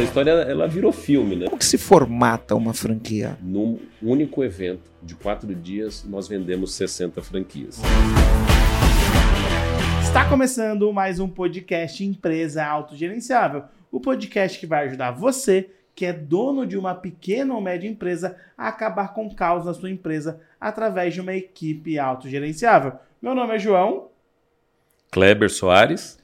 [0.00, 1.44] Essa história ela virou filme, né?
[1.44, 3.36] Como que se formata uma franquia?
[3.42, 7.82] Num único evento de quatro dias, nós vendemos 60 franquias.
[10.02, 13.64] Está começando mais um podcast Empresa Autogerenciável.
[13.92, 18.38] O podcast que vai ajudar você, que é dono de uma pequena ou média empresa,
[18.56, 22.94] a acabar com o caos na sua empresa através de uma equipe autogerenciável.
[23.20, 24.08] Meu nome é João.
[25.10, 26.18] Kleber Soares.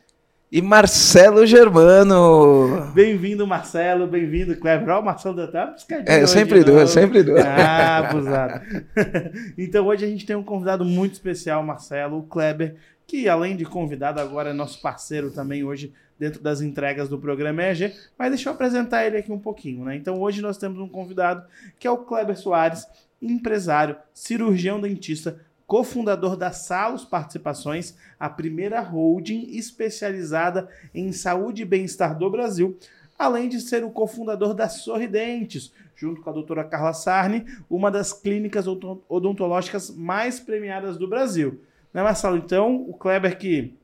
[0.57, 2.91] E Marcelo Germano.
[2.95, 4.07] Bem-vindo, Marcelo.
[4.07, 4.89] Bem-vindo, Kleber.
[4.89, 6.17] Ó, o Marcelo deu até uma piscadinha.
[6.17, 7.37] É, eu sempre dou, eu sempre dou.
[7.39, 8.63] Ah, abusado.
[9.59, 12.75] então hoje a gente tem um convidado muito especial, Marcelo, o Kleber,
[13.07, 17.63] que além de convidado, agora é nosso parceiro também hoje dentro das entregas do programa
[17.63, 17.93] EG.
[18.19, 19.95] Mas deixa eu apresentar ele aqui um pouquinho, né?
[19.95, 21.45] Então hoje nós temos um convidado
[21.79, 22.87] que é o Kleber Soares,
[23.21, 32.17] empresário, cirurgião dentista, cofundador da Salos Participações, a primeira holding especializada em saúde e bem-estar
[32.17, 32.79] do Brasil,
[33.19, 38.13] além de ser o cofundador da Sorridentes, junto com a doutora Carla Sarni, uma das
[38.13, 41.61] clínicas odontológicas mais premiadas do Brasil.
[41.93, 42.37] Né, Marcelo?
[42.37, 43.75] Então, o Kleber que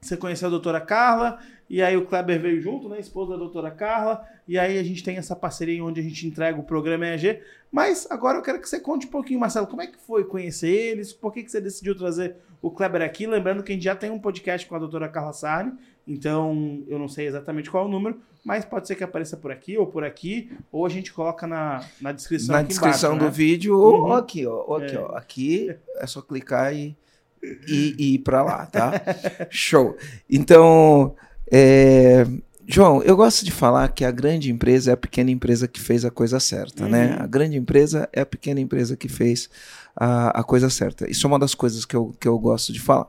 [0.00, 1.38] você conheceu a doutora Carla,
[1.70, 2.98] e aí o Kleber veio junto, né?
[2.98, 4.26] Esposa da doutora Carla.
[4.48, 7.40] E aí a gente tem essa parceria onde a gente entrega o programa EAG.
[7.70, 10.68] Mas agora eu quero que você conte um pouquinho, Marcelo, como é que foi conhecer
[10.68, 11.12] eles?
[11.12, 13.24] Por que, que você decidiu trazer o Kleber aqui?
[13.24, 15.72] Lembrando que a gente já tem um podcast com a doutora Carla Sarni.
[16.08, 19.52] Então, eu não sei exatamente qual é o número, mas pode ser que apareça por
[19.52, 23.30] aqui ou por aqui, ou a gente coloca na, na descrição Na descrição embaixo, do
[23.30, 23.36] né?
[23.36, 24.06] vídeo, Uhum.
[24.06, 24.98] ou aqui, ó, ou aqui, É.
[24.98, 25.14] ó.
[25.16, 26.96] Aqui é só clicar e,
[27.68, 28.90] e, e ir para lá, tá?
[29.50, 29.96] Show.
[30.28, 31.14] Então,
[31.50, 32.26] é,
[32.72, 36.04] João, eu gosto de falar que a grande empresa é a pequena empresa que fez
[36.04, 37.16] a coisa certa, né?
[37.16, 37.24] Uhum.
[37.24, 39.50] A grande empresa é a pequena empresa que fez
[39.96, 41.10] a, a coisa certa.
[41.10, 43.08] Isso é uma das coisas que eu, que eu gosto de falar.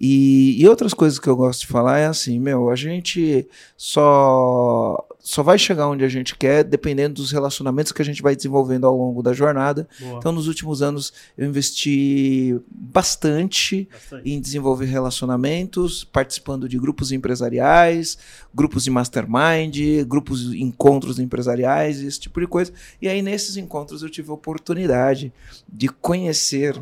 [0.00, 5.06] E, e outras coisas que eu gosto de falar é assim, meu, a gente só
[5.20, 8.86] só vai chegar onde a gente quer dependendo dos relacionamentos que a gente vai desenvolvendo
[8.86, 9.88] ao longo da jornada.
[9.98, 10.18] Boa.
[10.18, 14.30] Então, nos últimos anos, eu investi bastante Bastante.
[14.30, 18.16] em desenvolver relacionamentos, participando de grupos empresariais,
[18.54, 19.76] grupos de mastermind,
[20.06, 22.72] grupos de encontros empresariais, esse tipo de coisa.
[23.02, 25.32] E aí, nesses encontros, eu tive a oportunidade
[25.68, 26.80] de conhecer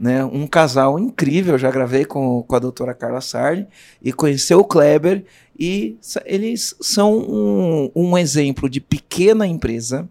[0.00, 1.58] né, um casal incrível.
[1.58, 3.68] Já gravei com, com a doutora Carla Sardi
[4.02, 5.26] e conhecer o Kleber.
[5.58, 10.08] E eles são um, um exemplo de pequena empresa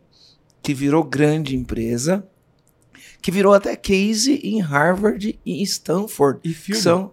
[0.61, 2.23] que virou grande empresa,
[3.19, 6.39] que virou até case em Harvard e Stanford.
[6.43, 6.79] E filme.
[6.79, 7.11] são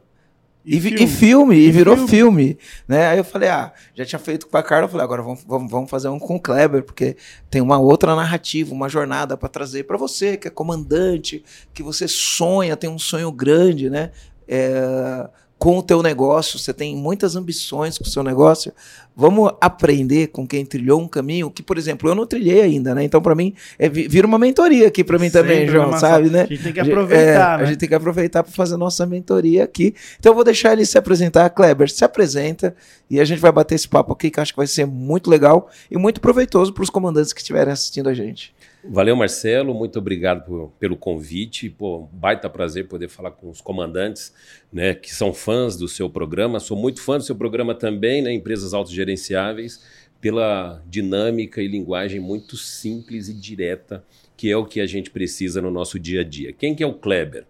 [0.66, 1.02] E e, filme.
[1.02, 2.10] e filme, E virou filme.
[2.10, 2.58] filme.
[2.88, 3.06] né?
[3.06, 5.70] Aí eu falei, ah, já tinha feito com a Carla, eu falei, agora vamos, vamos,
[5.70, 7.16] vamos fazer um com o Kleber, porque
[7.48, 12.08] tem uma outra narrativa, uma jornada para trazer para você, que é comandante, que você
[12.08, 14.10] sonha, tem um sonho grande, né?
[14.48, 15.28] É,
[15.58, 18.72] com o teu negócio, você tem muitas ambições com o seu negócio.
[19.18, 23.02] Vamos aprender com quem trilhou um caminho que, por exemplo, eu não trilhei ainda, né?
[23.02, 25.98] Então, para mim, é, vi- vira uma mentoria aqui para mim também, Sempre, João, né,
[25.98, 26.42] sabe, né?
[26.42, 27.62] A gente tem que aproveitar, é, né?
[27.62, 29.94] A gente tem que aproveitar para fazer a nossa mentoria aqui.
[30.20, 31.48] Então eu vou deixar ele se apresentar.
[31.48, 32.76] Kleber, se apresenta
[33.08, 35.30] e a gente vai bater esse papo aqui que eu acho que vai ser muito
[35.30, 38.54] legal e muito proveitoso para os comandantes que estiverem assistindo a gente.
[38.90, 39.74] Valeu, Marcelo.
[39.74, 41.68] Muito obrigado por- pelo convite.
[41.68, 44.32] Pô, baita prazer poder falar com os comandantes,
[44.72, 46.60] né, que são fãs do seu programa.
[46.60, 49.82] Sou muito fã do seu programa também, né, Empresas Autogerenciáveis,
[50.20, 54.04] pela dinâmica e linguagem muito simples e direta,
[54.36, 56.52] que é o que a gente precisa no nosso dia a dia.
[56.52, 57.44] Quem que é o Kleber?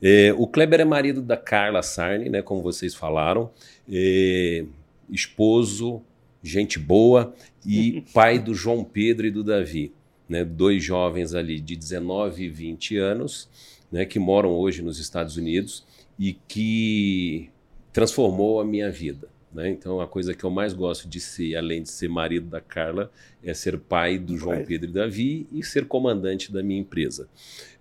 [0.00, 3.50] É, o Kleber é marido da Carla Sarni, né, como vocês falaram,
[3.90, 4.64] é,
[5.08, 6.02] esposo,
[6.42, 9.92] gente boa e pai do João Pedro e do Davi
[10.32, 13.50] né, dois jovens ali de 19 e 20 anos,
[13.90, 15.84] né, que moram hoje nos Estados Unidos
[16.18, 17.50] e que
[17.92, 19.28] transformou a minha vida.
[19.52, 19.68] Né?
[19.68, 23.12] Então, a coisa que eu mais gosto de ser, além de ser marido da Carla,
[23.44, 24.64] é ser pai do João Pai.
[24.64, 27.28] Pedro e Davi e ser comandante da minha empresa.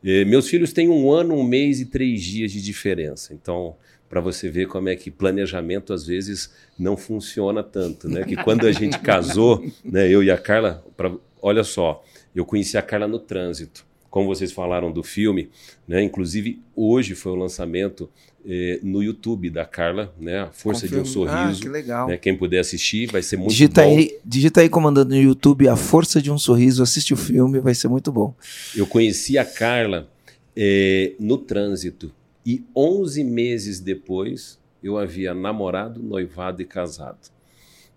[0.03, 3.33] Eh, meus filhos têm um ano, um mês e três dias de diferença.
[3.33, 3.77] Então,
[4.09, 8.25] para você ver como é que planejamento às vezes não funciona tanto, né?
[8.25, 12.03] Que quando a gente casou, né, eu e a Carla, pra, olha só,
[12.35, 13.85] eu conheci a Carla no trânsito.
[14.09, 15.49] Como vocês falaram do filme,
[15.87, 16.03] né?
[16.03, 18.09] Inclusive hoje foi o lançamento
[18.45, 20.39] eh, no YouTube da Carla, né?
[20.39, 21.29] A Força de um Confirmo.
[21.29, 21.61] Ah, Sorriso.
[21.61, 22.07] que legal.
[22.09, 22.17] né?
[22.17, 23.87] Quem puder assistir vai ser muito digita, bom.
[23.97, 27.73] aí, digita aí comandando no YouTube A Força de um Sorriso, assiste o filme, vai
[27.73, 28.35] ser muito bom.
[28.75, 30.09] Eu conheci a Carla
[30.57, 32.11] eh, no trânsito
[32.45, 37.29] e 11 meses depois eu havia namorado, noivado e casado,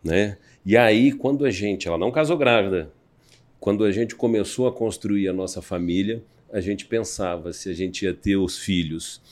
[0.03, 0.37] né?
[0.65, 2.93] E aí quando a gente, ela não casou grávida,
[3.65, 6.23] quando a gente começou a construir a nossa família,
[6.53, 9.23] a gente pensava se a gente ia ter os filhos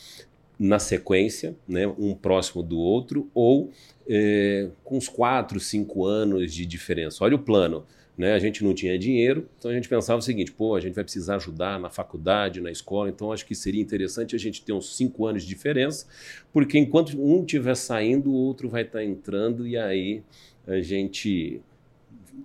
[0.59, 3.71] na sequência, né, um próximo do outro, ou
[4.09, 7.23] é, com uns 4, 5 anos de diferença.
[7.23, 7.85] Olha o plano.
[8.17, 8.33] Né?
[8.33, 11.05] A gente não tinha dinheiro, então a gente pensava o seguinte: pô, a gente vai
[11.05, 14.97] precisar ajudar na faculdade, na escola, então acho que seria interessante a gente ter uns
[14.97, 16.07] cinco anos de diferença,
[16.55, 20.23] porque enquanto um estiver saindo, o outro vai estar tá entrando, e aí
[20.67, 21.61] a gente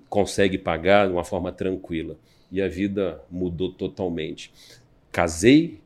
[0.10, 2.18] consegue pagar de uma forma tranquila.
[2.52, 4.52] E a vida mudou totalmente.
[5.12, 5.80] Casei,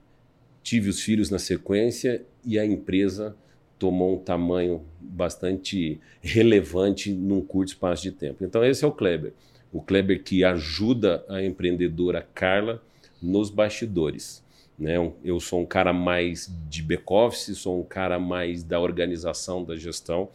[0.61, 3.35] tive os filhos na sequência e a empresa
[3.79, 8.43] tomou um tamanho bastante relevante num curto espaço de tempo.
[8.43, 9.33] Então, esse é o Kleber
[9.71, 12.83] o Kleber que ajuda a empreendedora Carla
[13.21, 14.43] nos bastidores.
[14.81, 14.95] Né?
[15.23, 20.29] Eu sou um cara mais de back-office, sou um cara mais da organização, da gestão,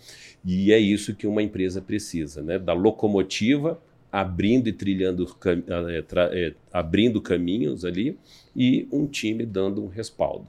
[0.44, 2.56] e é isso que uma empresa precisa, né?
[2.56, 3.76] da locomotiva
[4.12, 8.16] abrindo e trilhando, é, é, abrindo caminhos ali
[8.54, 10.46] e um time dando um respaldo.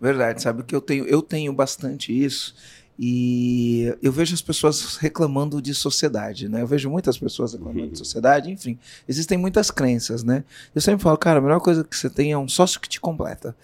[0.00, 2.56] Verdade, sabe que eu tenho, eu tenho bastante isso.
[2.98, 6.62] E eu vejo as pessoas reclamando de sociedade, né?
[6.62, 8.78] Eu vejo muitas pessoas reclamando de sociedade, enfim.
[9.08, 10.44] Existem muitas crenças, né?
[10.74, 13.00] Eu sempre falo, cara, a melhor coisa que você tem é um sócio que te
[13.00, 13.56] completa.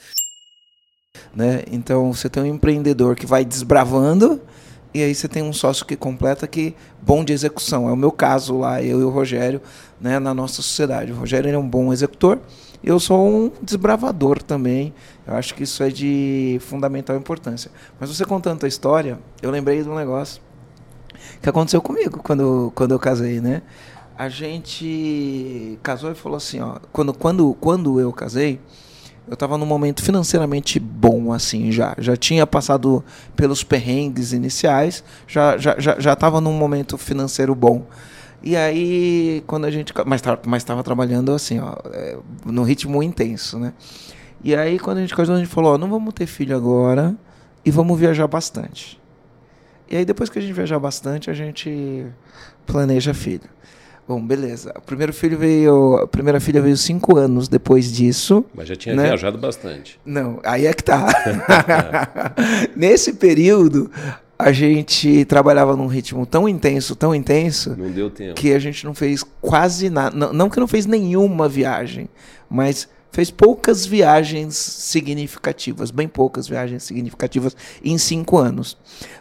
[1.35, 1.63] Né?
[1.71, 4.41] Então você tem um empreendedor que vai desbravando
[4.95, 7.89] e aí você tem um sócio que completa que bom de execução.
[7.89, 9.61] É o meu caso lá, eu e o Rogério,
[10.01, 11.13] né, na nossa sociedade.
[11.13, 12.41] O Rogério é um bom executor,
[12.83, 14.95] eu sou um desbravador também.
[15.27, 17.71] Eu acho que isso é de fundamental importância.
[17.99, 20.41] Mas você contando a história, eu lembrei de um negócio
[21.43, 23.63] que aconteceu comigo quando, quando eu casei, né?
[24.17, 28.61] A gente casou e falou assim, ó, quando, quando, quando eu casei,
[29.29, 31.95] eu estava num momento financeiramente bom, assim, já.
[31.99, 33.05] Já tinha passado
[33.37, 37.85] pelos perrengues iniciais, já estava já, já, já num momento financeiro bom.
[38.43, 39.93] E aí, quando a gente.
[40.07, 43.73] Mas estava mas trabalhando assim, ó, é, no ritmo intenso, né?
[44.43, 47.15] E aí, quando a gente casou, a gente falou: ó, não vamos ter filho agora
[47.65, 49.01] e vamos viajar bastante.
[49.91, 52.07] E aí, depois que a gente viajar bastante, a gente
[52.67, 53.49] planeja filho.
[54.07, 54.73] Bom, beleza.
[54.77, 55.97] O primeiro filho veio.
[55.97, 58.45] A primeira filha veio cinco anos depois disso.
[58.55, 59.03] Mas já tinha né?
[59.03, 60.01] viajado bastante.
[60.05, 61.07] Não, aí é que tá.
[62.75, 63.91] Nesse período,
[64.39, 68.35] a gente trabalhava num ritmo tão intenso, tão intenso, não deu tempo.
[68.35, 70.17] que a gente não fez quase nada.
[70.17, 72.09] Não, não que não fez nenhuma viagem,
[72.49, 78.77] mas fez poucas viagens significativas, bem poucas viagens significativas em cinco anos.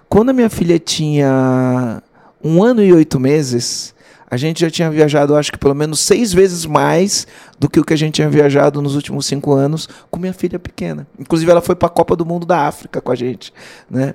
[0.07, 2.03] Quando a minha filha tinha
[2.43, 3.95] um ano e oito meses,
[4.29, 7.25] a gente já tinha viajado, acho que pelo menos seis vezes mais
[7.57, 10.59] do que o que a gente tinha viajado nos últimos cinco anos com minha filha
[10.59, 11.07] pequena.
[11.17, 13.51] Inclusive, ela foi para a Copa do Mundo da África com a gente,
[13.89, 14.13] né?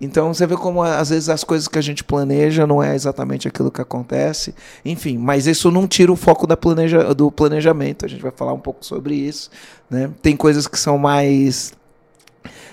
[0.00, 3.46] Então você vê como às vezes as coisas que a gente planeja não é exatamente
[3.46, 4.54] aquilo que acontece.
[4.82, 8.06] Enfim, mas isso não tira o foco da planeja, do planejamento.
[8.06, 9.50] A gente vai falar um pouco sobre isso.
[9.90, 10.10] Né?
[10.22, 11.74] Tem coisas que são mais.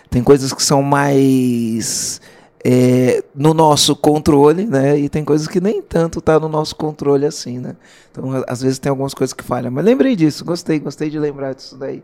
[0.09, 2.21] Tem coisas que são mais.
[2.63, 4.97] É, no nosso controle, né?
[4.97, 7.75] E tem coisas que nem tanto tá no nosso controle assim, né?
[8.11, 9.71] Então, às vezes tem algumas coisas que falham.
[9.71, 12.03] Mas lembrei disso, gostei, gostei de lembrar disso daí.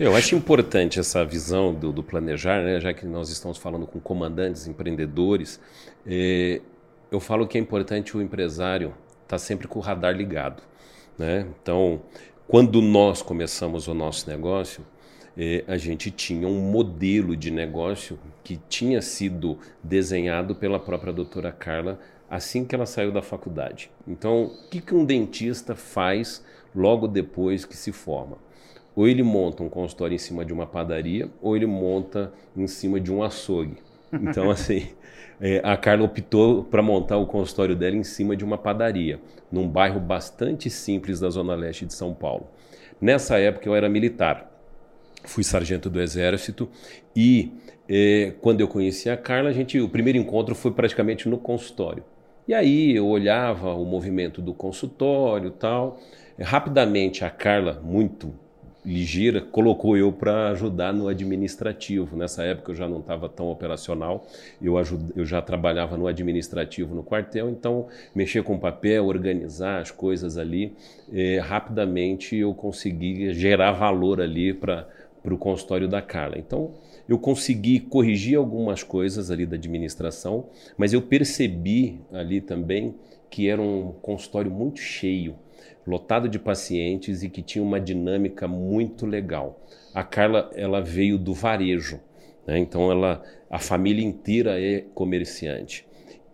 [0.00, 2.80] Eu acho importante essa visão do, do, planejar, né?
[2.80, 5.60] já que nós estamos falando com comandantes, empreendedores.
[6.06, 6.62] Eh,
[7.10, 10.62] eu falo que é importante o empresário estar tá sempre com o radar ligado.
[11.18, 11.46] Né?
[11.62, 12.00] Então,
[12.48, 14.82] quando nós começamos o nosso negócio,
[15.36, 21.52] eh, a gente tinha um modelo de negócio que tinha sido desenhado pela própria doutora
[21.52, 22.00] Carla
[22.30, 23.90] assim que ela saiu da faculdade.
[24.08, 26.42] Então, o que, que um dentista faz
[26.74, 28.38] logo depois que se forma?
[28.94, 33.00] Ou ele monta um consultório em cima de uma padaria, ou ele monta em cima
[33.00, 33.76] de um açougue.
[34.12, 34.88] Então, assim,
[35.40, 39.18] é, a Carla optou para montar o consultório dela em cima de uma padaria,
[39.50, 42.48] num bairro bastante simples da zona leste de São Paulo.
[43.00, 44.50] Nessa época eu era militar,
[45.24, 46.68] fui sargento do exército
[47.16, 47.52] e
[47.88, 52.04] é, quando eu conheci a Carla, a gente, o primeiro encontro foi praticamente no consultório.
[52.46, 55.98] E aí eu olhava o movimento do consultório tal.
[56.40, 58.34] Rapidamente a Carla, muito
[58.84, 62.16] ligeira, colocou eu para ajudar no administrativo.
[62.16, 64.26] Nessa época eu já não estava tão operacional,
[64.60, 65.12] eu, ajud...
[65.14, 70.74] eu já trabalhava no administrativo no quartel, então mexer com papel, organizar as coisas ali,
[71.12, 74.88] eh, rapidamente eu consegui gerar valor ali para
[75.24, 76.36] o consultório da Carla.
[76.38, 76.72] Então
[77.08, 80.46] eu consegui corrigir algumas coisas ali da administração,
[80.76, 82.94] mas eu percebi ali também
[83.30, 85.34] que era um consultório muito cheio
[85.86, 89.60] lotado de pacientes e que tinha uma dinâmica muito legal.
[89.92, 92.00] A Carla ela veio do varejo,
[92.46, 92.58] né?
[92.58, 95.86] então ela, a família inteira é comerciante.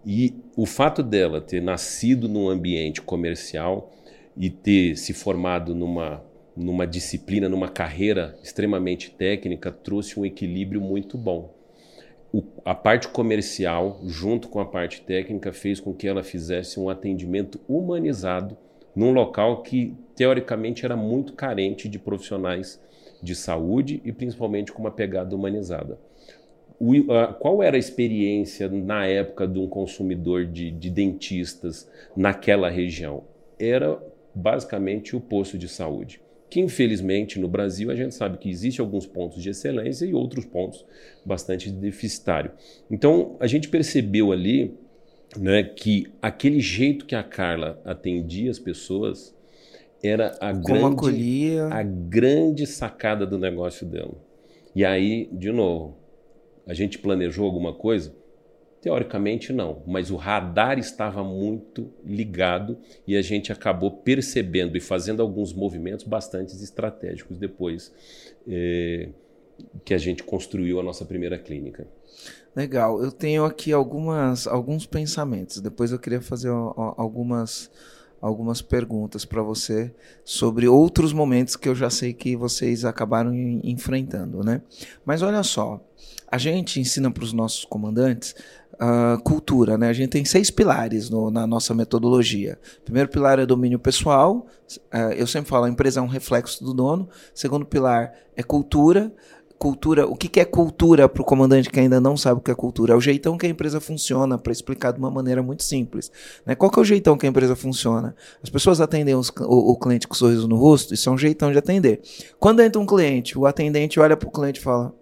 [0.04, 3.92] E o fato dela ter nascido num ambiente comercial
[4.36, 6.22] e ter se formado numa,
[6.56, 11.54] numa disciplina, numa carreira extremamente técnica, trouxe um equilíbrio muito bom.
[12.32, 16.88] O, a parte comercial, junto com a parte técnica, fez com que ela fizesse um
[16.88, 18.56] atendimento humanizado
[18.98, 22.82] num local que, teoricamente, era muito carente de profissionais
[23.22, 26.00] de saúde e principalmente com uma pegada humanizada.
[26.80, 32.68] O, uh, qual era a experiência na época de um consumidor de, de dentistas naquela
[32.68, 33.22] região?
[33.56, 34.02] Era
[34.34, 39.04] basicamente o posto de saúde que infelizmente no Brasil a gente sabe que existe alguns
[39.04, 40.82] pontos de excelência e outros pontos
[41.22, 42.54] bastante deficitários.
[42.90, 44.74] Então a gente percebeu ali
[45.36, 49.36] né, que aquele jeito que a Carla atendia as pessoas
[50.02, 54.14] era a grande, a grande sacada do negócio dela.
[54.74, 55.96] E aí, de novo,
[56.66, 58.14] a gente planejou alguma coisa?
[58.80, 65.20] Teoricamente não, mas o radar estava muito ligado e a gente acabou percebendo e fazendo
[65.20, 67.92] alguns movimentos bastante estratégicos depois
[68.46, 69.08] eh,
[69.84, 71.88] que a gente construiu a nossa primeira clínica.
[72.54, 75.60] Legal, eu tenho aqui algumas, alguns pensamentos.
[75.60, 77.70] Depois eu queria fazer algumas,
[78.20, 84.42] algumas perguntas para você sobre outros momentos que eu já sei que vocês acabaram enfrentando,
[84.42, 84.60] né?
[85.04, 85.80] Mas olha só,
[86.30, 88.34] a gente ensina para os nossos comandantes
[88.74, 89.88] uh, cultura, né?
[89.88, 92.58] A gente tem seis pilares no, na nossa metodologia.
[92.84, 94.46] Primeiro pilar é domínio pessoal.
[94.92, 97.08] Uh, eu sempre falo, a empresa é um reflexo do dono.
[97.34, 99.12] Segundo pilar é cultura.
[99.58, 102.50] Cultura, o que, que é cultura para o comandante que ainda não sabe o que
[102.50, 102.92] é cultura?
[102.92, 106.12] É o jeitão que a empresa funciona, para explicar de uma maneira muito simples.
[106.46, 106.54] Né?
[106.54, 108.14] Qual que é o jeitão que a empresa funciona?
[108.42, 111.50] As pessoas atendem os, o, o cliente com sorriso no rosto, isso é um jeitão
[111.50, 112.00] de atender.
[112.38, 114.94] Quando entra um cliente, o atendente olha para o cliente e fala: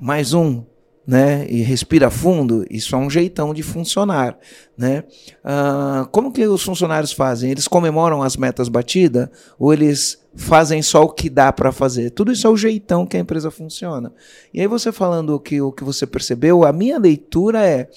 [0.00, 0.64] mais um,
[1.06, 4.38] né, e respira fundo, isso é um jeitão de funcionar,
[4.76, 5.04] né?
[5.44, 7.50] Uh, como que os funcionários fazem?
[7.50, 12.10] Eles comemoram as metas batidas ou eles fazem só o que dá para fazer?
[12.10, 14.12] Tudo isso é o jeitão que a empresa funciona.
[14.52, 17.88] E aí você falando que o que você percebeu, a minha leitura é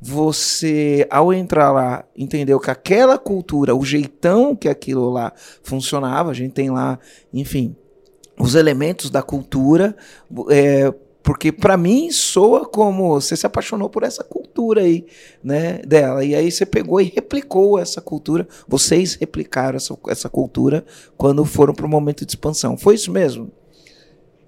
[0.00, 6.34] você, ao entrar lá, entendeu que aquela cultura, o jeitão que aquilo lá funcionava, a
[6.34, 6.98] gente tem lá,
[7.32, 7.76] enfim,
[8.38, 9.94] os elementos da cultura,
[10.50, 10.92] é,
[11.22, 15.06] porque para mim soa como você se apaixonou por essa cultura aí,
[15.42, 16.24] né, dela.
[16.24, 18.46] E aí você pegou e replicou essa cultura.
[18.66, 20.84] Vocês replicaram essa, essa cultura
[21.16, 22.76] quando foram para o momento de expansão.
[22.76, 23.50] Foi isso mesmo?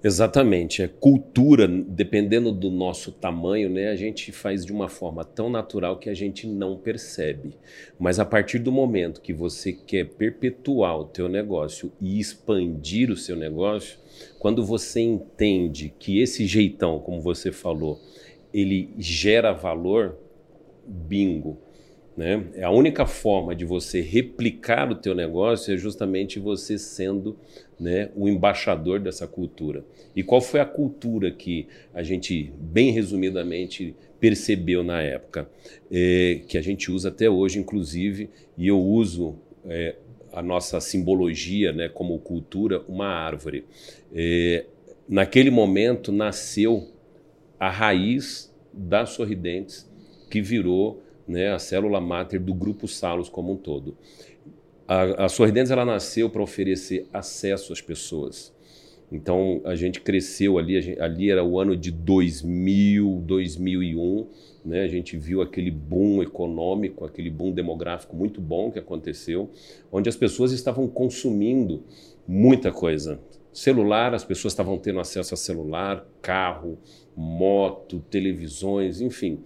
[0.05, 0.83] Exatamente.
[0.83, 5.97] É cultura, dependendo do nosso tamanho, né, a gente faz de uma forma tão natural
[5.97, 7.57] que a gente não percebe.
[7.97, 13.17] Mas a partir do momento que você quer perpetuar o teu negócio e expandir o
[13.17, 13.97] seu negócio,
[14.39, 17.99] quando você entende que esse jeitão, como você falou,
[18.53, 20.17] ele gera valor,
[20.87, 21.57] bingo.
[22.15, 22.45] Né?
[22.55, 27.37] É a única forma de você replicar o teu negócio é justamente você sendo
[27.77, 29.83] né, o embaixador dessa cultura.
[30.15, 35.49] E qual foi a cultura que a gente, bem resumidamente, percebeu na época?
[35.91, 39.95] É, que a gente usa até hoje, inclusive, e eu uso é,
[40.31, 43.65] a nossa simbologia né, como cultura, uma árvore.
[44.15, 44.65] É,
[45.09, 46.87] naquele momento nasceu
[47.59, 49.89] a raiz das sorridentes
[50.31, 53.97] que virou né, a célula máter do grupo Salos como um todo.
[54.87, 58.53] A, a Sorridentes ela nasceu para oferecer acesso às pessoas.
[59.11, 64.27] Então a gente cresceu ali, gente, ali era o ano de 2000, 2001,
[64.63, 64.81] né?
[64.81, 69.49] A gente viu aquele boom econômico, aquele boom demográfico muito bom que aconteceu,
[69.91, 71.83] onde as pessoas estavam consumindo
[72.27, 73.19] muita coisa.
[73.55, 76.77] Celular, as pessoas estavam tendo acesso a celular, carro,
[77.15, 79.39] moto, televisões, enfim.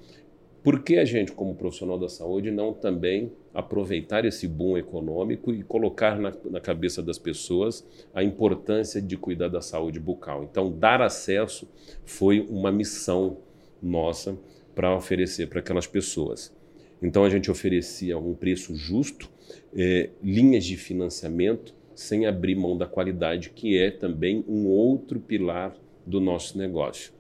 [0.63, 5.61] Por que a gente, como profissional da saúde, não também aproveitar esse boom econômico e
[5.61, 10.43] colocar na, na, cabeça das pessoas a importância de cuidar da saúde bucal?
[10.43, 11.69] Então, dar acesso
[12.03, 13.37] foi uma missão
[13.79, 14.35] nossa
[14.73, 16.51] para oferecer para aquelas pessoas.
[16.99, 19.29] Então, a gente oferecia um preço justo,
[19.71, 25.75] eh, linhas de financiamento, sem abrir mão da qualidade, que é também um outro pilar
[26.05, 27.11] do nosso negócio.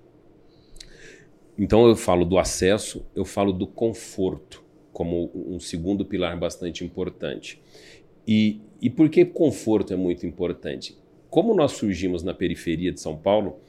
[1.57, 7.61] Então eu falo do acesso, eu falo do conforto como um segundo pilar bastante importante.
[8.25, 10.97] E, e por que conforto é muito importante?
[11.29, 13.59] Como nós surgimos na periferia de São Paulo,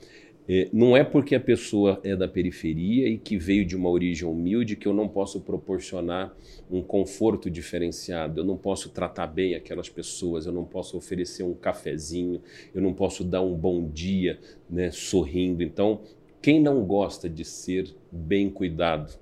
[0.73, 4.75] não é porque a pessoa é da periferia e que veio de uma origem humilde
[4.75, 6.35] que eu não posso proporcionar
[6.69, 11.55] um conforto diferenciado, eu não posso tratar bem aquelas pessoas, eu não posso oferecer um
[11.55, 12.43] cafezinho,
[12.75, 15.63] eu não posso dar um bom dia né, sorrindo.
[15.63, 16.01] Então,
[16.43, 19.13] quem não gosta de ser bem cuidado?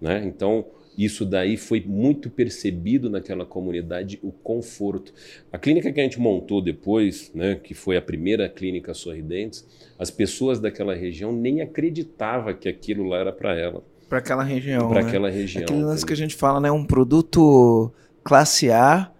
[0.00, 0.24] Né?
[0.24, 5.12] Então, Isso daí foi muito percebido naquela comunidade, o conforto.
[5.52, 9.66] A clínica que a gente montou depois, né, que foi a primeira clínica Sorridentes,
[9.98, 13.84] as pessoas daquela região nem acreditavam que aquilo lá era para ela.
[14.08, 14.88] Para aquela região.
[14.88, 15.08] Para né?
[15.08, 15.64] aquela região.
[15.64, 16.70] Aquele lance que a gente fala, né?
[16.70, 19.10] Um produto classe A,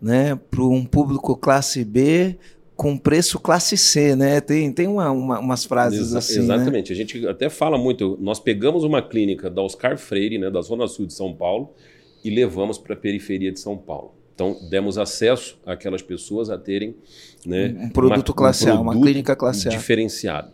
[0.00, 0.34] né?
[0.50, 2.36] Para um público classe B,
[2.80, 4.40] com preço classe C, né?
[4.40, 6.38] Tem, tem uma, uma, umas frases Exa assim.
[6.38, 6.88] Exatamente.
[6.88, 6.94] Né?
[6.94, 8.16] A gente até fala muito.
[8.18, 11.74] Nós pegamos uma clínica da Oscar Freire, né, da Zona Sul de São Paulo,
[12.24, 14.14] e levamos para a periferia de São Paulo.
[14.34, 16.96] Então, demos acesso àquelas pessoas a terem
[17.44, 19.70] né, um produto uma, classe um A, uma clínica classe A.
[19.70, 20.50] Diferenciado.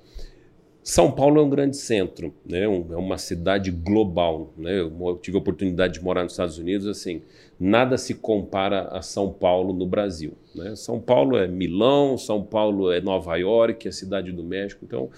[0.82, 2.66] São Paulo é um grande centro, né?
[2.66, 4.52] Um, é uma cidade global.
[4.58, 4.80] Né?
[4.80, 7.22] Eu tive a oportunidade de morar nos Estados Unidos, assim,
[7.58, 10.32] nada se compara a São Paulo no Brasil.
[10.56, 10.74] Né?
[10.74, 14.84] São Paulo é Milão, São Paulo é Nova York, é a cidade do México.
[14.84, 15.10] Então,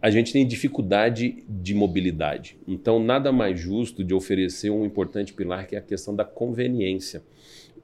[0.00, 2.56] a gente tem dificuldade de mobilidade.
[2.66, 7.22] Então, nada mais justo de oferecer um importante pilar que é a questão da conveniência,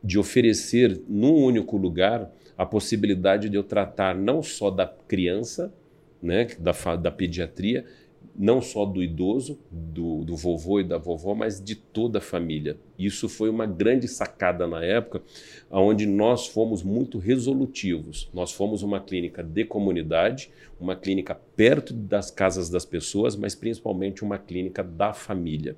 [0.02, 5.72] de oferecer num único lugar a possibilidade de eu tratar não só da criança
[6.20, 7.84] né, da, da pediatria,
[8.38, 12.78] não só do idoso, do, do vovô e da vovó, mas de toda a família.
[12.96, 15.22] Isso foi uma grande sacada na época,
[15.68, 18.30] onde nós fomos muito resolutivos.
[18.32, 24.22] Nós fomos uma clínica de comunidade, uma clínica perto das casas das pessoas, mas principalmente
[24.22, 25.76] uma clínica da família.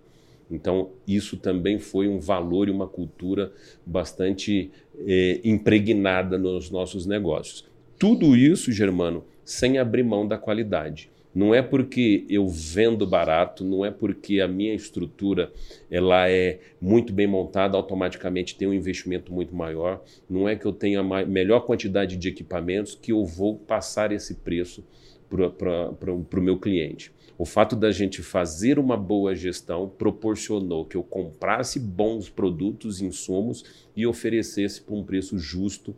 [0.51, 3.53] Então, isso também foi um valor e uma cultura
[3.87, 4.71] bastante
[5.07, 7.65] eh, impregnada nos nossos negócios.
[7.99, 11.11] Tudo isso, Germano, sem abrir mão da qualidade.
[11.35, 15.53] Não é porque eu vendo barato, não é porque a minha estrutura
[15.91, 20.03] ela é muito bem montada, automaticamente tem um investimento muito maior.
[20.29, 24.35] Não é que eu tenha a melhor quantidade de equipamentos que eu vou passar esse
[24.35, 24.85] preço
[25.29, 27.13] para o meu cliente.
[27.39, 33.65] O fato da gente fazer uma boa gestão proporcionou que eu comprasse bons produtos, insumos
[33.97, 35.95] e oferecesse por um preço justo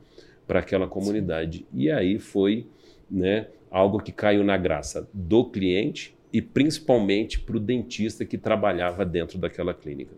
[0.46, 1.66] para aquela comunidade.
[1.72, 2.66] E aí foi
[3.10, 9.04] né, algo que caiu na graça do cliente e principalmente para o dentista que trabalhava
[9.04, 10.14] dentro daquela clínica.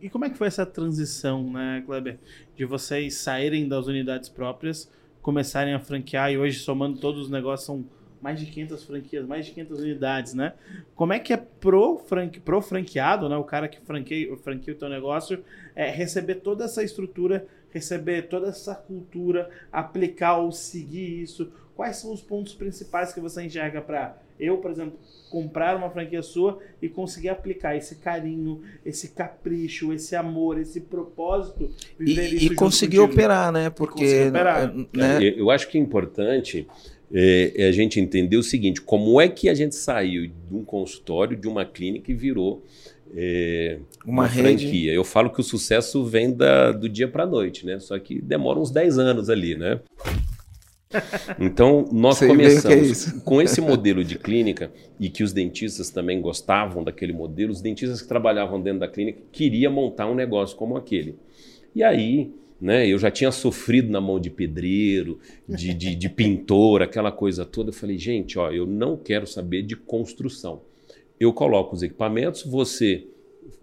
[0.00, 2.18] E, como é que foi essa transição, né, Kleber,
[2.56, 7.66] de vocês saírem das unidades próprias, começarem a franquear e hoje somando todos os negócios
[7.66, 7.84] são
[8.22, 10.54] mais de 500 franquias, mais de 500 unidades, né?
[10.94, 13.36] Como é que é pro, franque, pro franqueado, né?
[13.36, 15.44] O cara que franqueia, franqueia o teu negócio,
[15.76, 22.12] é, receber toda essa estrutura, receber toda essa cultura, aplicar ou seguir isso, quais são
[22.12, 24.98] os pontos principais que você enxerga para eu, por exemplo,
[25.30, 31.70] comprar uma franquia sua e conseguir aplicar esse carinho, esse capricho, esse amor, esse propósito,
[32.00, 33.12] e, isso e conseguir contigo.
[33.12, 33.70] operar, né?
[33.70, 34.74] Porque operar.
[34.92, 35.34] Né?
[35.36, 36.66] Eu acho que é importante
[37.12, 40.64] é, é, a gente entender o seguinte: como é que a gente saiu de um
[40.64, 42.64] consultório, de uma clínica e virou
[43.16, 44.92] é, uma, uma franquia.
[44.92, 47.78] Eu falo que o sucesso vem da, do dia para a noite, né?
[47.78, 49.80] Só que demora uns 10 anos ali, né?
[51.38, 56.20] Então, nós Sei começamos é com esse modelo de clínica e que os dentistas também
[56.20, 57.52] gostavam daquele modelo.
[57.52, 61.16] Os dentistas que trabalhavam dentro da clínica queriam montar um negócio como aquele.
[61.74, 66.82] E aí, né, eu já tinha sofrido na mão de pedreiro, de, de, de pintor,
[66.82, 67.70] aquela coisa toda.
[67.70, 70.62] Eu falei, gente, ó, eu não quero saber de construção.
[71.18, 73.06] Eu coloco os equipamentos, você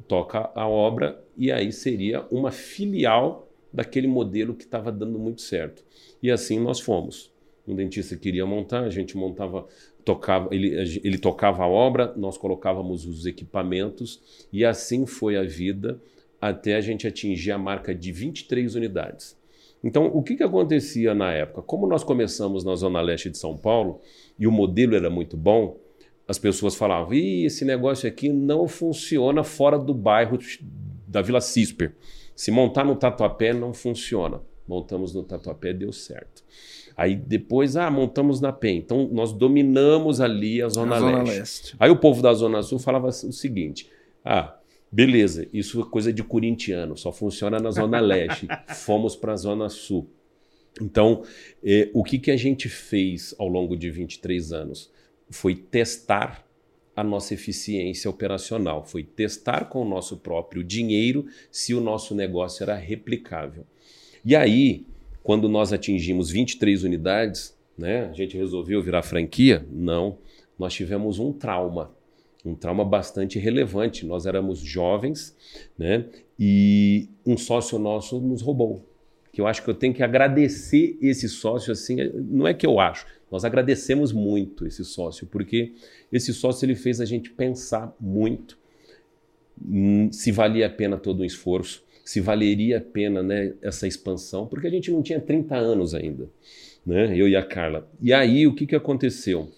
[0.08, 5.84] toca a obra e aí seria uma filial daquele modelo que estava dando muito certo.
[6.22, 7.32] E assim nós fomos.
[7.68, 9.68] Um dentista queria montar, a gente montava,
[10.04, 16.02] tocava, ele, ele tocava a obra, nós colocávamos os equipamentos e assim foi a vida
[16.40, 19.40] até a gente atingir a marca de 23 unidades.
[19.84, 21.62] Então, o que, que acontecia na época?
[21.62, 24.00] Como nós começamos na Zona Leste de São Paulo
[24.38, 25.80] e o modelo era muito bom,
[26.28, 30.38] as pessoas falavam: Ih, esse negócio aqui não funciona fora do bairro
[31.08, 31.94] da Vila Cisper.
[32.36, 34.42] Se montar no Tatuapé, não funciona.
[34.72, 36.46] Montamos no Tatuapé, deu certo.
[36.96, 38.78] Aí depois, ah, montamos na PEN.
[38.78, 41.40] Então nós dominamos ali a Zona, a Zona Leste.
[41.40, 41.76] Leste.
[41.78, 43.90] Aí o povo da Zona Sul falava o seguinte:
[44.24, 44.58] ah,
[44.90, 48.48] beleza, isso é coisa de corintiano, só funciona na Zona Leste.
[48.74, 50.10] Fomos para a Zona Sul.
[50.82, 51.24] Então,
[51.62, 54.90] eh, o que, que a gente fez ao longo de 23 anos?
[55.30, 56.48] Foi testar
[56.96, 62.64] a nossa eficiência operacional, foi testar com o nosso próprio dinheiro se o nosso negócio
[62.64, 63.66] era replicável.
[64.24, 64.86] E aí,
[65.24, 69.66] quando nós atingimos 23 unidades, né, a gente resolveu virar franquia?
[69.72, 70.18] Não.
[70.58, 71.92] Nós tivemos um trauma,
[72.46, 74.06] um trauma bastante relevante.
[74.06, 75.36] Nós éramos jovens,
[75.78, 76.06] né,
[76.40, 78.86] e um sócio nosso nos roubou.
[79.34, 82.80] Que eu acho que eu tenho que agradecer esse sócio assim, não é que eu
[82.80, 85.72] acho, nós agradecemos muito esse sócio, porque
[86.12, 88.60] esse sócio ele fez a gente pensar muito
[89.66, 94.48] hum, se valia a pena todo o esforço, se valeria a pena né, essa expansão,
[94.48, 96.30] porque a gente não tinha 30 anos ainda,
[96.86, 97.90] né, eu e a Carla.
[98.02, 99.50] E aí o que, que aconteceu?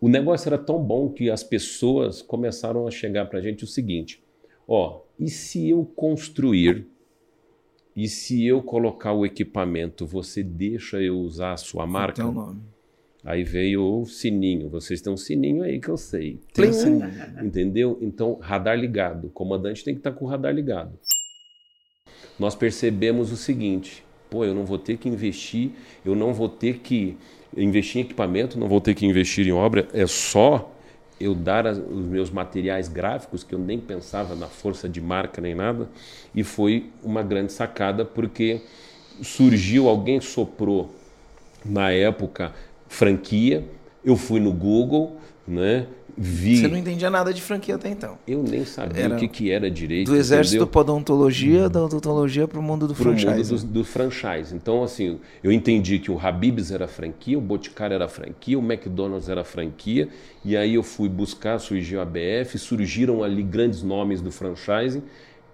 [0.00, 3.66] O negócio era tão bom que as pessoas começaram a chegar para a gente o
[3.66, 4.22] seguinte:
[4.66, 6.86] ó, e se eu construir
[7.94, 12.26] e se eu colocar o equipamento, você deixa eu usar a sua marca?
[12.26, 12.60] Um nome.
[13.22, 14.70] Aí veio o sininho.
[14.70, 16.40] Vocês têm um sininho aí que eu sei.
[16.54, 17.10] Tem um sininho.
[17.42, 17.98] Entendeu?
[18.00, 19.26] Então, radar ligado.
[19.26, 20.98] O comandante tem que estar com o radar ligado.
[22.40, 25.72] Nós percebemos o seguinte: pô, eu não vou ter que investir,
[26.04, 27.16] eu não vou ter que
[27.54, 30.72] investir em equipamento, não vou ter que investir em obra, é só
[31.20, 35.42] eu dar as- os meus materiais gráficos, que eu nem pensava na força de marca
[35.42, 35.86] nem nada,
[36.34, 38.62] e foi uma grande sacada, porque
[39.20, 40.94] surgiu, alguém soprou
[41.62, 42.54] na época
[42.88, 43.64] franquia,
[44.02, 48.18] eu fui no Google, né, vi, Você não entendia nada de franquia até então.
[48.26, 50.66] eu nem sabia Era o que, que era direito, Do exército entendeu?
[50.66, 53.66] para odontologia, da odontologia para o mundo do para o mundo franchise.
[53.66, 54.54] do, do franchise.
[54.54, 59.28] Então, assim, eu entendi que o Habib's era franquia, o Boticário era franquia, o McDonald's
[59.28, 60.08] era franquia,
[60.44, 65.02] e aí eu fui buscar, surgiu a BF, surgiram ali grandes nomes do franchising,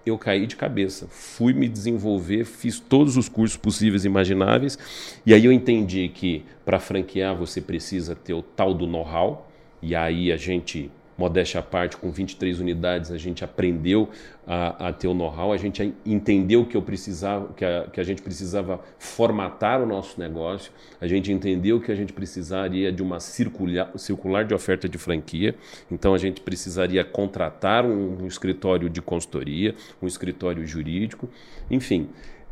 [0.05, 4.79] eu caí de cabeça, fui me desenvolver, fiz todos os cursos possíveis e imagináveis,
[5.27, 9.46] e aí eu entendi que para franquear você precisa ter o tal do know-how,
[9.87, 14.11] e aí a gente modéstia à parte, com 23 unidades, a gente aprendeu
[14.47, 18.05] a, a ter o know-how, a gente entendeu que eu precisava, que a, que a
[18.05, 20.71] gente precisava formatar o nosso negócio,
[21.01, 25.55] a gente entendeu que a gente precisaria de uma circular, circular de oferta de franquia,
[25.91, 31.29] então a gente precisaria contratar um, um escritório de consultoria, um escritório jurídico,
[31.71, 32.09] enfim.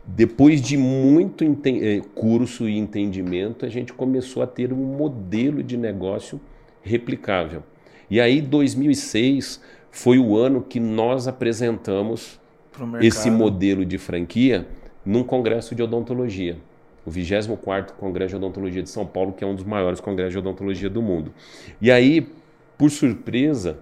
[0.07, 5.79] Depois de muito eh, curso e entendimento, a gente começou a ter um modelo de
[5.79, 6.39] negócio
[6.85, 7.63] replicável.
[8.11, 12.39] E aí, 2006 foi o ano que nós apresentamos
[13.01, 14.67] esse modelo de franquia
[15.05, 16.57] num congresso de odontologia,
[17.05, 20.39] o 24º Congresso de Odontologia de São Paulo, que é um dos maiores congressos de
[20.39, 21.33] odontologia do mundo.
[21.81, 22.27] E aí,
[22.77, 23.79] por surpresa,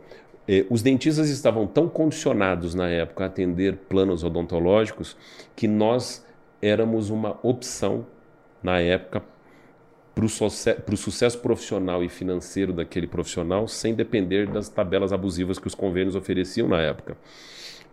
[0.47, 5.17] eh, os dentistas estavam tão condicionados na época a atender planos odontológicos
[5.55, 6.27] que nós
[6.61, 8.05] éramos uma opção
[8.63, 9.23] na época
[10.15, 15.75] para o sucesso profissional e financeiro daquele profissional sem depender das tabelas abusivas que os
[15.75, 17.17] convênios ofereciam na época.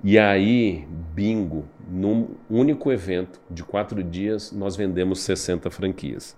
[0.04, 6.38] E aí, bingo, num único evento de quatro dias, nós vendemos 60 franquias.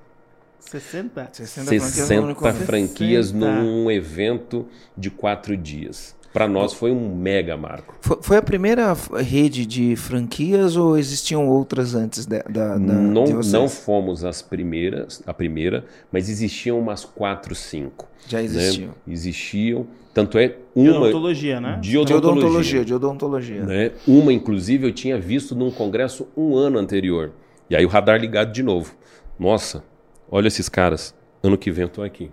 [0.60, 1.30] 60?
[1.34, 2.66] 60 franquias no 60 único evento.
[2.66, 3.52] franquias 60.
[3.52, 4.68] num evento
[4.98, 6.16] de quatro dias.
[6.34, 7.94] Para nós foi um mega marco.
[8.00, 13.26] Foi, foi a primeira rede de franquias ou existiam outras antes de, da, da, não,
[13.26, 13.52] de vocês?
[13.52, 18.08] não fomos as primeiras, a primeira, mas existiam umas quatro, cinco.
[18.28, 18.46] Já né?
[18.46, 18.92] existiam.
[19.08, 19.88] Existiam.
[20.14, 21.80] Tanto é De uma odontologia, né?
[21.82, 22.32] de De odontologia.
[22.32, 23.64] odontologia, de odontologia.
[23.66, 23.92] né?
[24.08, 27.32] Uma, inclusive, eu tinha visto num congresso um ano anterior.
[27.70, 28.94] E aí o radar ligado de novo.
[29.40, 29.84] Nossa,
[30.30, 31.14] olha esses caras.
[31.44, 32.30] Ano que vem eu tô aqui.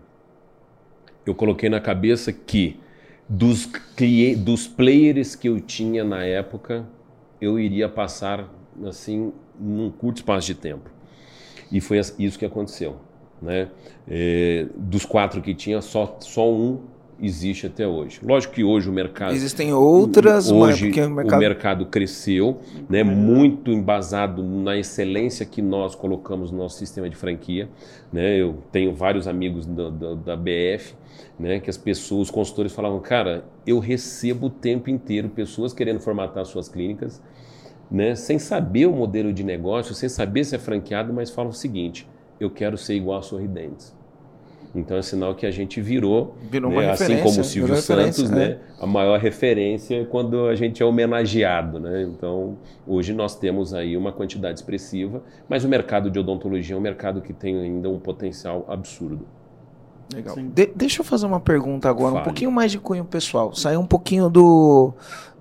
[1.25, 2.79] Eu coloquei na cabeça que
[3.29, 3.69] dos,
[4.39, 6.89] dos players que eu tinha na época,
[7.41, 8.49] eu iria passar
[8.87, 10.91] assim num curto espaço de tempo.
[11.71, 12.97] E foi isso que aconteceu.
[13.41, 13.69] Né?
[14.09, 16.81] É, dos quatro que tinha, só, só um
[17.21, 18.21] existe até hoje.
[18.23, 21.37] Lógico que hoje o mercado Existem outras, mas Hoje porque o mercado...
[21.37, 27.17] o mercado cresceu, né, muito embasado na excelência que nós colocamos no nosso sistema de
[27.17, 27.69] franquia.
[28.13, 28.37] Né?
[28.37, 30.95] Eu tenho vários amigos da, da, da BF,
[31.39, 36.01] né, que as pessoas, os consultores falavam, cara, eu recebo o tempo inteiro pessoas querendo
[36.01, 37.23] formatar suas clínicas,
[37.91, 41.55] né, sem saber o modelo de negócio, sem saber se é franqueado, mas falam o
[41.55, 43.98] seguinte, eu quero ser igual a Sorridentes.
[44.75, 48.35] Então é sinal que a gente virou, Virou né, assim como o Silvio Santos, é.
[48.35, 52.03] né, a maior referência é quando a gente é homenageado, né?
[52.03, 56.83] Então, hoje nós temos aí uma quantidade expressiva, mas o mercado de odontologia é um
[56.83, 59.27] mercado que tem ainda um potencial absurdo.
[60.13, 60.37] Legal.
[60.37, 62.25] De- deixa eu fazer uma pergunta agora, um Fale.
[62.25, 63.55] pouquinho mais de cunho pessoal.
[63.55, 64.93] Sair um pouquinho do.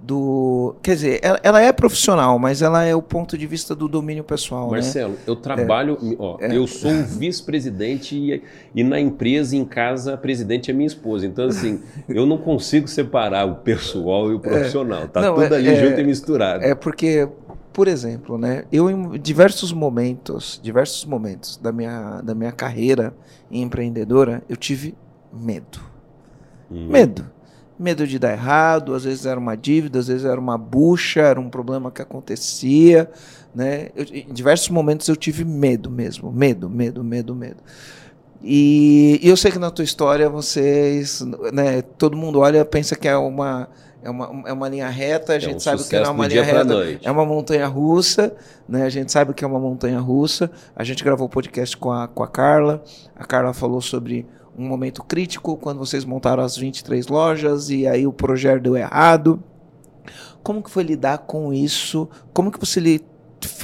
[0.07, 3.89] Do quer dizer, ela, ela é profissional, mas ela é o ponto de vista do
[3.89, 4.77] domínio pessoal, né?
[4.77, 8.41] Marcelo, eu trabalho, ó, eu sou o vice-presidente e,
[8.73, 11.25] e na empresa, em casa, a presidente é minha esposa.
[11.27, 15.07] Então, assim, eu não consigo separar o pessoal e o profissional.
[15.09, 16.63] Tá Não, tudo é- ali é- junto e misturado.
[16.63, 17.27] É porque,
[17.73, 18.63] por exemplo, né?
[18.71, 23.13] Eu em diversos momentos, diversos momentos da minha, da minha carreira
[23.51, 24.95] empreendedora, eu tive
[25.33, 25.79] medo.
[26.71, 26.87] Hum.
[26.87, 27.36] Medo.
[27.79, 31.39] Medo de dar errado, às vezes era uma dívida, às vezes era uma bucha, era
[31.39, 33.09] um problema que acontecia,
[33.53, 33.89] né?
[33.95, 37.57] Eu- em diversos momentos eu tive medo mesmo, medo, medo, medo, medo.
[38.43, 43.07] E, e eu sei que na tua história vocês, né, todo mundo olha pensa que
[43.07, 43.67] é uma
[44.03, 46.27] é uma, é uma linha reta, a É gente um sabe que não é uma
[46.27, 46.59] linha reta,
[47.03, 48.33] é uma montanha russa,
[48.69, 48.83] né?
[48.83, 50.49] A gente sabe que é uma montanha russa.
[50.75, 52.81] A gente gravou o podcast com a, com a Carla.
[53.15, 54.25] A Carla falou sobre
[54.57, 59.41] um momento crítico quando vocês montaram as 23 lojas e aí o projeto deu errado.
[60.41, 62.09] Como que foi lidar com isso?
[62.33, 63.01] Como que você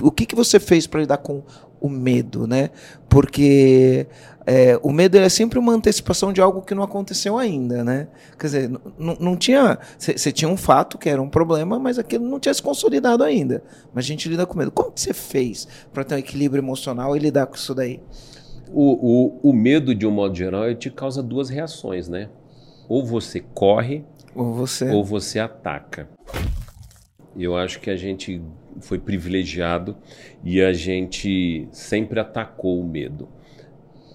[0.01, 1.43] o que que você fez para lidar com
[1.82, 2.69] o medo, né?
[3.10, 4.08] Porque
[4.45, 8.08] é, o medo é sempre uma antecipação de algo que não aconteceu ainda, né?
[8.38, 9.79] Quer dizer, não tinha.
[9.97, 13.63] Você tinha um fato que era um problema, mas aquilo não tinha se consolidado ainda.
[13.93, 14.71] Mas a gente lida com medo.
[14.71, 18.01] Como que você fez para ter um equilíbrio emocional e lidar com isso daí?
[18.73, 22.29] O, o, o medo, de um modo geral, ele te causa duas reações, né?
[22.89, 24.03] Ou você corre
[24.36, 24.89] Ou você.
[24.89, 26.09] ou você ataca.
[27.38, 28.41] Eu acho que a gente
[28.81, 29.95] foi privilegiado
[30.43, 33.29] e a gente sempre atacou o medo.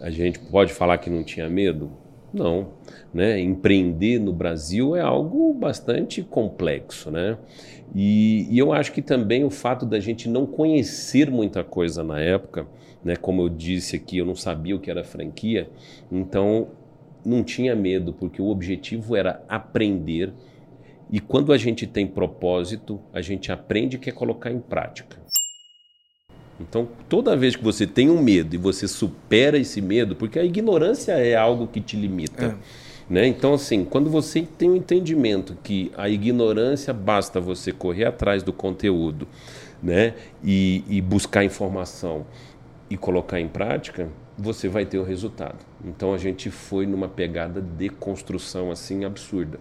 [0.00, 1.90] A gente pode falar que não tinha medo?
[2.32, 2.74] Não,
[3.12, 3.40] né?
[3.40, 7.38] Empreender no Brasil é algo bastante complexo, né?
[7.94, 12.20] E, e eu acho que também o fato da gente não conhecer muita coisa na
[12.20, 12.66] época,
[13.04, 13.16] né?
[13.16, 15.70] Como eu disse aqui, eu não sabia o que era franquia,
[16.10, 16.68] então
[17.24, 20.32] não tinha medo, porque o objetivo era aprender.
[21.10, 25.18] E quando a gente tem propósito, a gente aprende e quer colocar em prática.
[26.60, 30.44] Então, toda vez que você tem um medo e você supera esse medo, porque a
[30.44, 32.58] ignorância é algo que te limita.
[33.08, 33.26] Né?
[33.26, 38.52] Então, assim, quando você tem o entendimento que a ignorância basta você correr atrás do
[38.52, 39.26] conteúdo
[39.82, 40.14] né?
[40.44, 42.26] e, e buscar informação
[42.90, 45.58] e colocar em prática, você vai ter o resultado.
[45.84, 49.58] Então, a gente foi numa pegada de construção assim absurda.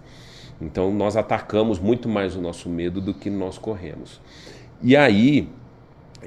[0.62, 4.22] Então, nós atacamos muito mais o nosso medo do que nós corremos.
[4.82, 5.50] E aí,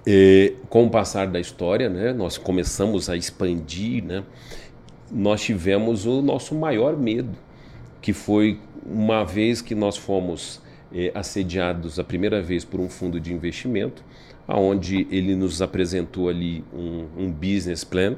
[0.07, 4.25] eh, com o passar da história, né, nós começamos a expandir, né,
[5.11, 7.37] nós tivemos o nosso maior medo,
[8.01, 10.61] que foi uma vez que nós fomos
[10.93, 14.05] eh, assediados a primeira vez por um fundo de investimento,
[14.51, 18.17] aonde ele nos apresentou ali um, um business plan.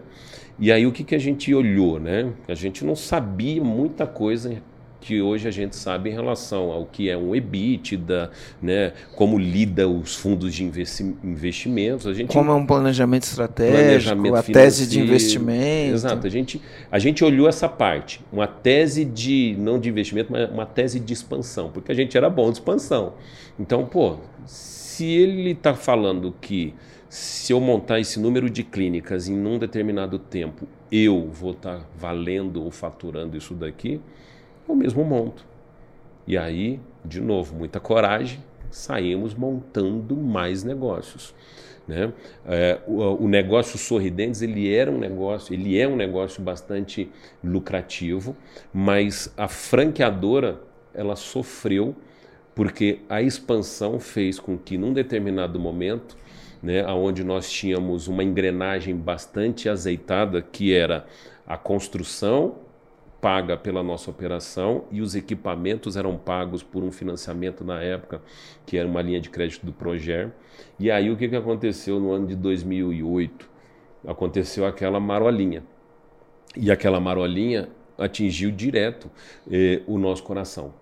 [0.59, 2.33] E aí o que, que a gente olhou, né?
[2.49, 4.62] A gente não sabia muita coisa
[4.99, 8.31] que hoje a gente sabe em relação ao que é um EBITDA,
[8.62, 8.92] né?
[9.14, 12.07] Como lida os fundos de investi investimentos.
[12.07, 15.95] A gente Como é um planejamento estratégico, planejamento a tese de investimento.
[15.95, 16.27] Exato.
[16.27, 20.64] A gente, a gente olhou essa parte, uma tese de, não de investimento, mas uma
[20.64, 23.14] tese de expansão, porque a gente era bom de expansão.
[23.59, 24.16] Então, pô,
[24.92, 26.74] se ele está falando que
[27.09, 32.62] se eu montar esse número de clínicas em um determinado tempo, eu vou estar valendo
[32.62, 34.00] ou faturando isso daqui,
[34.68, 35.46] eu mesmo monto.
[36.26, 41.35] E aí, de novo, muita coragem, saímos montando mais negócios.
[41.88, 42.12] Né?
[42.46, 47.11] É, o, o negócio Sorridentes ele era um negócio, ele é um negócio bastante
[47.42, 48.37] lucrativo,
[48.74, 50.61] mas a franqueadora
[50.92, 51.96] ela sofreu
[52.54, 56.16] porque a expansão fez com que num determinado momento,
[56.62, 61.06] né, onde nós tínhamos uma engrenagem bastante azeitada, que era
[61.46, 62.56] a construção
[63.22, 68.20] paga pela nossa operação e os equipamentos eram pagos por um financiamento na época,
[68.66, 70.32] que era uma linha de crédito do Proger.
[70.76, 73.48] E aí o que, que aconteceu no ano de 2008?
[74.08, 75.62] Aconteceu aquela marolinha.
[76.56, 79.08] E aquela marolinha atingiu direto
[79.48, 80.74] eh, o nosso coração.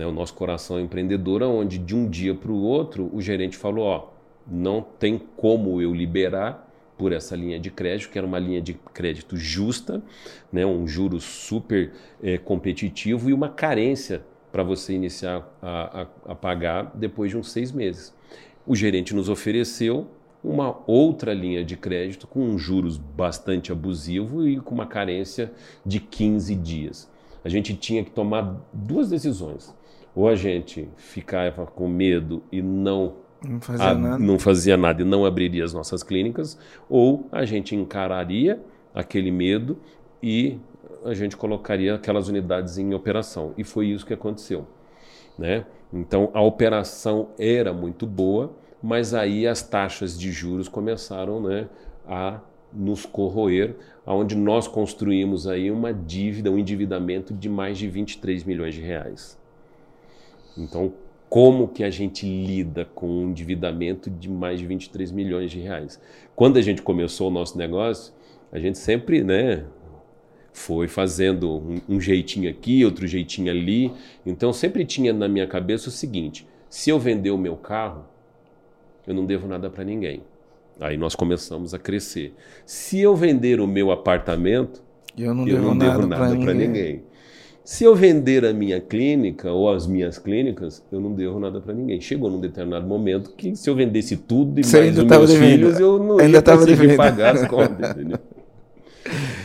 [0.00, 0.06] Né?
[0.06, 3.84] O nosso coração é empreendedor, onde de um dia para o outro o gerente falou:
[3.84, 4.08] ó,
[4.50, 8.72] não tem como eu liberar por essa linha de crédito, que era uma linha de
[8.94, 10.02] crédito justa,
[10.50, 16.34] né, um juro super eh, competitivo e uma carência para você iniciar a, a, a,
[16.34, 18.14] pagar depois de uns seis meses.
[18.66, 20.08] O gerente nos ofereceu
[20.42, 25.52] uma outra linha de crédito com juros bastante abusivo e com uma carência
[25.84, 27.10] de 15 dias.
[27.44, 29.74] A gente tinha que tomar duas decisões.
[30.14, 34.18] Ou a gente ficava com medo e não não fazia, a, nada.
[34.18, 38.60] não fazia nada e não abriria as nossas clínicas, ou a gente encararia
[38.94, 39.78] aquele medo
[40.22, 40.58] e
[41.04, 43.54] a gente colocaria aquelas unidades em operação.
[43.56, 44.66] E foi isso que aconteceu.
[45.38, 45.64] Né?
[45.92, 51.68] Então a operação era muito boa, mas aí as taxas de juros começaram né,
[52.06, 52.40] a
[52.72, 58.74] nos corroer, onde nós construímos aí uma dívida, um endividamento de mais de 23 milhões
[58.74, 59.39] de reais.
[60.56, 60.92] Então,
[61.30, 66.00] como que a gente lida com um endividamento de mais de 23 milhões de reais.
[66.34, 68.12] Quando a gente começou o nosso negócio,
[68.50, 69.64] a gente sempre, né,
[70.52, 73.92] foi fazendo um, um jeitinho aqui, outro jeitinho ali.
[74.26, 78.04] Então sempre tinha na minha cabeça o seguinte: se eu vender o meu carro,
[79.06, 80.22] eu não devo nada para ninguém.
[80.80, 82.34] Aí nós começamos a crescer.
[82.66, 84.82] Se eu vender o meu apartamento,
[85.16, 86.68] eu não eu devo não nada, devo nada para ninguém.
[86.68, 87.09] ninguém.
[87.64, 91.72] Se eu vender a minha clínica ou as minhas clínicas, eu não devo nada para
[91.72, 92.00] ninguém.
[92.00, 95.50] Chegou num determinado momento que se eu vendesse tudo e Você mais os meus devendo.
[95.50, 96.96] filhos, eu não Ainda ia tava conseguir devendo.
[96.96, 98.18] pagar as contas, entendeu?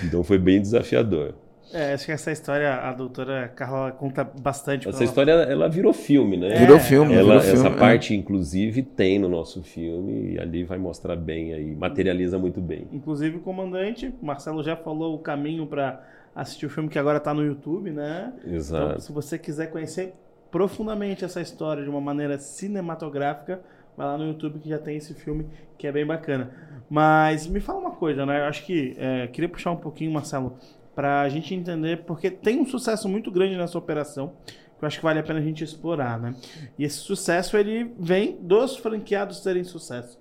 [0.04, 1.34] Então foi bem desafiador.
[1.74, 4.88] É, acho que essa história a doutora Carla conta bastante.
[4.88, 6.56] Essa ela- história ela virou filme, né?
[6.58, 7.76] Virou É, filme, Ela, virou essa filme.
[7.76, 7.80] é.
[7.80, 12.88] parte, inclusive, tem no nosso filme e ali vai mostrar bem aí, materializa muito bem.
[12.94, 16.02] Inclusive o comandante, o Marcelo já falou o caminho para
[16.36, 18.34] assistir o filme que agora está no YouTube, né?
[18.42, 19.02] Então, Exato.
[19.02, 20.14] se você quiser conhecer
[20.52, 23.62] profundamente essa história de uma maneira cinematográfica,
[23.98, 26.52] vai lá no YouTube que já tem esse filme que é bem bacana.
[26.90, 28.42] Mas me fala uma coisa, né?
[28.42, 30.58] Eu acho que é, queria puxar um pouquinho, Marcelo,
[30.94, 34.34] para a gente entender, porque tem um sucesso muito grande nessa operação,
[34.78, 36.36] que eu acho que vale a pena a gente explorar, né?
[36.78, 40.20] E esse sucesso ele vem dos franqueados terem sucesso.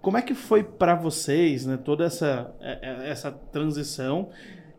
[0.00, 4.30] Como é que foi para vocês, né, toda essa, é- é- essa transição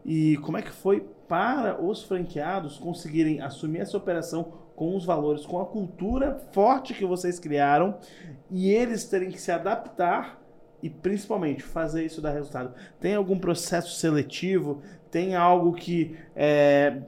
[0.06, 5.46] e como é que foi para os franqueados conseguirem assumir essa operação com os valores,
[5.46, 7.98] com a cultura forte que vocês criaram
[8.50, 10.42] e eles terem que se adaptar
[10.82, 12.74] e principalmente fazer isso dar resultado?
[13.00, 14.82] Tem algum processo seletivo?
[15.12, 17.02] Tem algo que é,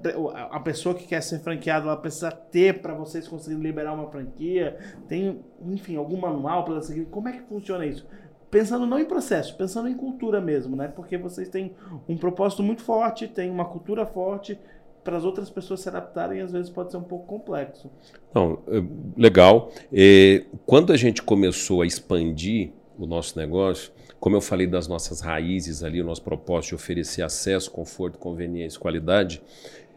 [0.52, 4.78] a pessoa que quer ser franqueada ela precisa ter para vocês conseguirem liberar uma franquia?
[5.08, 7.06] Tem, enfim, algum manual para seguir?
[7.06, 8.06] Como é que funciona isso?
[8.54, 10.88] Pensando não em processo, pensando em cultura mesmo, né?
[10.88, 11.74] Porque vocês têm
[12.08, 14.60] um propósito muito forte, têm uma cultura forte,
[15.04, 17.90] para as outras pessoas se adaptarem, às vezes pode ser um pouco complexo.
[18.32, 18.84] Não, é,
[19.18, 19.72] legal.
[20.68, 25.84] Quando a gente começou a expandir o nosso negócio, como eu falei das nossas raízes
[25.84, 29.42] ali, o nosso propósito de oferecer acesso, conforto, conveniência, qualidade,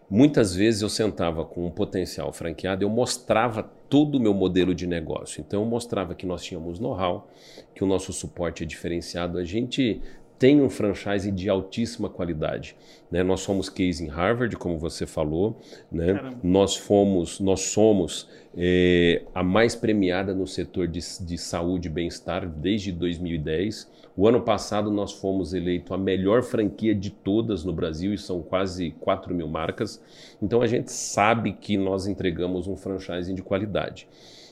[0.08, 4.86] muitas vezes eu sentava com um potencial franqueado, eu mostrava todo o meu modelo de
[4.86, 5.40] negócio.
[5.40, 7.28] Então eu mostrava que nós tínhamos know-how,
[7.74, 10.00] que o nosso suporte é diferenciado, a gente
[10.38, 12.76] tem um franchise de altíssima qualidade.
[13.10, 13.22] Né?
[13.22, 15.58] Nós somos case em Harvard, como você falou,
[15.90, 16.14] né?
[16.14, 16.38] Caramba.
[16.42, 22.46] nós fomos, nós somos eh, a mais premiada no setor de, de saúde e bem-estar
[22.46, 23.90] desde 2010.
[24.16, 28.42] O ano passado nós fomos eleito a melhor franquia de todas no Brasil e são
[28.42, 30.02] quase 4 mil marcas.
[30.42, 34.08] Então a gente sabe que nós entregamos um franchising de qualidade.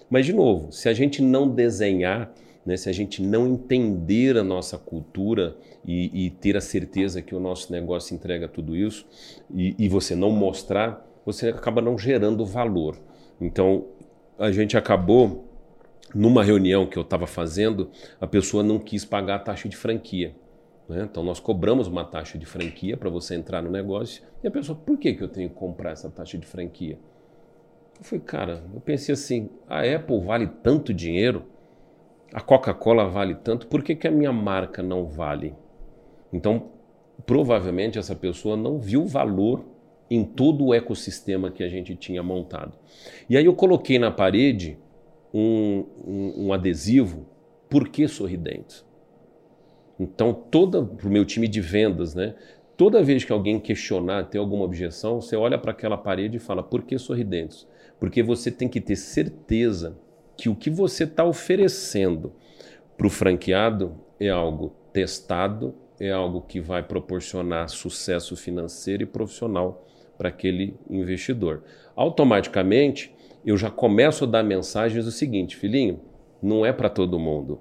[0.09, 2.33] Mas, de novo, se a gente não desenhar,
[2.65, 7.35] né, se a gente não entender a nossa cultura e, e ter a certeza que
[7.35, 9.07] o nosso negócio entrega tudo isso,
[9.55, 12.99] e, e você não mostrar, você acaba não gerando valor.
[13.41, 13.87] Então,
[14.39, 15.45] a gente acabou,
[16.15, 20.35] numa reunião que eu estava fazendo, a pessoa não quis pagar a taxa de franquia.
[20.89, 21.07] né?
[21.11, 24.79] Então, nós cobramos uma taxa de franquia para você entrar no negócio, e a pessoa,
[24.79, 26.99] por que, que eu tenho que comprar essa taxa de franquia?
[27.99, 31.45] Eu falei, cara, eu pensei assim, a Apple vale tanto dinheiro,
[32.35, 35.55] a Coca-Cola vale tanto, por que, que a minha marca não vale?
[36.33, 36.71] Então,
[37.25, 39.65] provavelmente essa pessoa não viu valor
[40.11, 42.73] em todo o ecossistema que a gente tinha montado.
[43.31, 44.77] E aí eu coloquei na parede
[45.33, 47.25] um, um, um adesivo,
[47.71, 48.85] por que sorridentes?
[49.99, 52.35] Então, toda para o meu time de vendas, né?
[52.77, 56.65] Toda vez que alguém questionar, ter alguma objeção, você olha para aquela parede e fala,
[56.65, 57.69] por que sorridentes?
[58.01, 59.97] Porque você tem que ter certeza
[60.37, 62.33] que o que você está oferecendo
[62.97, 69.87] para o franqueado é algo testado, é algo que vai proporcionar sucesso financeiro e profissional
[70.17, 71.65] para aquele investidor.
[71.97, 76.01] Automaticamente, eu já começo a dar mensagens do seguinte, filhinho,
[76.43, 77.61] não é para todo mundo.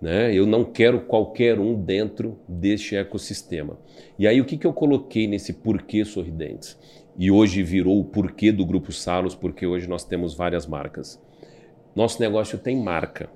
[0.00, 0.34] Né?
[0.34, 3.78] Eu não quero qualquer um dentro deste ecossistema.
[4.18, 6.78] E aí o que, que eu coloquei nesse porquê sorridentes?
[7.16, 11.20] E hoje virou o porquê do Grupo Salos, porque hoje nós temos várias marcas.
[11.94, 13.28] Nosso negócio tem marca.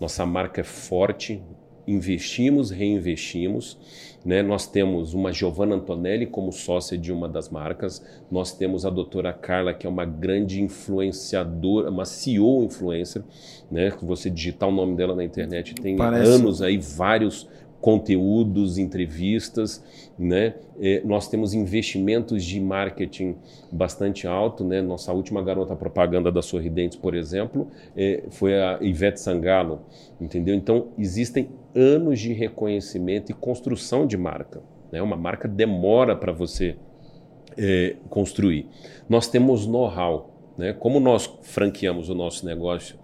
[0.00, 1.42] Nossa marca é forte,
[1.86, 3.78] investimos, reinvestimos.
[4.24, 4.42] Né?
[4.42, 8.04] Nós temos uma Giovanna Antonelli como sócia de uma das marcas.
[8.30, 13.22] Nós temos a doutora Carla, que é uma grande influenciadora, uma CEO influencer.
[13.70, 13.90] Né?
[14.02, 16.30] Você digitar o nome dela na internet tem Parece.
[16.30, 17.48] anos aí, vários
[17.80, 19.82] conteúdos, entrevistas,
[20.18, 20.54] né?
[20.80, 23.36] Eh, nós temos investimentos de marketing
[23.72, 24.82] bastante alto, né?
[24.82, 29.80] Nossa última garota propaganda da Sorridentes, por exemplo, eh, foi a Ivete Sangalo,
[30.20, 30.54] entendeu?
[30.54, 34.62] Então existem anos de reconhecimento e construção de marca,
[34.92, 35.00] né?
[35.00, 36.76] Uma marca demora para você
[37.56, 38.66] eh, construir.
[39.08, 40.74] Nós temos know-how, né?
[40.74, 42.98] Como nós franqueamos o nosso negócio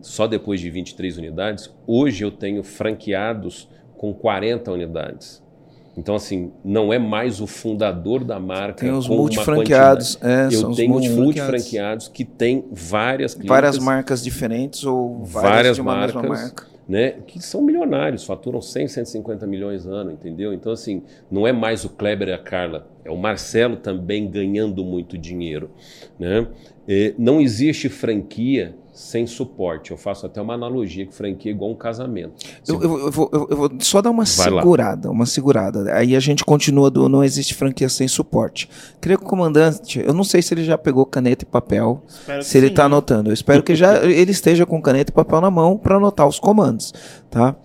[0.00, 5.42] só depois de 23 unidades, hoje eu tenho franqueados com 40 unidades.
[5.96, 8.80] Então, assim, não é mais o fundador da marca.
[8.80, 10.18] Tem os com uma multifranqueados.
[10.20, 12.08] É, Eu tenho multifranqueados.
[12.08, 16.42] que têm várias clínicas, Várias marcas diferentes ou várias, Várias de uma mesma marcas.
[16.42, 16.66] marca.
[16.88, 20.52] né, que são milionários, faturam 100, 150 milhões ano, entendeu?
[20.52, 22.86] Então, assim, não é mais o Kleber e a Carla.
[23.04, 25.70] É o Marcelo também ganhando muito dinheiro.
[26.18, 26.46] Né?
[26.88, 29.90] É, não existe franquia sem suporte.
[29.90, 32.34] Eu faço até uma analogia que franquia é igual um casamento.
[32.66, 35.14] Eu, eu, eu, vou, eu, vou, só dar uma Vai segurada, lá.
[35.14, 35.92] uma segurada.
[35.92, 38.70] Aí a gente continua do não existe franquia sem suporte.
[39.00, 42.42] Queria que o comandante, eu não sei se ele já pegou caneta e papel, espero
[42.42, 43.30] se ele está anotando.
[43.30, 46.38] Eu espero que já ele esteja com caneta e papel na mão para anotar os
[46.38, 46.94] comandos,
[47.28, 47.56] tá?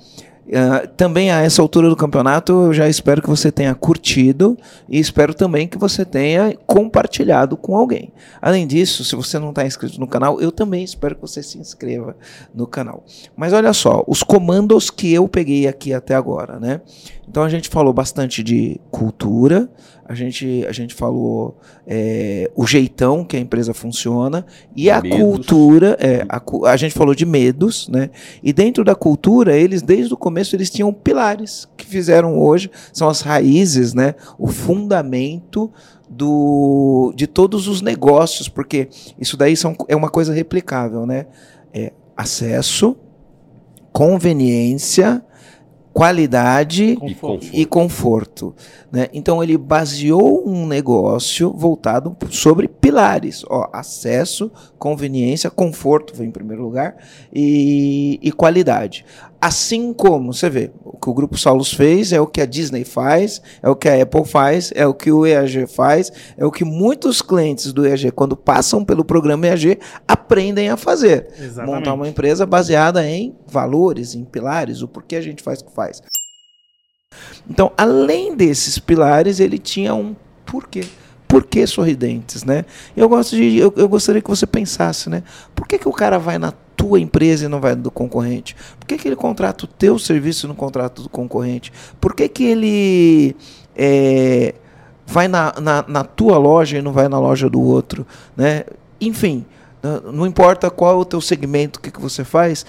[0.49, 4.57] Uh, também a essa altura do campeonato, eu já espero que você tenha curtido
[4.89, 8.11] e espero também que você tenha compartilhado com alguém.
[8.41, 11.59] Além disso, se você não está inscrito no canal, eu também espero que você se
[11.59, 12.17] inscreva
[12.51, 13.03] no canal.
[13.35, 16.81] Mas olha só, os comandos que eu peguei aqui até agora, né?
[17.27, 19.69] Então a gente falou bastante de cultura,
[20.09, 24.43] a gente, a gente falou é, o jeitão que a empresa funciona
[24.75, 25.19] e a medos.
[25.19, 28.09] cultura, é, a, a, gente falou de medos, né?
[28.41, 33.07] E dentro da cultura, eles desde o começo eles tinham pilares que fizeram hoje, são
[33.07, 34.15] as raízes, né?
[34.39, 35.71] O fundamento
[36.09, 38.89] do, de todos os negócios, porque
[39.19, 41.27] isso daí são, é uma coisa replicável, né?
[41.71, 42.97] É acesso,
[43.93, 45.23] conveniência,
[45.93, 47.47] qualidade conforto.
[47.51, 48.55] e conforto.
[48.91, 49.07] Né?
[49.13, 56.63] Então ele baseou um negócio voltado sobre pilares, ó, acesso, conveniência, conforto vem em primeiro
[56.63, 56.95] lugar
[57.33, 59.05] e, e qualidade.
[59.41, 60.71] Assim como você vê,
[61.01, 64.01] que o Grupo Saulus fez é o que a Disney faz, é o que a
[64.01, 68.11] Apple faz, é o que o EAG faz, é o que muitos clientes do EAG,
[68.11, 71.27] quando passam pelo programa EAG, aprendem a fazer.
[71.39, 71.75] Exatamente.
[71.75, 75.73] Montar uma empresa baseada em valores, em pilares, o porquê a gente faz o que
[75.73, 76.01] faz.
[77.49, 80.85] Então, além desses pilares, ele tinha um porquê.
[81.27, 82.65] Por que sorridentes, né?
[82.97, 85.23] Eu gosto de, eu, eu gostaria que você pensasse, né?
[85.55, 88.55] Por que, que o cara vai na tua empresa e não vai do concorrente?
[88.79, 91.73] Por que, que ele contrata o teu serviço e não contrata do concorrente?
[91.99, 93.35] Por que, que ele
[93.75, 94.55] é,
[95.05, 98.07] vai na, na, na, tua loja e não vai na loja do outro?
[98.35, 98.63] Né?
[99.01, 99.45] Enfim,
[100.13, 102.65] não importa qual é o teu segmento, o que, que você faz,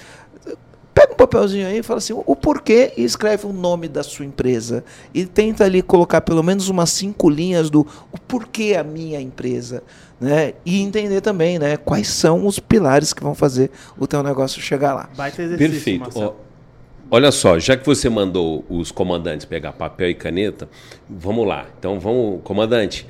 [0.93, 4.25] pega um papelzinho aí e fala assim, o porquê e escreve o nome da sua
[4.25, 4.83] empresa.
[5.13, 9.81] E tenta ali colocar pelo menos umas cinco linhas do o porquê a minha empresa
[10.21, 10.53] né?
[10.63, 14.93] E entender também, né, quais são os pilares que vão fazer o teu negócio chegar
[14.93, 15.09] lá.
[15.57, 16.35] Perfeito.
[17.09, 20.69] olha só, já que você mandou os comandantes pegar papel e caneta,
[21.09, 21.65] vamos lá.
[21.79, 23.07] Então vamos, comandante,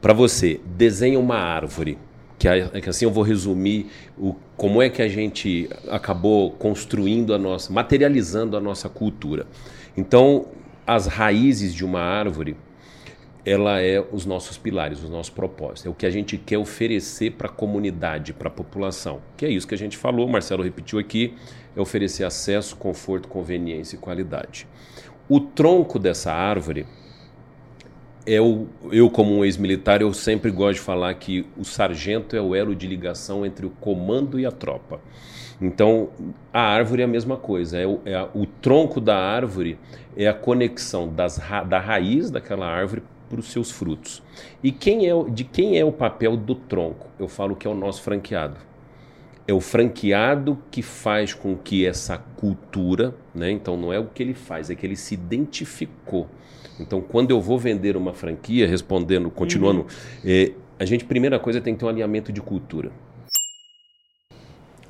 [0.00, 1.96] para você, desenha uma árvore.
[2.36, 2.48] Que,
[2.80, 7.72] que assim eu vou resumir o, como é que a gente acabou construindo a nossa,
[7.72, 9.46] materializando a nossa cultura.
[9.96, 10.46] Então,
[10.86, 12.56] as raízes de uma árvore
[13.48, 15.86] ela é os nossos pilares, os nossos propósitos.
[15.86, 19.20] É o que a gente quer oferecer para a comunidade, para a população.
[19.36, 21.34] Que é isso que a gente falou, Marcelo repetiu aqui,
[21.74, 24.66] é oferecer acesso, conforto, conveniência e qualidade.
[25.28, 26.86] O tronco dessa árvore
[28.26, 32.42] é o, eu como um ex-militar, eu sempre gosto de falar que o sargento é
[32.42, 35.00] o elo de ligação entre o comando e a tropa.
[35.60, 36.10] Então,
[36.52, 37.78] a árvore é a mesma coisa.
[37.78, 39.78] É o, é a, o tronco da árvore
[40.16, 44.22] é a conexão das, da raiz daquela árvore para os seus frutos.
[44.62, 47.08] E quem é, de quem é o papel do tronco?
[47.18, 48.56] Eu falo que é o nosso franqueado.
[49.46, 53.50] É o franqueado que faz com que essa cultura, né?
[53.50, 56.28] então não é o que ele faz, é que ele se identificou.
[56.78, 59.86] Então, quando eu vou vender uma franquia, respondendo, continuando, uhum.
[60.24, 62.92] é, a gente, primeira coisa, tem que ter um alinhamento de cultura.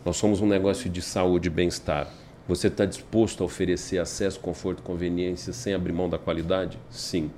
[0.05, 2.13] Nós somos um negócio de saúde e bem-estar.
[2.47, 6.79] Você está disposto a oferecer acesso, conforto, conveniência sem abrir mão da qualidade?
[6.91, 7.31] Sim.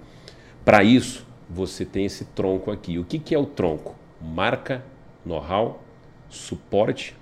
[0.71, 2.97] Para isso, você tem esse tronco aqui.
[2.97, 3.97] O que, que é o tronco?
[4.23, 4.85] Marca,
[5.27, 5.83] know-how,
[6.29, 7.16] suporte,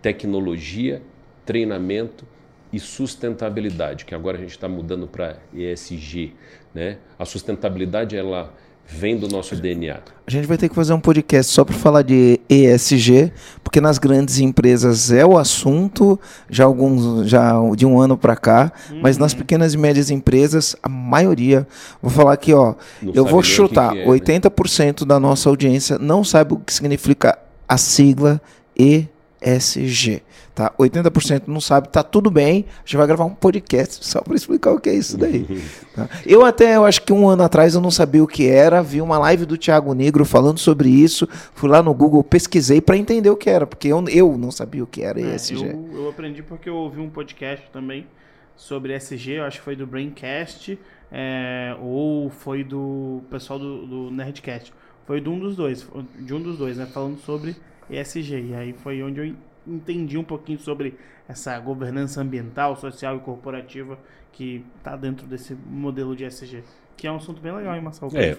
[0.00, 1.02] tecnologia,
[1.44, 2.24] treinamento
[2.72, 6.34] e sustentabilidade, que agora a gente está mudando para ESG.
[6.72, 6.98] Né?
[7.18, 8.54] A sustentabilidade ela
[8.86, 9.98] vem do nosso DNA.
[10.26, 13.32] A gente vai ter que fazer um podcast só para falar de ESG,
[13.62, 16.18] porque nas grandes empresas é o assunto
[16.48, 19.00] já alguns já de um ano para cá, uhum.
[19.02, 21.66] mas nas pequenas e médias empresas a maioria,
[22.00, 25.06] vou falar aqui, ó, não eu vou chutar, que que é, 80% né?
[25.06, 28.40] da nossa audiência não sabe o que significa a sigla
[28.76, 30.22] ESG.
[30.54, 30.72] Tá?
[30.78, 32.66] 80% não sabe, tá tudo bem.
[32.76, 35.44] A gente vai gravar um podcast só para explicar o que é isso daí.
[35.94, 36.08] Tá?
[36.26, 39.00] Eu até, eu acho que um ano atrás eu não sabia o que era, vi
[39.00, 43.30] uma live do Thiago Negro falando sobre isso, fui lá no Google, pesquisei para entender
[43.30, 45.66] o que era, porque eu, eu não sabia o que era é, ESG.
[45.66, 48.08] Eu, eu aprendi porque eu ouvi um podcast também
[48.56, 50.76] sobre ESG, eu acho que foi do Braincast,
[51.12, 54.72] é, ou foi do pessoal do, do Nerdcast.
[55.06, 55.86] Foi de um dos dois,
[56.18, 56.86] de um dos dois, né?
[56.86, 57.54] Falando sobre
[57.88, 58.50] ESG.
[58.50, 59.34] E aí foi onde eu
[59.66, 60.94] entendi um pouquinho sobre
[61.28, 63.98] essa governança ambiental, social e corporativa
[64.32, 66.62] que está dentro desse modelo de SG.
[66.96, 68.12] Que é um assunto bem legal, hein, Marcelo?
[68.16, 68.36] É,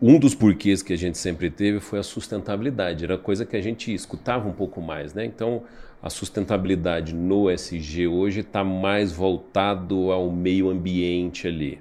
[0.00, 3.04] um dos porquês que a gente sempre teve foi a sustentabilidade.
[3.04, 5.24] Era coisa que a gente escutava um pouco mais, né?
[5.24, 5.64] Então,
[6.00, 11.80] a sustentabilidade no SG hoje está mais voltado ao meio ambiente ali,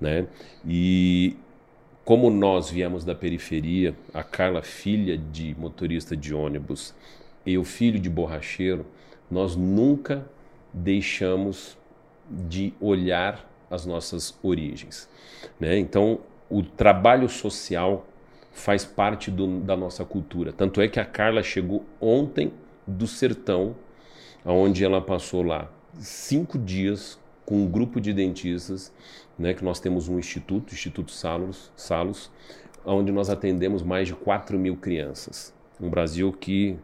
[0.00, 0.26] né?
[0.66, 1.36] E
[2.04, 6.94] como nós viemos da periferia, a Carla, filha de motorista de ônibus,
[7.48, 8.84] e o filho de borracheiro,
[9.30, 10.28] nós nunca
[10.72, 11.78] deixamos
[12.30, 15.08] de olhar as nossas origens.
[15.58, 15.78] Né?
[15.78, 16.20] Então,
[16.50, 18.06] o trabalho social
[18.52, 20.52] faz parte do, da nossa cultura.
[20.52, 22.52] Tanto é que a Carla chegou ontem
[22.86, 23.76] do sertão,
[24.44, 28.92] onde ela passou lá cinco dias com um grupo de dentistas,
[29.38, 32.30] né, que nós temos um instituto, Instituto Salos, Salos
[32.84, 35.54] onde nós atendemos mais de 4 mil crianças.
[35.80, 36.76] Um Brasil que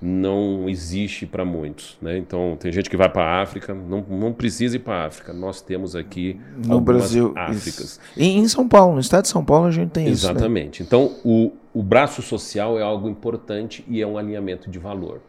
[0.00, 1.96] não existe para muitos.
[2.00, 2.18] Né?
[2.18, 5.32] Então, tem gente que vai para a África, não, não precisa ir para a África.
[5.32, 8.00] Nós temos aqui no Brasil Áfricas.
[8.16, 10.16] E em São Paulo, no estado de São Paulo, a gente tem Exatamente.
[10.16, 10.26] isso.
[10.26, 10.82] Exatamente.
[10.82, 10.86] Né?
[10.86, 15.20] Então, o, o braço social é algo importante e é um alinhamento de valor.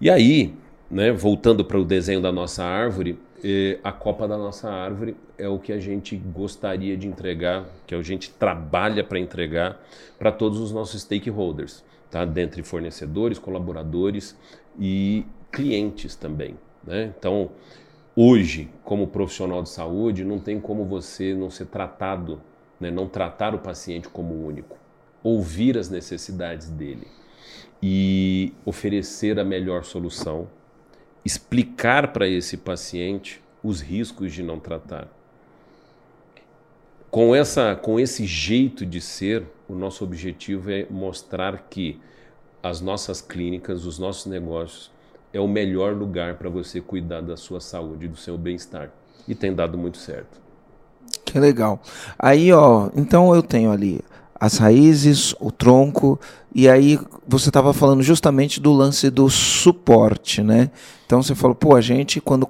[0.00, 0.54] E aí,
[0.90, 5.48] né, voltando para o desenho da nossa árvore, eh, a copa da nossa árvore é
[5.48, 9.80] o que a gente gostaria de entregar, que a gente trabalha para entregar
[10.18, 11.84] para todos os nossos stakeholders,
[12.14, 12.24] tá?
[12.24, 14.38] dentre fornecedores, colaboradores
[14.78, 16.56] e clientes também.
[16.86, 17.12] Né?
[17.18, 17.50] Então,
[18.14, 22.40] hoje, como profissional de saúde, não tem como você não ser tratado,
[22.78, 22.88] né?
[22.88, 24.76] não tratar o paciente como único,
[25.24, 27.08] ouvir as necessidades dele
[27.82, 30.46] e oferecer a melhor solução,
[31.24, 35.08] explicar para esse paciente os riscos de não tratar.
[37.14, 42.00] Com, essa, com esse jeito de ser, o nosso objetivo é mostrar que
[42.60, 44.90] as nossas clínicas, os nossos negócios,
[45.32, 48.90] é o melhor lugar para você cuidar da sua saúde, do seu bem-estar.
[49.28, 50.40] E tem dado muito certo.
[51.24, 51.80] Que legal.
[52.18, 54.00] Aí, ó, então eu tenho ali
[54.34, 56.18] as raízes, o tronco,
[56.52, 56.98] e aí
[57.28, 60.68] você estava falando justamente do lance do suporte, né?
[61.06, 62.48] Então você falou, pô, a gente quando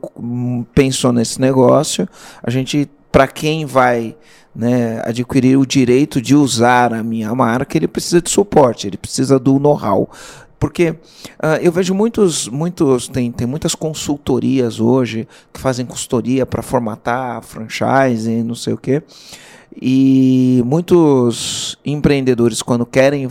[0.74, 2.08] pensou nesse negócio,
[2.42, 4.16] a gente para quem vai
[4.52, 9.38] né, adquirir o direito de usar a minha marca, ele precisa de suporte, ele precisa
[9.38, 10.10] do know-how.
[10.58, 16.60] Porque uh, eu vejo muitos, muitos tem, tem muitas consultorias hoje que fazem consultoria para
[16.60, 19.00] formatar franchise, não sei o quê.
[19.80, 23.28] E muitos empreendedores, quando querem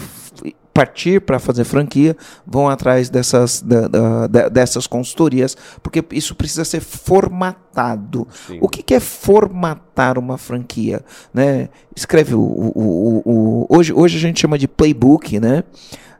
[0.73, 3.87] partir para fazer franquia, vão atrás dessas, da,
[4.27, 8.27] da, dessas consultorias, porque isso precisa ser formatado.
[8.47, 8.57] Sim.
[8.59, 11.01] O que, que, é formatar uma franquia?
[11.33, 11.69] Né?
[11.95, 15.63] Escreve o, o, o, hoje, hoje a gente chama de playbook, né?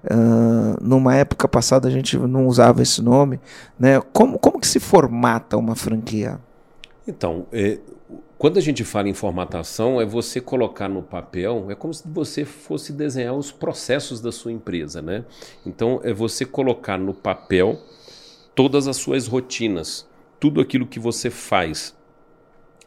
[0.03, 3.39] Uh, numa época passada a gente não usava esse nome,
[3.79, 4.01] né?
[4.11, 6.39] Como, como que se formata uma franquia?
[7.07, 7.79] Então, é,
[8.37, 12.45] quando a gente fala em formatação, é você colocar no papel, é como se você
[12.45, 15.25] fosse desenhar os processos da sua empresa, né?
[15.65, 17.79] Então, é você colocar no papel
[18.55, 20.07] todas as suas rotinas,
[20.39, 21.95] tudo aquilo que você faz,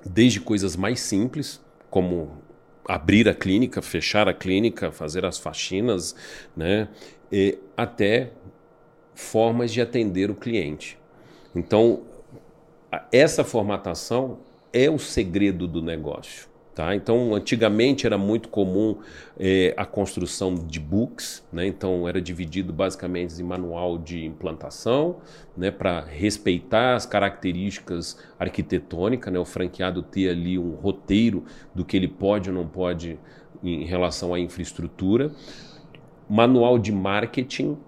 [0.05, 1.61] desde coisas mais simples,
[1.91, 2.43] como
[2.89, 6.15] abrir a clínica, fechar a clínica, fazer as faxinas,
[6.57, 6.89] né?
[7.31, 8.33] E até
[9.15, 10.99] formas de atender o cliente.
[11.55, 12.03] Então,
[13.13, 14.39] essa formatação
[14.73, 16.49] é o segredo do negócio.
[16.77, 16.95] Tá?
[16.95, 18.99] Então, antigamente era muito comum
[19.41, 21.67] é, a construção de books, né?
[21.67, 25.17] então era dividido basicamente em manual de implantação,
[25.57, 25.71] né?
[25.71, 29.39] para respeitar as características arquitetônicas, né?
[29.39, 31.45] o franqueado ter ali um roteiro
[31.75, 33.19] do que ele pode ou não pode
[33.65, 35.31] em relação à infraestrutura.
[36.29, 37.79] Manual de marketing,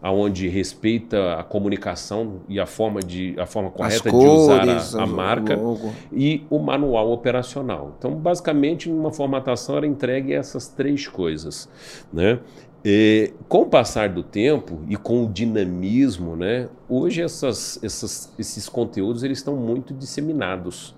[0.00, 4.28] aonde respeita a comunicação e a forma de a forma correta cores,
[4.62, 5.92] de usar a, a marca logo.
[6.12, 7.94] e o manual operacional.
[7.98, 11.68] Então, basicamente, numa formatação era entregue essas três coisas,
[12.12, 12.38] né?
[12.84, 18.68] E, com o passar do tempo e com o dinamismo, né, hoje essas, essas, esses
[18.68, 20.94] conteúdos eles estão muito disseminados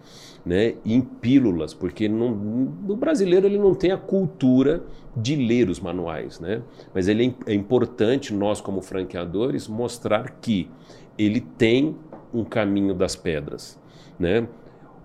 [0.51, 4.83] né, em pílulas, porque não, no brasileiro ele não tem a cultura
[5.17, 6.61] de ler os manuais, né?
[6.93, 10.69] Mas ele é, é importante nós como franqueadores mostrar que
[11.17, 11.97] ele tem
[12.35, 13.79] um caminho das pedras,
[14.19, 14.49] né?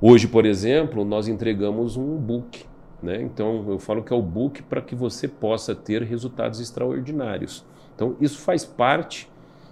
[0.01, 2.65] Hoje, por exemplo, nós entregamos um book,
[3.03, 3.21] né?
[3.21, 7.63] Então eu falo que é o book para que você possa ter resultados extraordinários.
[7.93, 9.29] Então isso faz parte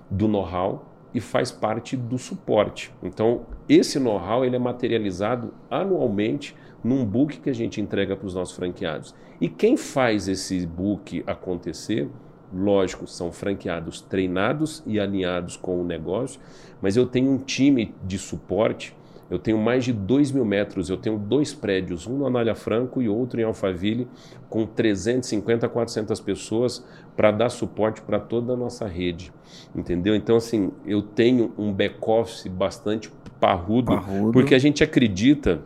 [0.08, 2.94] do know-how e faz parte do suporte.
[3.02, 8.34] Então, esse know-how ele é materializado anualmente num book que a gente entrega para os
[8.34, 9.16] nossos franqueados.
[9.40, 12.10] E quem faz esse book acontecer,
[12.54, 16.42] lógico, são franqueados treinados e alinhados com o negócio,
[16.82, 18.96] mas eu tenho um time de suporte
[19.34, 23.02] Eu tenho mais de 2 mil metros, eu tenho dois prédios, um no Anália Franco
[23.02, 24.08] e outro em Alphaville,
[24.48, 26.86] com 350 a 400 pessoas
[27.18, 29.34] para dar suporte para toda a nossa rede,
[29.76, 30.16] entendeu?
[30.16, 34.32] Então, assim, eu tenho um back-office bastante parrudo, Parrudo.
[34.34, 35.62] porque a gente acredita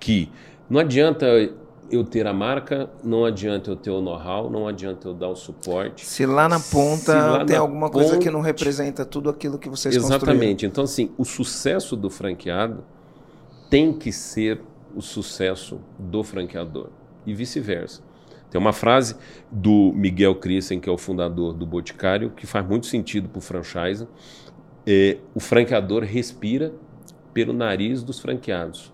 [0.00, 0.28] que
[0.68, 1.26] não adianta
[1.90, 5.36] eu ter a marca, não adianta eu ter o know-how, não adianta eu dar o
[5.36, 6.06] suporte.
[6.06, 9.58] Se lá na ponta lá tem na alguma coisa que não ponte- representa tudo aquilo
[9.58, 10.16] que vocês construíram.
[10.26, 10.66] Exatamente.
[10.66, 12.84] Então, assim, o sucesso do franqueado
[13.68, 14.60] tem que ser
[14.94, 16.88] o sucesso do franqueador
[17.26, 18.02] e vice-versa.
[18.50, 19.14] Tem uma frase
[19.50, 23.40] do Miguel Christen, que é o fundador do Boticário, que faz muito sentido para o
[23.40, 24.08] franchise.
[24.86, 26.72] É, o franqueador respira
[27.32, 28.92] pelo nariz dos franqueados.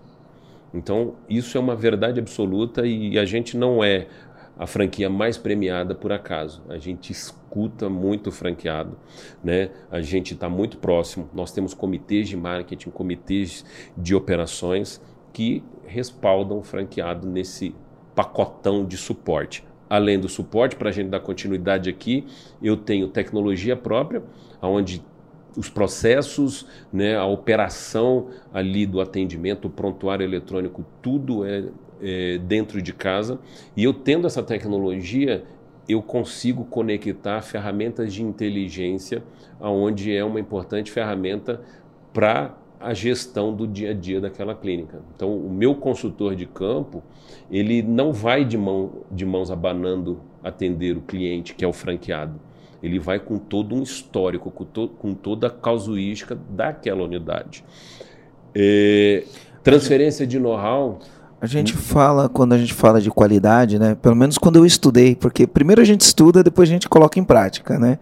[0.73, 4.07] Então, isso é uma verdade absoluta e a gente não é
[4.57, 6.63] a franquia mais premiada por acaso.
[6.67, 8.97] A gente escuta muito o franqueado,
[9.43, 9.69] né?
[9.91, 11.29] A gente está muito próximo.
[11.33, 13.63] Nós temos comitês de marketing, comitês
[13.95, 15.01] de operações
[15.31, 17.75] que respaldam o franqueado nesse
[18.15, 19.63] pacotão de suporte.
[19.89, 22.25] Além do suporte, para a gente dar continuidade aqui,
[22.61, 24.23] eu tenho tecnologia própria,
[24.61, 25.01] onde
[25.57, 31.65] os processos, né, a operação ali do atendimento, o prontuário eletrônico, tudo é,
[31.99, 33.39] é dentro de casa.
[33.75, 35.43] E eu tendo essa tecnologia,
[35.89, 39.23] eu consigo conectar ferramentas de inteligência,
[39.59, 41.59] aonde é uma importante ferramenta
[42.13, 45.01] para a gestão do dia a dia daquela clínica.
[45.15, 47.03] Então, o meu consultor de campo,
[47.49, 52.39] ele não vai de, mão, de mãos abanando atender o cliente, que é o franqueado.
[52.81, 57.63] Ele vai com todo um histórico, com, to, com toda a casuística daquela unidade.
[58.53, 59.23] É,
[59.63, 60.99] transferência de know-how.
[61.39, 63.95] A gente fala, quando a gente fala de qualidade, né?
[63.95, 67.23] Pelo menos quando eu estudei, porque primeiro a gente estuda, depois a gente coloca em
[67.23, 67.99] prática, né?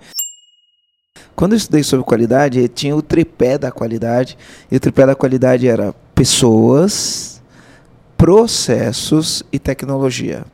[1.35, 4.37] Quando eu estudei sobre qualidade, tinha o tripé da qualidade,
[4.71, 7.41] e o tripé da qualidade era pessoas,
[8.15, 10.45] processos e tecnologia.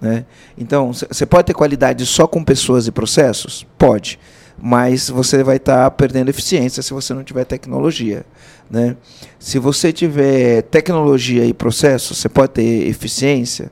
[0.00, 0.24] Né?
[0.56, 3.66] Então, você pode ter qualidade só com pessoas e processos?
[3.78, 4.18] Pode.
[4.58, 8.24] Mas você vai estar perdendo eficiência se você não tiver tecnologia.
[8.70, 8.96] Né?
[9.38, 13.70] Se você tiver tecnologia e processo, você pode ter eficiência?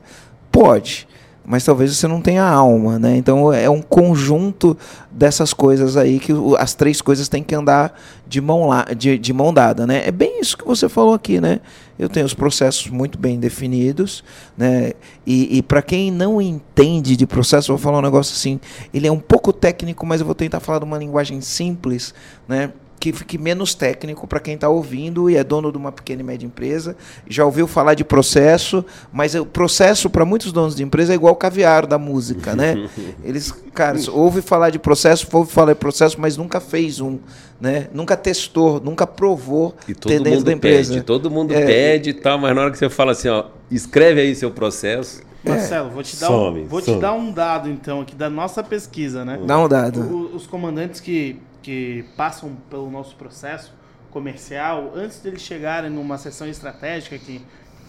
[0.51, 1.07] Pode.
[1.47, 3.15] Mas talvez você não tenha alma, né?
[3.17, 4.75] Então é um conjunto
[5.11, 7.93] dessas coisas aí que as três coisas têm que andar
[8.27, 10.07] de mão, la, de, de mão dada, né?
[10.07, 11.59] É bem isso que você falou aqui, né?
[11.97, 14.23] Eu tenho os processos muito bem definidos,
[14.57, 14.91] né?
[15.25, 18.59] E, e para quem não entende de processo, eu vou falar um negócio assim.
[18.93, 22.13] Ele é um pouco técnico, mas eu vou tentar falar de uma linguagem simples,
[22.47, 22.71] né?
[23.05, 26.25] Que fique menos técnico para quem está ouvindo e é dono de uma pequena e
[26.25, 26.97] média empresa.
[27.29, 28.83] Já ouviu falar de processo,
[29.13, 32.89] mas o processo para muitos donos de empresa é igual o caviar da música, né?
[33.23, 37.19] Eles, cara, ouve falar de processo, ouve falar de processo, mas nunca fez um,
[37.61, 37.89] né?
[37.93, 40.93] Nunca testou, nunca provou E ter todo dentro mundo da empresa.
[40.93, 41.63] pede, todo mundo É.
[41.63, 45.21] pede e tal, mas na hora que você fala assim, ó, escreve aí seu processo.
[45.43, 48.63] Marcelo, vou te dar Some, um, vou te dar um dado então aqui da nossa
[48.63, 49.39] pesquisa, né?
[49.45, 49.99] Dá um dado.
[50.01, 53.73] O- os comandantes que, que passam pelo nosso processo
[54.11, 57.41] comercial, antes deles chegarem numa sessão estratégica que,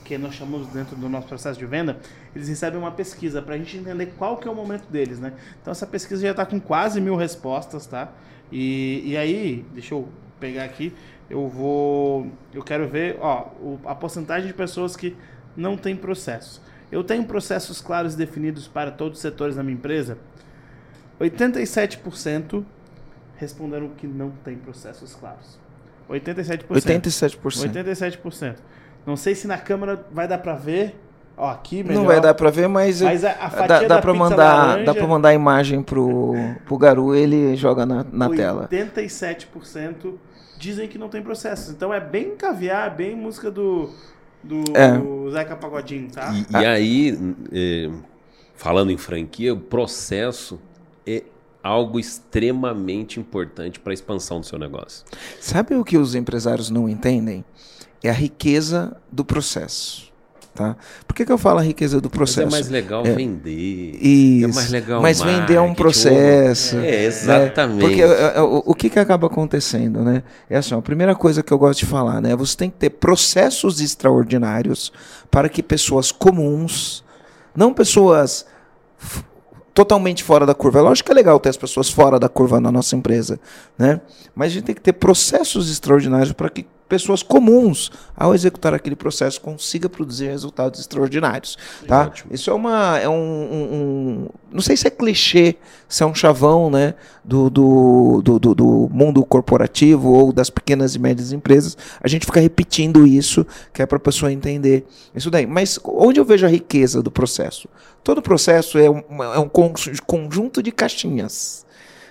[0.02, 1.98] que nós chamamos dentro do nosso processo de venda,
[2.34, 5.34] eles recebem uma pesquisa para a gente entender qual que é o momento deles, né?
[5.60, 8.10] Então essa pesquisa já está com quase mil respostas, tá?
[8.50, 10.08] E, e aí, deixa eu
[10.40, 10.94] pegar aqui,
[11.28, 13.50] eu vou, eu quero ver, ó,
[13.84, 15.14] a porcentagem de pessoas que
[15.54, 16.62] não tem processo.
[16.90, 20.16] Eu tenho processos claros e definidos para todos os setores da minha empresa.
[21.20, 22.64] 87%
[23.36, 25.58] responderam que não tem processos claros.
[26.08, 26.66] 87%.
[26.68, 27.38] 87%.
[27.40, 28.56] 87%.
[29.04, 30.94] Não sei se na câmera vai dar pra ver.
[31.36, 32.00] Ó, aqui melhor.
[32.00, 34.84] Não vai dar para ver, mas, Mas a, a dá, da dá para mandar, laranja,
[34.84, 36.34] dá para mandar a imagem pro
[36.64, 38.68] pro Garu, ele joga na, na tela.
[38.72, 40.14] 87%
[40.58, 41.70] dizem que não tem processos.
[41.70, 43.90] Então é bem caviar, bem música do
[44.42, 45.30] do É.
[45.32, 46.32] Zeca Pagodinho, tá?
[46.32, 47.18] E, e aí,
[47.52, 47.90] eh,
[48.54, 50.58] falando em franquia, o processo
[51.06, 51.22] é
[51.66, 55.04] algo extremamente importante para a expansão do seu negócio.
[55.40, 57.44] Sabe o que os empresários não entendem?
[58.02, 60.06] É a riqueza do processo.
[60.54, 60.74] Tá?
[61.06, 62.48] Por que, que eu falo a riqueza do Mas processo?
[62.48, 63.12] é mais legal É.
[63.12, 63.98] vender.
[64.00, 64.44] Isso.
[64.46, 66.76] É mais legal Mas vender é um processo.
[66.76, 67.04] É, né?
[67.04, 67.80] exatamente.
[67.80, 70.22] Porque é, é, o, o que, que acaba acontecendo, né?
[70.48, 72.34] É assim, ó, a primeira coisa que eu gosto de falar, né?
[72.36, 74.90] Você tem que ter processos extraordinários
[75.30, 77.04] para que pessoas comuns,
[77.54, 78.46] não pessoas
[79.76, 80.78] totalmente fora da curva.
[80.78, 83.38] É lógico que é legal ter as pessoas fora da curva na nossa empresa,
[83.78, 84.00] né?
[84.34, 88.94] Mas a gente tem que ter processos extraordinários para que pessoas comuns, ao executar aquele
[88.94, 91.58] processo, consiga produzir resultados extraordinários.
[91.86, 92.02] Tá?
[92.02, 92.32] Ótimo.
[92.32, 92.96] Isso é uma.
[92.98, 95.56] É um, um- um- Não sei se é clichê,
[95.88, 100.94] se é um chavão né, do, do, do, do- do mundo corporativo ou das pequenas
[100.94, 101.76] e médias empresas.
[102.00, 105.44] A gente fica repetindo isso, que é para a pessoa entender isso daí.
[105.46, 107.68] Mas onde eu vejo a riqueza do processo?
[108.06, 109.02] Todo processo é um,
[109.34, 109.74] é um con-
[110.06, 111.66] conjunto de caixinhas.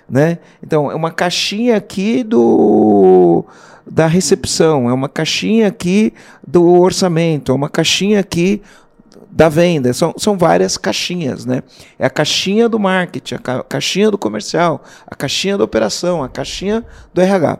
[0.06, 0.40] Né?
[0.62, 3.42] Então, é uma caixinha aqui do
[3.90, 6.12] da recepção, é uma caixinha aqui
[6.46, 8.60] do orçamento, é uma caixinha aqui
[9.30, 9.90] da venda.
[9.94, 11.62] São, são várias caixinhas, né?
[11.98, 16.28] É a caixinha do marketing, a ca- caixinha do comercial, a caixinha da operação, a
[16.28, 16.84] caixinha
[17.14, 17.58] do RH.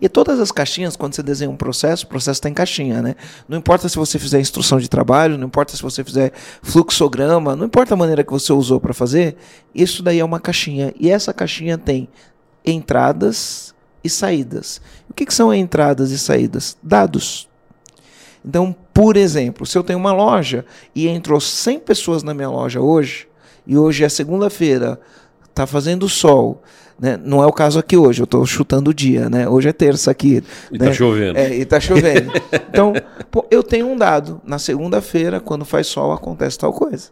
[0.00, 3.14] E todas as caixinhas, quando você desenha um processo, o processo tem caixinha, né?
[3.48, 7.66] Não importa se você fizer instrução de trabalho, não importa se você fizer fluxograma, não
[7.66, 9.36] importa a maneira que você usou para fazer,
[9.74, 10.92] isso daí é uma caixinha.
[10.98, 12.08] E essa caixinha tem
[12.64, 14.80] entradas e saídas.
[15.08, 16.76] O que, que são entradas e saídas?
[16.82, 17.48] Dados.
[18.44, 20.64] Então, por exemplo, se eu tenho uma loja
[20.94, 23.28] e entrou 100 pessoas na minha loja hoje,
[23.66, 25.00] e hoje é segunda-feira,
[25.48, 26.62] está fazendo sol,
[27.00, 27.18] né?
[27.24, 29.48] não é o caso aqui hoje, eu estou chutando o dia, né?
[29.48, 30.44] hoje é terça aqui.
[30.70, 30.86] E né?
[30.86, 31.38] tá chovendo.
[31.38, 32.30] É, e tá chovendo.
[32.68, 32.92] então,
[33.30, 34.40] pô, eu tenho um dado.
[34.44, 37.08] Na segunda-feira, quando faz sol, acontece tal coisa.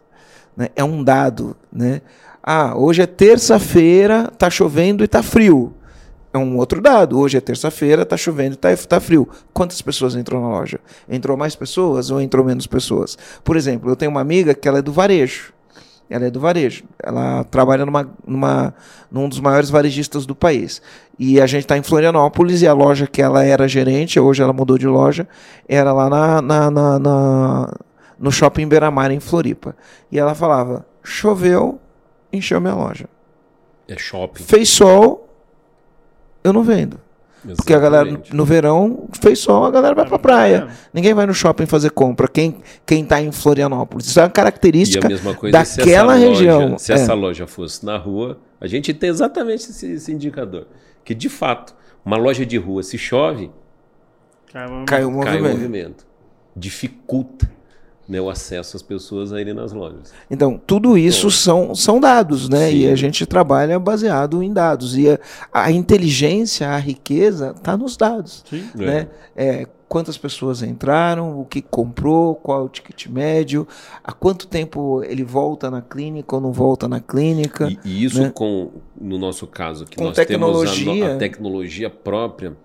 [0.55, 0.69] né?
[0.75, 1.57] É um dado.
[1.73, 2.01] Né?
[2.43, 5.73] Ah, hoje é terça-feira, tá chovendo e tá frio.
[6.31, 7.19] É um outro dado.
[7.19, 9.27] Hoje é terça-feira, tá chovendo e tá, tá frio.
[9.51, 10.79] Quantas pessoas entrou na loja?
[11.09, 13.17] Entrou mais pessoas ou entrou menos pessoas?
[13.43, 15.51] Por exemplo, eu tenho uma amiga que ela é do varejo.
[16.09, 16.83] Ela é do varejo.
[17.03, 18.73] Ela trabalha numa, numa,
[19.11, 20.81] num dos maiores varejistas do país.
[21.19, 24.51] E a gente está em Florianópolis e a loja que ela era gerente, hoje ela
[24.53, 25.27] mudou de loja,
[25.67, 27.73] era lá na, na, na- na-
[28.17, 29.75] no shopping Beira-Mar, em Floripa.
[30.11, 31.79] E ela falava: choveu,
[32.33, 33.05] encheu minha loja.
[33.87, 34.43] É shopping.
[34.43, 35.29] Fez sol,
[36.43, 36.99] eu não vendo.
[37.55, 38.35] Porque a galera, Exatamente.
[38.35, 40.67] no verão, fez sol, a galera vai pra praia.
[40.93, 42.27] Ninguém vai no shopping fazer compra.
[42.27, 44.07] Quem, quem tá em Florianópolis.
[44.07, 46.61] Isso é uma E característica a mesma coisa se daquela essa região.
[46.63, 46.95] Loja, se É.
[46.95, 50.67] essa loja fosse na rua, a gente tem exatamente esse, esse indicador.
[51.03, 51.73] Que, de fato,
[52.03, 53.49] uma loja de rua, se chove.
[54.51, 55.43] Caiu o cai o movimento.
[55.51, 56.07] movimento.
[56.55, 57.49] Dificulta
[58.09, 60.11] né, o acesso às pessoas a irem nas lojas.
[60.31, 62.71] Então, tudo isso são, são dados, né?
[62.71, 62.77] Sim.
[62.77, 64.97] E a gente trabalha baseado em dados.
[64.97, 65.19] E a,
[65.53, 68.43] a inteligência, a riqueza, está nos dados.
[68.49, 68.67] Sim.
[68.73, 69.07] Né?
[69.35, 73.67] É, quantas pessoas entraram, o que comprou, qual é o ticket médio,
[74.03, 77.69] há quanto tempo ele volta na clínica ou não volta na clínica.
[77.69, 78.31] E, e isso né?
[78.33, 81.13] com, no nosso caso, que Com nós temos a tecnologia.
[81.13, 82.57] a, tecnologia própria,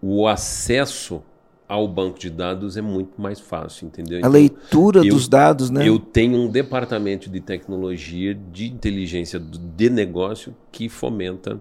[0.00, 1.22] o acesso
[1.68, 4.16] ao banco de dados é muito mais fácil, entendeu?
[4.16, 5.86] a Então, leitura eu- dos dados, né?
[5.86, 11.60] Eu tenho um departamento de tecnologia, de inteligência de negócio que fomenta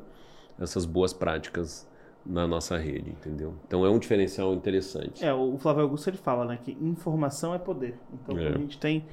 [0.59, 1.85] essas boas práticas
[2.25, 3.53] na nossa rede, entendeu?
[3.67, 5.23] Então é um diferencial interessante.
[5.23, 7.95] É, o Flávio Augusto ele fala, né, que informação é poder.
[8.13, 8.47] Então, É.
[8.47, 9.05] a gente tem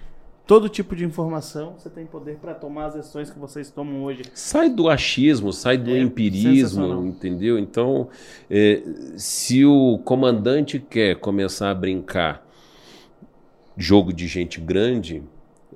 [0.47, 4.23] todo tipo de informação, você tem poder para tomar as decisões que vocês tomam hoje.
[4.35, 7.59] Sai do achismo, sai do É, empirismo, entendeu?
[7.59, 8.09] Então,
[8.51, 8.83] é,
[9.17, 12.45] se o comandante quer começar a brincar
[13.77, 15.23] jogo de gente grande,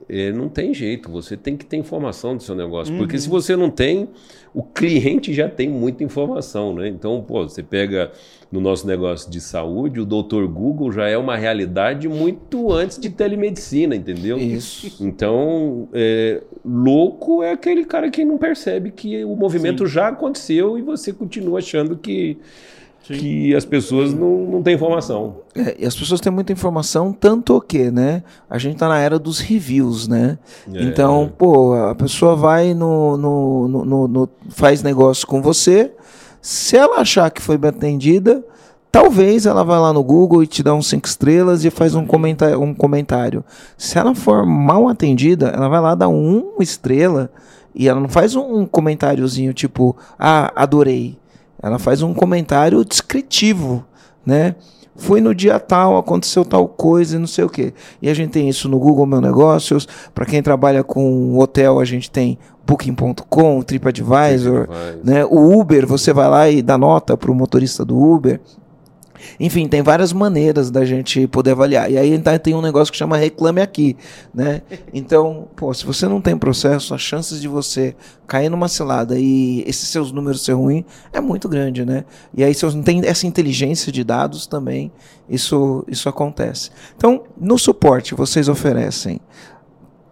[0.08, 1.10] é, não tem jeito.
[1.10, 2.96] Você tem que ter informação do seu negócio.
[2.96, 3.20] Porque Uhum.
[3.22, 4.08] se você não tem,
[4.54, 6.88] o cliente já tem muita informação, né?
[6.88, 8.10] Então, pô, você pega
[8.50, 13.10] no nosso negócio de saúde, o doutor Google já é uma realidade muito antes de
[13.10, 14.38] telemedicina, entendeu?
[14.38, 15.04] Isso.
[15.04, 20.82] Então, é, louco é aquele cara que não percebe que o movimento já aconteceu e
[20.82, 22.38] você continua achando que,
[23.02, 25.36] que as pessoas não, não têm informação.
[25.54, 28.22] É, e as pessoas têm muita informação, tanto que, né?
[28.48, 30.38] A gente tá na era dos reviews, né?
[30.72, 30.82] É.
[30.84, 35.92] Então, pô, a pessoa vai no, no- no- no- faz negócio com você.
[36.40, 38.44] Se ela achar que foi bem atendida,
[38.90, 42.06] talvez ela vá lá no Google e te dá uns cinco estrelas e faz um
[42.06, 43.44] comentário, um comentário.
[43.76, 47.30] Se ela for mal atendida, ela vai lá dar um estrela
[47.74, 51.18] e ela não faz um, comentáriozinho tipo, ah, adorei.
[51.62, 53.84] Ela faz um comentário descritivo,
[54.24, 54.54] né?
[54.96, 57.72] Fui no dia tal, aconteceu tal coisa e não sei o quê.
[58.02, 59.86] E a gente tem isso no Google Meu Negócios.
[60.12, 62.36] Para quem trabalha com hotel, a gente tem
[62.68, 64.98] Booking.com, TripAdvisor, Vai.
[65.02, 65.24] né?
[65.24, 68.38] O Uber, você vai lá e dá nota para o motorista do Uber.
[69.40, 71.90] Enfim, tem várias maneiras da gente poder avaliar.
[71.90, 73.96] E aí então, tem um negócio que chama reclame aqui,
[74.32, 74.62] né?
[74.92, 77.96] Então, pô, se você não tem processo, as chances de você
[78.26, 82.04] cair numa cilada e esses seus números ser ruim é muito grande, né?
[82.34, 84.92] E aí se você não tem essa inteligência de dados também,
[85.28, 86.70] isso isso acontece.
[86.96, 89.20] Então, no suporte vocês oferecem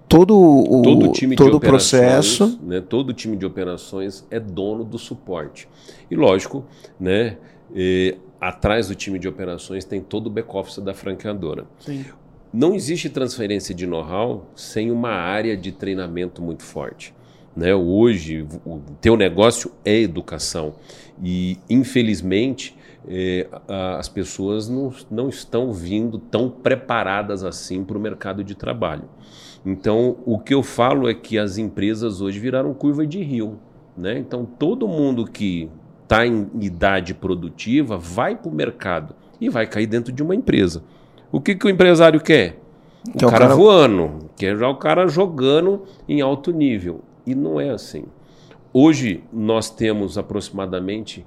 [0.08, 4.98] todo o Todo time todo o processo, né, todo time de operações é dono do
[4.98, 5.68] suporte.
[6.10, 6.64] E lógico,
[6.98, 7.36] né,
[7.74, 11.66] eh, atrás do time de operações tem todo o back-office da franqueadora.
[11.78, 12.04] Sim.
[12.52, 17.14] Não existe transferência de know-how sem uma área de treinamento muito forte.
[17.54, 17.74] Né?
[17.74, 20.74] Hoje, o teu negócio é educação
[21.22, 22.76] e, infelizmente,
[23.08, 23.48] é,
[23.98, 29.04] as pessoas não, não estão vindo tão preparadas assim para o mercado de trabalho.
[29.66, 33.58] Então, o que eu falo é que as empresas hoje viraram curva de rio.
[33.96, 34.16] Né?
[34.16, 35.68] Então, todo mundo que
[36.04, 40.84] está em idade produtiva vai para o mercado e vai cair dentro de uma empresa.
[41.32, 42.60] O que, que o empresário quer?
[43.08, 47.00] O, Que é cara, cara- voando, quer já o cara jogando em alto nível.
[47.26, 48.04] E não é assim.
[48.72, 51.26] Hoje nós temos aproximadamente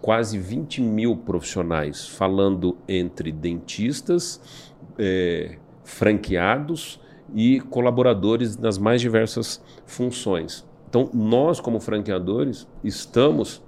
[0.00, 4.40] quase 20 mil profissionais falando entre dentistas,
[4.98, 7.00] eh, franqueados
[7.34, 10.64] e colaboradores nas mais diversas funções.
[10.88, 13.62] Então, nós, como franqueadores, estamos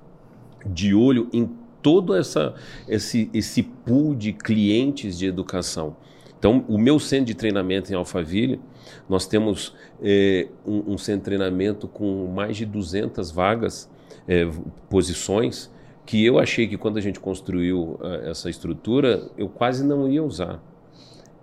[0.66, 1.50] de olho em
[1.82, 2.54] todo essa,
[2.88, 5.96] esse, esse pool de clientes de educação.
[6.38, 8.60] Então, o meu centro de treinamento em Alphaville,
[9.08, 13.90] nós temos eh, um, um centro de treinamento com mais de 200 vagas,
[14.28, 14.50] eh,
[14.90, 15.70] posições,
[16.04, 20.22] que eu achei que quando a gente construiu eh, essa estrutura, eu quase não ia
[20.22, 20.62] usar.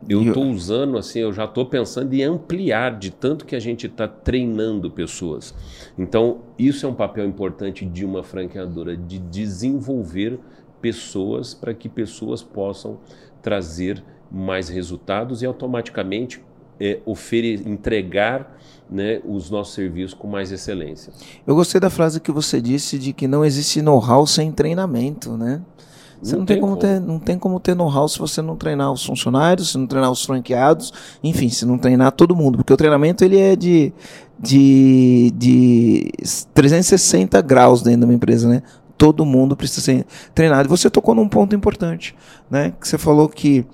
[0.09, 3.85] Eu estou usando, assim, eu já estou pensando em ampliar de tanto que a gente
[3.85, 5.53] está treinando pessoas.
[5.97, 10.39] Então, isso é um papel importante de uma franqueadora, de desenvolver
[10.81, 12.97] pessoas para que pessoas possam
[13.41, 16.41] trazer mais resultados e automaticamente
[16.79, 18.57] é, ofere- entregar
[18.89, 21.13] né, os nossos serviços com mais excelência.
[21.45, 25.61] Eu gostei da frase que você disse de que não existe know-how sem treinamento, né?
[26.21, 29.03] Você não, tem, como, ter, não tem como ter know-how se você não treinar os
[29.03, 30.93] funcionários, se não treinar os franqueados,
[31.23, 33.91] enfim, se não treinar todo mundo, porque o treinamento ele é de,
[34.39, 36.11] de, de
[36.53, 38.61] 360 graus dentro de uma empresa, né?
[38.97, 40.05] Todo mundo precisa ser
[40.35, 40.67] treinado.
[40.67, 42.15] E você tocou num ponto importante,
[42.51, 42.73] né?
[42.81, 43.65] Que você falou que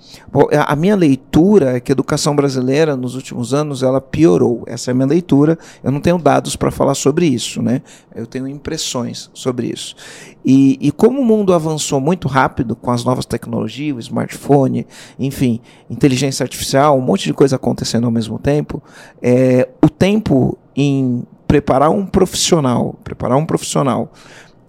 [0.64, 4.62] a minha leitura é que a educação brasileira nos últimos anos ela piorou.
[4.68, 5.58] Essa é a minha leitura.
[5.82, 7.82] Eu não tenho dados para falar sobre isso, né?
[8.14, 9.96] Eu tenho impressões sobre isso.
[10.44, 14.86] E, e como o mundo avançou muito rápido com as novas tecnologias, o smartphone,
[15.18, 15.60] enfim,
[15.90, 18.80] inteligência artificial, um monte de coisa acontecendo ao mesmo tempo,
[19.20, 24.12] é, o tempo em preparar um profissional, preparar um profissional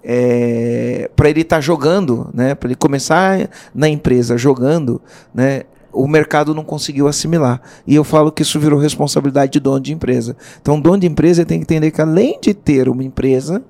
[0.04, 5.02] é, para ele estar jogando, né, para ele começar na empresa jogando,
[5.34, 7.62] né, o mercado não conseguiu assimilar.
[7.86, 10.36] E eu falo que isso virou responsabilidade de dono de empresa.
[10.62, 13.64] Então, dono de empresa tem que entender que além de ter uma empresa,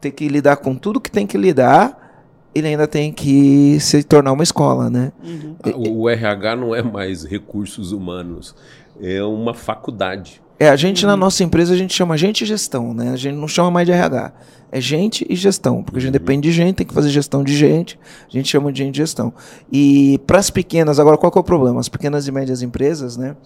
[0.00, 2.06] ter que lidar com tudo que tem que lidar,
[2.54, 5.12] ele ainda tem que se tornar uma escola, né?
[5.22, 5.56] Uhum.
[5.74, 8.54] O o RH não é mais recursos humanos,
[9.00, 10.40] é uma faculdade.
[10.58, 13.10] É, a gente na nossa empresa a gente chama gente e gestão, né?
[13.10, 14.32] A gente não chama mais de RH.
[14.72, 17.54] É gente e gestão, porque a gente depende de gente, tem que fazer gestão de
[17.54, 19.32] gente, a gente chama de gente e gestão.
[19.70, 21.78] E para as pequenas, agora qual que é o problema?
[21.78, 23.36] As pequenas e médias empresas, né,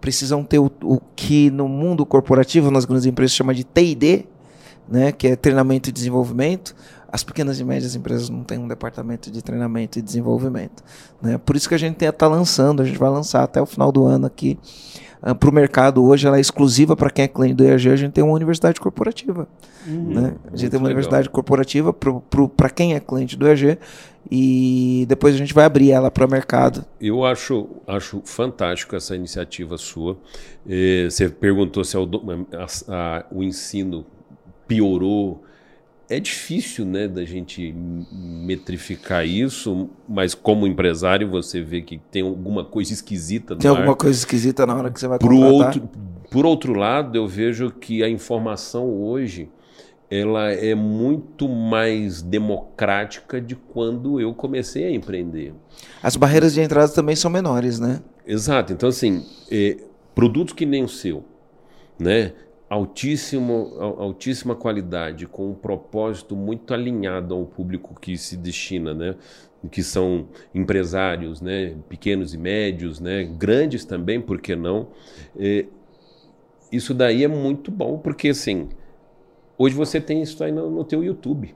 [0.00, 4.26] precisam ter o, o que no mundo corporativo, nas grandes empresas, chama de TD,
[4.88, 6.76] né, que é treinamento e desenvolvimento.
[7.10, 10.84] As pequenas e médias empresas não têm um departamento de treinamento e desenvolvimento.
[11.20, 11.38] Né?
[11.38, 14.04] Por isso que a gente está lançando, a gente vai lançar até o final do
[14.04, 14.58] ano aqui
[15.38, 18.12] para o mercado hoje, ela é exclusiva para quem é cliente do EAG, a gente
[18.12, 19.48] tem uma universidade corporativa.
[19.86, 20.14] Uhum.
[20.14, 20.20] Né?
[20.20, 20.84] A gente Muito tem uma legal.
[20.86, 23.78] universidade corporativa para quem é cliente do EAG
[24.30, 26.84] e depois a gente vai abrir ela para o mercado.
[27.00, 30.16] Eu acho, acho fantástico essa iniciativa sua.
[30.68, 32.66] Eh, você perguntou se é a-
[33.18, 34.04] a- o ensino
[34.66, 35.42] piorou.
[36.10, 37.74] É difícil, né, da gente
[38.10, 44.18] metrificar isso, mas como empresário você vê que tem alguma coisa esquisita Tem alguma coisa
[44.18, 45.66] esquisita na hora que você vai Por contratar?
[45.66, 45.90] outro,
[46.30, 49.50] por outro lado, eu vejo que a informação hoje
[50.10, 55.52] ela é muito mais democrática de quando eu comecei a empreender.
[56.02, 58.00] As barreiras de entrada também são menores, né?
[58.26, 58.72] Exato.
[58.72, 59.76] Então, assim, é,
[60.14, 61.24] produtos que nem o seu,
[61.98, 62.32] né?
[62.70, 69.14] Altíssimo, al- altíssima qualidade, com um propósito muito alinhado ao público que se destina, né?
[69.70, 71.76] Que são empresários, né?
[71.88, 73.24] Pequenos e médios, né?
[73.24, 74.88] Grandes também, por que não?
[75.38, 75.64] É,
[76.70, 78.68] isso daí é muito bom, porque assim,
[79.58, 81.54] hoje você tem isso aí no, no teu YouTube,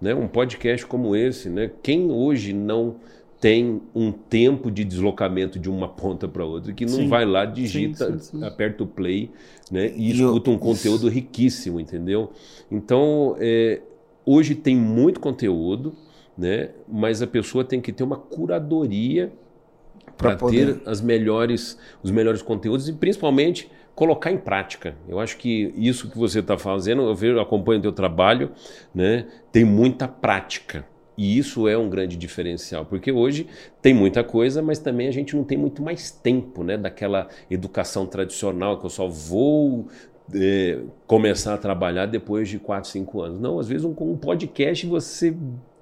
[0.00, 0.14] né?
[0.14, 1.70] Um podcast como esse, né?
[1.82, 2.96] Quem hoje não
[3.44, 7.08] tem um tempo de deslocamento de uma ponta para outra, que não Sim.
[7.08, 9.30] vai lá, digita, Sim, sim, aperta o play,
[9.70, 9.92] né?
[9.94, 12.32] E, E eu- escuta um conteúdo riquíssimo, entendeu?
[12.72, 13.82] Então, é,
[14.24, 15.94] hoje tem muito conteúdo,
[16.38, 16.70] né?
[16.88, 19.30] Mas a pessoa tem que ter uma curadoria
[20.16, 24.96] para poder- ter as melhores, os melhores conteúdos e principalmente colocar em prática.
[25.06, 28.52] Eu acho que isso que você está fazendo, eu vejo, acompanho o teu trabalho,
[28.94, 29.26] né?
[29.52, 30.86] Tem muita prática.
[31.16, 33.46] E isso é um grande diferencial, porque hoje
[33.80, 36.76] tem muita coisa, mas também a gente não tem muito mais tempo, né?
[36.76, 39.86] Daquela educação tradicional que eu só vou
[40.34, 43.40] é, começar a trabalhar depois de 4, 5 anos.
[43.40, 45.34] Não, às vezes um, com um podcast você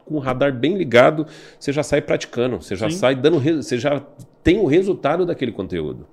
[0.04, 1.26] com o radar bem ligado,
[1.58, 2.96] você já sai praticando, você já Sim.
[2.96, 4.04] sai dando, você já
[4.42, 6.06] tem o resultado daquele conteúdo.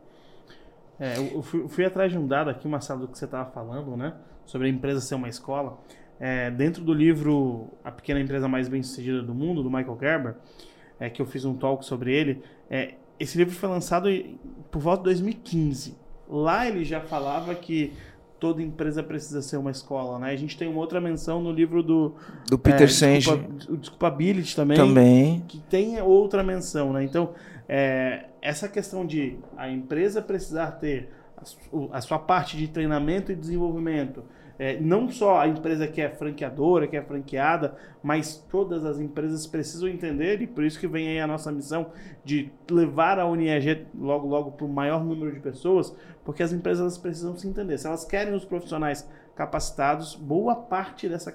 [0.99, 3.95] É, eu fui, fui, atrás de um dado aqui, Marcelo, do que você estava falando,
[3.95, 4.13] né?
[4.45, 5.77] Sobre a empresa ser uma escola.
[6.19, 10.35] É, dentro do livro A Pequena Empresa Mais Bem-Sucedida do Mundo, do Michael Gerber,
[10.99, 14.09] é, que eu fiz um talk sobre ele, é, esse livro foi lançado
[14.69, 15.97] por volta de 2015.
[16.27, 17.93] Lá ele já falava que
[18.39, 20.31] toda empresa precisa ser uma escola, né?
[20.31, 22.15] A gente tem uma outra menção no livro do
[22.47, 23.29] do Peter é, Senge,
[23.69, 27.03] o Desculpability também, também, que tem outra menção, né?
[27.03, 27.33] Então,
[27.67, 33.35] é, essa questão de a empresa precisar ter a, a sua parte de treinamento e
[33.35, 34.23] desenvolvimento,
[34.59, 39.47] é, não só a empresa que é franqueadora, que é franqueada, mas todas as empresas
[39.47, 41.91] precisam entender, e por isso que vem aí a nossa missão
[42.25, 45.95] de levar a UniEG logo, logo para o maior número de pessoas,
[46.25, 47.77] porque as empresas precisam se entender.
[47.77, 51.31] Se elas querem os profissionais capacitados, boa parte dessa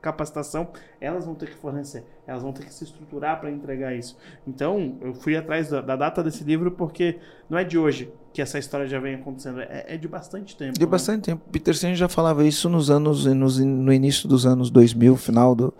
[0.00, 0.68] capacitação
[1.00, 4.18] elas vão ter que fornecer, elas vão ter que se estruturar para entregar isso.
[4.44, 8.42] Então, eu fui atrás da, da, data desse livro porque não é de hoje que
[8.42, 10.74] essa história já vem acontecendo, é, é de bastante tempo.
[10.74, 10.86] De né?
[10.86, 11.42] bastante tempo.
[11.50, 15.72] Peter Senge já falava isso nos anos, nos, no início dos anos 2000, final do,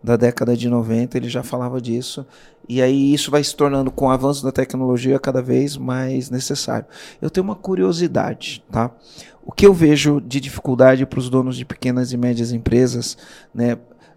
[0.00, 2.24] da década de 90, ele já falava disso.
[2.68, 6.86] E aí isso vai se tornando, com o avanço da tecnologia, cada vez mais necessário.
[7.20, 8.92] Eu tenho uma curiosidade, tá?
[9.44, 13.18] O que eu vejo de dificuldade para os donos de pequenas e médias empresas,
[13.52, 13.76] né,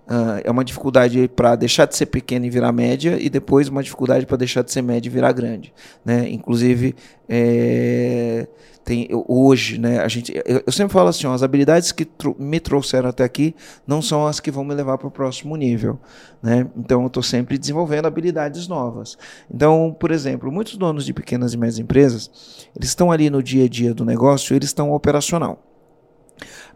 [0.10, 3.84] uh, é uma dificuldade para deixar de ser pequena e virar média, e depois uma
[3.84, 5.72] dificuldade para deixar de ser média e virar grande.
[6.04, 6.30] Né?
[6.30, 6.96] Inclusive,
[7.28, 8.48] é,
[8.84, 12.36] tem, hoje, né, a gente, eu, eu, sempre falo assim, ó, as habilidades que tro
[12.40, 13.56] me trouxeram até aqui
[13.86, 16.00] não são as que vão me levar para o próximo nível.
[16.42, 16.68] Né?
[16.76, 19.16] Então, eu estou sempre desenvolvendo habilidades novas.
[19.54, 23.66] Então, por exemplo, muitos donos de pequenas e médias empresas, eles estão ali no dia
[23.66, 25.69] a dia do negócio, eles estão operacional.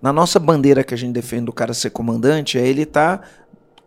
[0.04, 3.28] Na nossa bandeira que a gente defende do cara ser comandante, é ele estar tá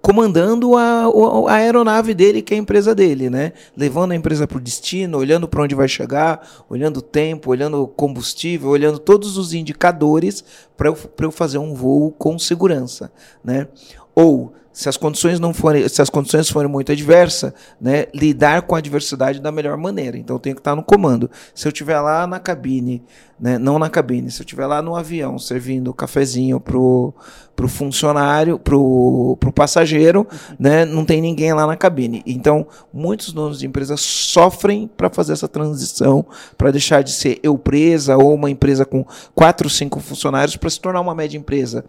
[0.00, 1.02] comandando a,
[1.50, 3.52] a, aeronave dele, que é a empresa dele, né?
[3.76, 7.82] Levando a empresa para o destino, olhando para onde vai chegar, olhando o tempo, olhando
[7.82, 10.42] o combustível, olhando todos os indicadores
[10.74, 13.12] para eu, eu fazer um voo com segurança,
[13.44, 13.68] né?
[14.16, 17.50] Ou se as condições não forem, se as condições forem muito adversas,
[17.80, 20.18] né, lidar com a adversidade da melhor maneira.
[20.18, 21.30] Então eu tenho que estar no comando.
[21.54, 23.02] Se eu estiver lá na cabine,
[23.40, 27.14] né, não na cabine, se eu estiver lá no avião servindo cafezinho pro
[27.54, 30.26] pro funcionário, pro, pro passageiro,
[30.58, 32.22] né, não tem ninguém lá na cabine.
[32.26, 36.22] Então, muitos donos de empresas sofrem para fazer essa transição,
[36.58, 40.78] para deixar de ser eu presa ou uma empresa com quatro, cinco funcionários para se
[40.78, 41.82] tornar uma média empresa.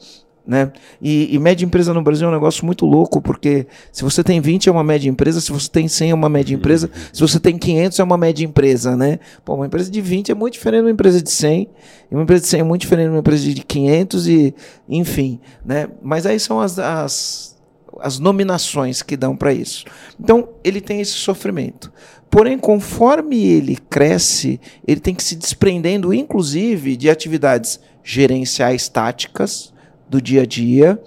[0.47, 0.71] Né?
[1.01, 4.39] E, e, média empresa no Brasil é um negócio muito louco, porque se você tem
[4.39, 7.37] 20 é uma média empresa, se você tem 100 é uma média empresa, se você
[7.37, 9.19] tem 500 é uma média empresa, né?
[9.43, 11.69] Pô, uma empresa de 20 é muito diferente de uma empresa de 100,
[12.09, 14.55] e uma empresa de 100 é muito diferente de uma empresa de 500 e
[14.87, 15.89] enfim, né?
[16.01, 17.57] Mas aí são as, as,
[17.99, 19.83] as nominações que dão para isso.
[20.17, 21.91] Então, ele tem esse sofrimento.
[22.29, 29.73] Porém, conforme ele cresce, ele tem que se desprendendo, inclusive, de atividades gerenciais táticas,
[30.09, 31.01] do dia a dia.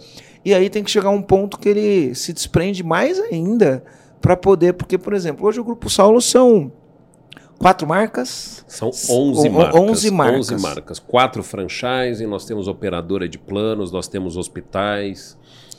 [0.44, 3.84] E aí tem que chegar um ponto que ele se desprende mais ainda
[4.20, 6.72] para poder, porque, por exemplo, hoje o Grupo Saulo são
[7.58, 8.64] quatro marcas?
[8.66, 9.80] São 11 o, marcas.
[9.80, 10.52] 11 marcas.
[10.52, 10.98] 11 marcas.
[10.98, 15.36] Quatro franchise, nós temos operadora de planos, nós temos hospitais.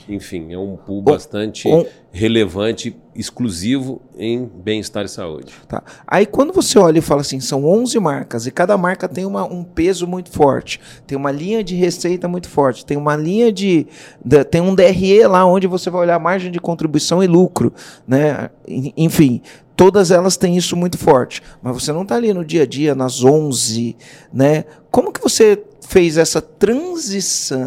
[0.07, 5.53] Enfim, é um pool bastante um, relevante, exclusivo em bem-estar e saúde.
[5.67, 5.83] Tá.
[6.07, 9.43] Aí quando você olha e fala assim, são 11 marcas e cada marca tem uma,
[9.43, 13.87] um peso muito forte, tem uma linha de receita muito forte, tem uma linha de,
[14.23, 17.73] de tem um DRE lá onde você vai olhar margem de contribuição e lucro,
[18.07, 18.49] né?
[18.67, 19.41] Enfim,
[19.75, 22.93] todas elas têm isso muito forte, mas você não está ali no dia a dia
[22.93, 23.95] nas 11,
[24.33, 24.65] né?
[24.89, 27.57] Como que você fez essa transição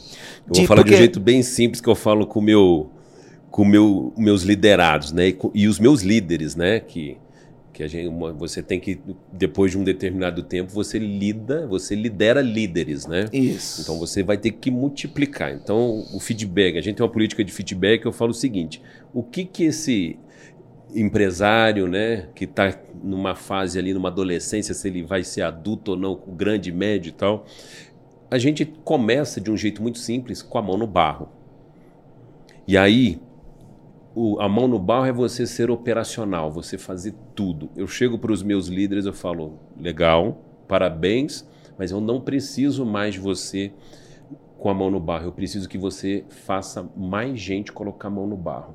[0.48, 0.90] Eu vou falar porque...
[0.90, 2.90] de um jeito bem simples que eu falo com meu
[3.50, 5.28] com meu, meus liderados, né?
[5.28, 6.80] E, e, os meus líderes, né?
[6.80, 7.16] Que,
[7.72, 9.00] que a gente, uma, você tem que
[9.32, 13.24] depois de um determinado tempo você lida, você lidera líderes, né?
[13.32, 13.80] Isso.
[13.80, 15.52] Então você vai ter que multiplicar.
[15.52, 18.04] Então o feedback, a gente tem uma política de feedback.
[18.04, 18.82] Eu falo o seguinte:
[19.14, 20.18] o que que esse
[20.94, 25.96] empresário, né, que está numa fase ali, numa adolescência, se ele vai ser adulto ou
[25.96, 27.44] não, grande, médio e tal,
[28.30, 31.28] a gente começa de um jeito muito simples, com a mão no barro.
[32.66, 33.20] E aí,
[34.14, 37.70] o, a mão no barro é você ser operacional, você fazer tudo.
[37.76, 41.48] Eu chego para os meus líderes, eu falo, legal, parabéns,
[41.78, 43.72] mas eu não preciso mais de você
[44.58, 48.26] com a mão no barro, eu preciso que você faça mais gente colocar a mão
[48.26, 48.74] no barro.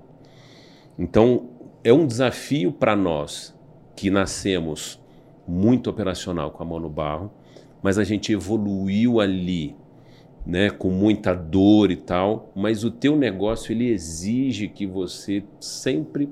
[0.97, 1.49] Então,
[1.83, 3.53] é um desafio para nós
[3.95, 4.99] que nascemos
[5.45, 7.29] muito operacional com a mão no barro,
[7.83, 9.75] mas a gente evoluiu ali,
[10.45, 16.29] né, com muita dor e tal, mas o teu negócio ele exige que você sempre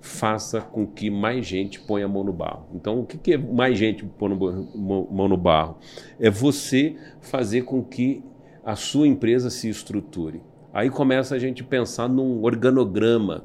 [0.00, 2.66] faça com que mais gente ponha a mão no barro.
[2.74, 5.78] Então, o que é mais gente pôr mão no barro?
[6.20, 8.22] É você fazer com que
[8.64, 10.42] a sua empresa se estruture.
[10.72, 13.44] Aí começa a gente pensar num organograma.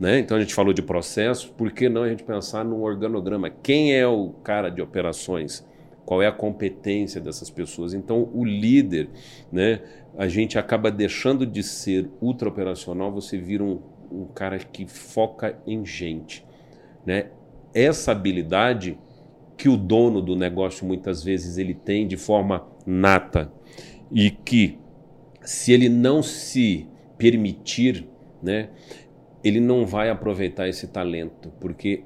[0.00, 0.18] Né?
[0.18, 3.50] Então a gente falou de processo, por que não a gente pensar num organograma?
[3.50, 5.68] Quem é o cara de operações?
[6.10, 7.94] Qual é a competência dessas pessoas?
[7.94, 9.08] Então o líder,
[9.52, 9.80] né?
[10.18, 13.80] a gente acaba deixando de ser ultra operacional, você vira um,
[14.10, 16.44] um cara que foca em gente.
[17.06, 17.30] Né?
[17.72, 18.98] Essa habilidade
[19.56, 23.48] que o dono do negócio muitas vezes ele tem de forma nata
[24.10, 24.80] e que
[25.42, 28.08] se ele não se permitir,
[28.42, 28.70] né,
[29.44, 32.02] ele não vai aproveitar esse talento, porque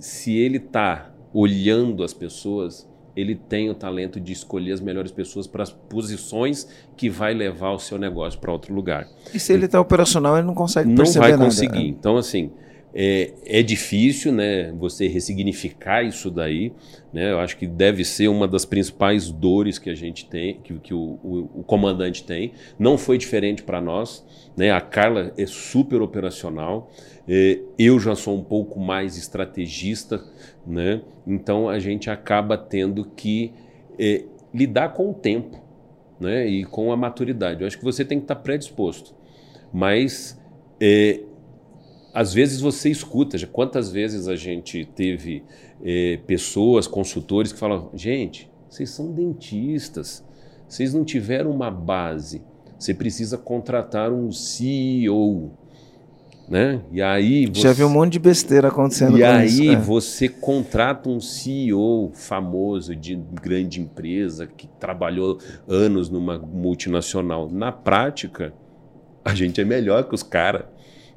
[0.00, 5.46] se ele está olhando as pessoas, ele tem o talento de escolher as melhores pessoas
[5.46, 9.06] para as posições que vai levar o seu negócio para outro lugar.
[9.34, 11.44] E se ele está operacional, ele não consegue não vai nada.
[11.44, 11.78] conseguir.
[11.78, 11.84] né?
[11.84, 12.50] Então, assim,
[12.94, 16.72] é, é difícil, né, você ressignificar isso daí.
[17.12, 17.30] Né?
[17.32, 20.94] Eu acho que deve ser uma das principais dores que a gente tem, que, que
[20.94, 22.52] o, o, o comandante tem.
[22.78, 24.24] Não foi diferente para nós.
[24.56, 24.70] Né?
[24.70, 26.90] A Carla é super operacional.
[27.26, 30.22] É, eu já sou um pouco mais estrategista,
[30.66, 31.02] né?
[31.26, 33.52] Então a gente acaba tendo que
[33.98, 35.62] é, lidar com o tempo,
[36.18, 36.46] né?
[36.46, 37.60] E com a maturidade.
[37.60, 39.14] Eu acho que você tem que estar predisposto,
[39.72, 40.36] mas
[40.80, 41.20] é,
[42.14, 43.38] às vezes você escuta.
[43.38, 45.42] Já quantas vezes a gente teve
[45.82, 50.24] é, pessoas, consultores que falam: gente, vocês são dentistas,
[50.68, 52.42] vocês não tiveram uma base.
[52.78, 55.52] Você precisa contratar um CEO,
[56.48, 56.82] né?
[56.90, 57.60] E aí você...
[57.60, 59.70] Já viu um monte de besteira acontecendo E aí isso.
[59.70, 59.76] é.
[59.76, 65.38] você contrata um CEO famoso de grande empresa que trabalhou
[65.68, 67.48] anos numa multinacional.
[67.48, 68.52] Na prática,
[69.24, 70.64] a gente é melhor que os caras,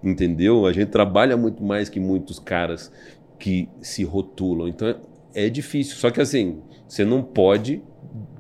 [0.06, 0.66] entendeu?
[0.66, 2.92] A gente trabalha muito mais que muitos caras
[3.40, 4.68] que se rotulam.
[4.68, 4.96] Então
[5.34, 5.96] é difícil.
[5.98, 7.82] Só que assim, você não pode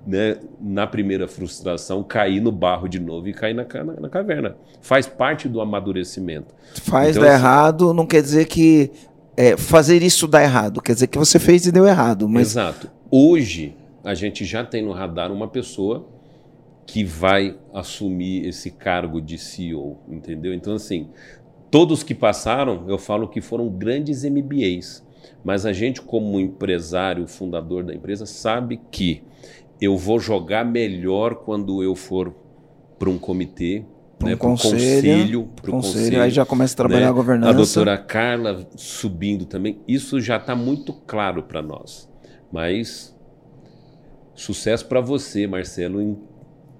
[0.07, 4.55] né, na primeira frustração, cair no barro de novo e cair na, na, na caverna.
[4.80, 6.53] Faz parte do amadurecimento.
[6.84, 8.91] Faz Então, dar assim- errado, não quer dizer que
[9.36, 10.82] é, fazer isso dá errado.
[10.82, 12.30] Quer dizer que você fez e deu errado.
[12.30, 12.89] Mas Exato.
[13.09, 16.07] Hoje, a gente já tem no radar uma pessoa
[16.86, 20.53] que vai assumir esse cargo de CEO, entendeu?
[20.53, 21.07] Então, assim,
[21.76, 25.06] todos que passaram, eu falo que foram grandes MBAs,
[25.44, 29.22] mas a gente, como empresário, fundador da empresa, sabe que
[29.82, 32.34] eu vou jogar melhor quando eu for
[32.98, 33.84] para um comitê,
[34.18, 37.10] Pra um né, conselho, conselho, pro conselho, aí já começa a trabalhar né?
[37.10, 37.50] a governança.
[37.50, 42.10] A doutora Carla subindo também, isso já está muito claro para nós.
[42.50, 43.14] Mas
[44.34, 46.18] sucesso para você, Marcelo, em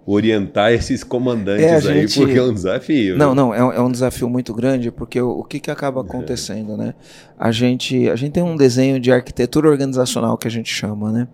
[0.06, 3.18] orientar esses comandantes É, aí, gente- porque é um desafio.
[3.18, 3.36] Não, viu?
[3.36, 6.78] não, é, um- é um desafio muito grande, porque o, o que, que acaba acontecendo,
[6.78, 6.94] né?
[7.38, 11.28] A gente, a gente tem um desenho de arquitetura organizacional que a gente chama, né?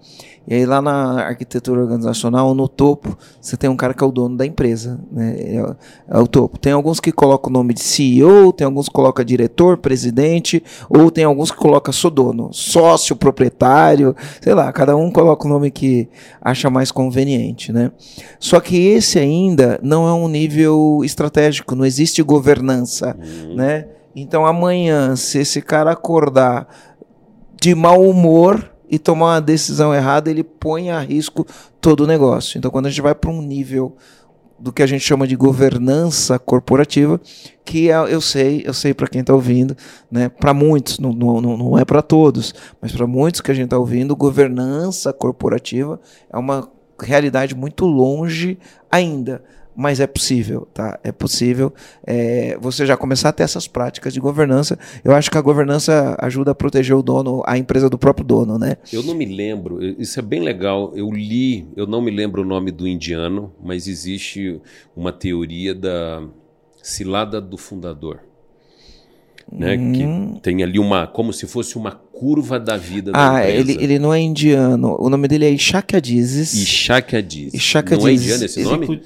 [0.47, 4.11] E aí lá na arquitetura organizacional, no topo, você tem um cara que é o
[4.11, 5.35] dono da empresa, né?
[5.37, 5.75] É, o-
[6.09, 6.57] é o topo.
[6.57, 11.11] Tem alguns que colocam o nome de CEO, tem alguns que colocam diretor, presidente, ou
[11.11, 15.69] tem alguns que colocam sou dono, sócio, proprietário, sei lá, cada um coloca o nome
[15.69, 16.07] que
[16.41, 17.91] acha mais conveniente, né?
[18.39, 23.87] Só que esse ainda não é um nível estratégico, não existe governança, Hum, né?
[24.15, 26.67] Então amanhã, se esse cara acordar
[27.59, 31.45] de mau humor e tomar uma decisão errada, ele põe a risco
[31.79, 32.57] todo o negócio.
[32.57, 33.95] Então quando a gente vai para um nível
[34.59, 37.19] do que a gente chama de governança corporativa,
[37.65, 39.75] que é, eu sei, eu sei para quem está ouvindo,
[40.09, 40.29] né?
[40.29, 43.65] Para muitos, não, não, não não é para todos, mas para muitos que a gente
[43.65, 45.99] está ouvindo, governança corporativa
[46.31, 46.69] é uma
[47.01, 48.57] realidade muito longe
[48.91, 49.43] ainda,
[49.75, 50.99] mas é possível, tá?
[51.03, 51.73] É possível
[52.05, 54.77] é, você já começar a ter essas práticas de governança.
[55.03, 58.57] Eu acho que a governança ajuda a proteger o dono, a empresa do próprio dono,
[58.57, 58.77] né?
[58.91, 60.91] Eu não me lembro, isso é bem legal.
[60.95, 64.61] Eu li, eu não me lembro o nome do indiano, mas existe
[64.95, 66.23] uma teoria da
[66.81, 68.30] cilada do fundador.
[69.53, 70.33] Né, Hum.
[70.35, 73.99] que tem ali uma, como se fosse uma curva da vida da Ah, ele, ele
[73.99, 74.95] não é indiano.
[74.97, 76.53] O nome dele é Ishakadizes.
[76.53, 77.53] Ishaka diz.
[77.53, 78.21] Ishaka Não é diz.
[78.23, 79.01] indiano esse nome?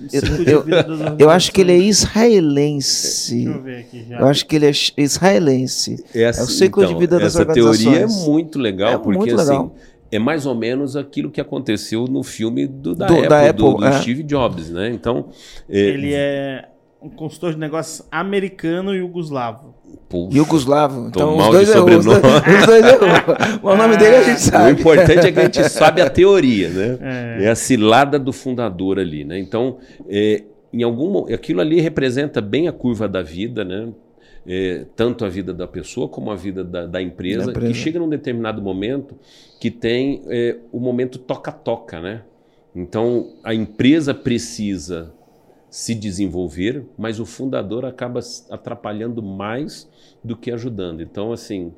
[0.45, 2.07] Eu- eu- Eu acho que ele é organizações.
[2.09, 3.35] israelense.
[3.43, 4.19] Deixa eu ver aqui já.
[4.19, 6.03] Eu acho que ele é israelense.
[6.13, 8.27] Essa, É o ciclo de vida das essa teoria é organizações.
[8.27, 9.75] muito legal, É porque muito assim, legal.
[10.11, 13.65] é mais ou menos aquilo que aconteceu no filme do, da Do- Apple, da do,
[13.67, 14.01] Apple, do é.
[14.01, 14.91] Steve Jobs, né?
[14.93, 15.29] Então,
[15.69, 16.65] é, Ele é
[17.01, 19.75] um consultor de negócios americano e yugoslavo.
[20.09, 21.07] puxa, Yugoslavo.
[21.07, 21.89] Então os dois errou.
[21.97, 22.57] Os dois, sobrenome.
[22.59, 23.09] os dois errou.
[23.63, 24.79] Mas o nome dele a gente o sabe.
[24.79, 26.97] importante é que a gente sabe a teoria, né?
[27.39, 27.45] É.
[27.45, 29.37] É a cilada do fundador ali, né?
[29.37, 29.77] Então,
[30.09, 30.43] é,
[30.73, 33.89] em algum aquilo ali representa bem a curva da vida, né?
[34.47, 37.67] É, tanto a vida da pessoa como a vida da, da empresa, Da empresa.
[37.73, 39.15] que chega num determinado momento
[39.59, 42.21] que tem é, o momento toca-toca, né?
[42.75, 45.13] Então, a empresa precisa
[45.69, 48.19] se desenvolver, mas o fundador acaba
[48.49, 49.89] atrapalhando mais
[50.23, 51.01] do que ajudando.
[51.01, 51.73] Então, assim,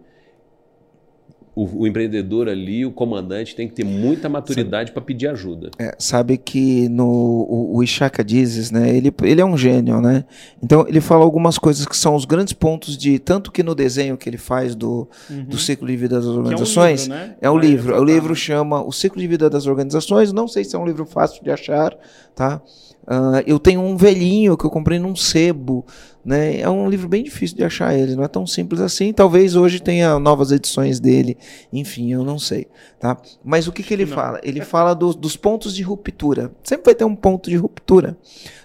[1.57, 5.71] o, o empreendedor ali, o comandante, tem que ter muita maturidade para pedir ajuda.
[5.79, 8.95] É, sabe que no o, o Ishaka Dizes, né?
[8.95, 10.23] Ele, ele é um gênio, né?
[10.61, 14.15] Então ele fala algumas coisas que são os grandes pontos de tanto que no desenho
[14.17, 15.09] que ele faz do,
[15.47, 17.35] do ciclo de vida das Que é um organizações livro, né?
[17.41, 17.87] É um livro.
[17.87, 18.15] O retratar.
[18.15, 20.31] livro chama O Ciclo de Vida das Organizações.
[20.31, 21.97] Não sei se é um livro fácil de achar,
[22.35, 22.61] tá?
[23.09, 25.85] Ah, eu tenho um velhinho que eu comprei num sebo,
[26.25, 26.59] né?
[26.59, 29.13] É um livro bem difícil de achar ele, não é tão simples assim.
[29.13, 31.37] Talvez hoje tenha novas edições dele.
[31.71, 32.67] Enfim, eu não sei,
[32.99, 33.17] tá?
[33.41, 34.13] Mas o que, que ele Não.
[34.13, 34.41] fala?
[34.43, 36.51] Ele fala dos- dos pontos de ruptura.
[36.63, 38.17] Sempre vai ter um ponto de ruptura,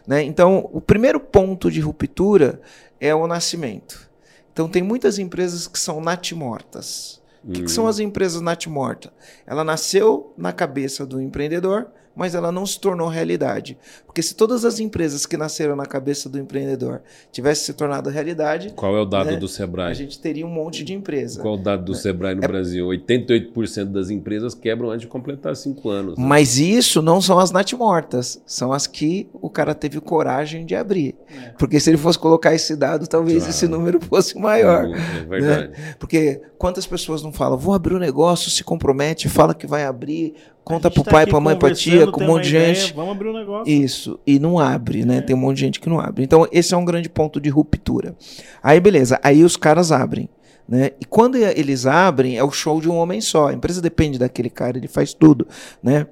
[0.06, 0.24] né?
[0.24, 2.60] Então, o primeiro ponto de ruptura
[3.00, 4.10] é o nascimento.
[4.52, 7.22] Então, tem muitas empresas que são natimortas.
[7.44, 9.12] O que, que são as empresas natimorta?
[9.46, 13.76] Ela nasceu na cabeça do empreendedor, mas ela não se tornou realidade.
[14.06, 18.72] Porque se todas as empresas que nasceram na cabeça do empreendedor tivessem se tornado realidade,
[18.76, 19.36] Qual é o dado né?
[19.36, 19.94] do a Sebrae?
[19.94, 21.40] gente teria um monte de empresa.
[21.40, 22.86] Qual é o dado do Sebrae no Brasil?
[22.86, 26.18] 88% das empresas quebram antes de completar 5 anos.
[26.18, 26.24] né?
[26.26, 31.14] Mas isso não são as natimortas, são as que o cara teve coragem de abrir.
[31.34, 31.50] É.
[31.58, 33.50] Porque se ele fosse colocar esse dado, talvez Claro.
[33.50, 34.84] esse número fosse maior.
[34.86, 35.72] É verdade.
[35.98, 40.34] Porque quantas pessoas não falam, vou abrir um negócio, se compromete, fala que vai abrir,
[40.64, 42.74] conta gente pro tá pai, pra mãe, pra tia, com um monte de uma ideia,
[42.74, 42.94] gente.
[42.94, 43.72] Vamos abrir um negócio.
[43.72, 45.18] Isso, e não abre, né?
[45.18, 45.20] É.
[45.20, 46.24] Tem um monte de gente que não abre.
[46.24, 48.14] Então, esse é um grande ponto de ruptura.
[48.62, 50.28] Aí, beleza, aí os caras abrem.
[50.68, 50.92] Né?
[51.00, 53.48] E quando eles abrem, é o show de um homem só.
[53.48, 55.46] A empresa depende daquele cara, ele faz tudo.
[55.82, 56.06] Né?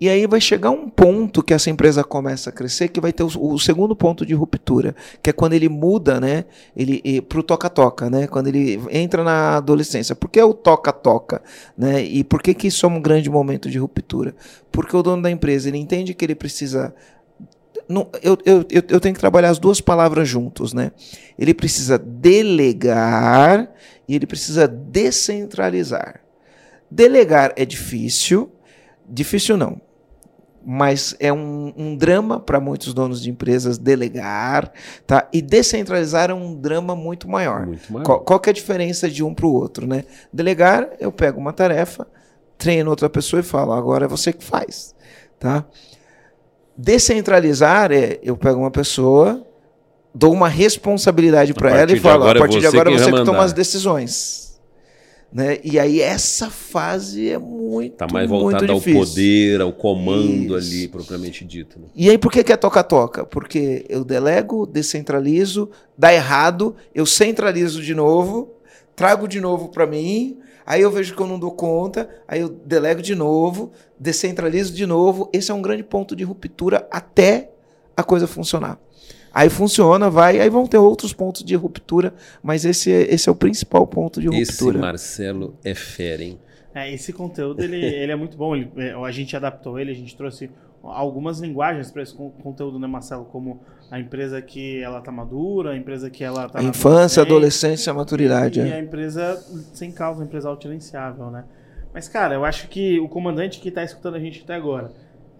[0.00, 3.22] E aí vai chegar um ponto que essa empresa começa a crescer, que vai ter
[3.22, 6.44] o, o segundo ponto de ruptura, que é quando ele muda né?
[6.76, 8.26] ele, para o toca-toca, né?
[8.26, 10.14] quando ele entra na adolescência.
[10.14, 11.42] Por que é o toca-toca?
[11.76, 12.02] Né?
[12.04, 14.34] E por que, que isso é um grande momento de ruptura?
[14.70, 16.94] Porque o dono da empresa ele entende que ele precisa
[17.88, 20.90] não, eu, eu, eu, tenho que trabalhar as duas palavras juntos, né?
[21.38, 23.70] Ele precisa delegar
[24.08, 26.20] e ele precisa descentralizar.
[26.90, 28.52] Delegar é difícil,
[29.08, 29.80] difícil não,
[30.64, 34.72] mas é um, um drama para muitos donos de empresas delegar,
[35.06, 35.28] tá?
[35.32, 37.66] E descentralizar é um drama muito maior.
[37.66, 38.04] Muito maior.
[38.04, 40.04] Qual, qual que é a diferença de um para o outro, né?
[40.32, 42.06] Delegar, eu pego uma tarefa,
[42.56, 44.94] treino outra pessoa e falo, agora é você que faz,
[45.38, 45.64] tá?
[46.76, 49.46] Descentralizar é, eu pego uma pessoa,
[50.14, 53.42] dou uma responsabilidade para ela e falo, agora a partir de agora você que toma
[53.42, 54.44] as decisões.
[55.32, 55.58] Né?
[55.64, 60.74] E aí essa fase é muito, Tá mais muito voltado ao poder, ao comando Isso.
[60.76, 61.80] ali, propriamente dito.
[61.80, 61.86] né?
[61.92, 63.26] E aí, por que, que é toca-toca?
[63.26, 65.68] Porque eu delego, descentralizo,
[65.98, 68.52] dá errado, eu centralizo de novo,
[68.94, 72.48] trago de novo para mim, aí eu vejo que eu não dou conta, aí eu
[72.48, 75.28] delego de novo, descentralizo de novo.
[75.32, 77.50] Esse é um grande ponto de ruptura até
[77.96, 78.78] a coisa funcionar.
[79.34, 83.32] Aí funciona, vai, aí vão ter outros pontos de ruptura, mas esse é, esse é
[83.32, 84.78] o principal ponto de Esse ruptura.
[84.78, 86.38] Marcelo é fera, hein?
[86.72, 88.54] É, esse conteúdo ele, ele é muito bom.
[88.54, 90.48] Ele- é, a gente adaptou ele, a gente trouxe
[90.82, 93.24] algumas linguagens para esse con- conteúdo, né, Marcelo?
[93.24, 97.22] Como a empresa que ela tá madura, a empresa que ela tá A na infância,
[97.22, 98.60] adolescência, maturidade.
[98.60, 98.74] E é.
[98.74, 99.42] a empresa
[99.72, 101.44] sem causa, a empresa autogerenciável, né?
[101.92, 104.92] Mas, cara, eu acho que o comandante que tá escutando a gente até agora,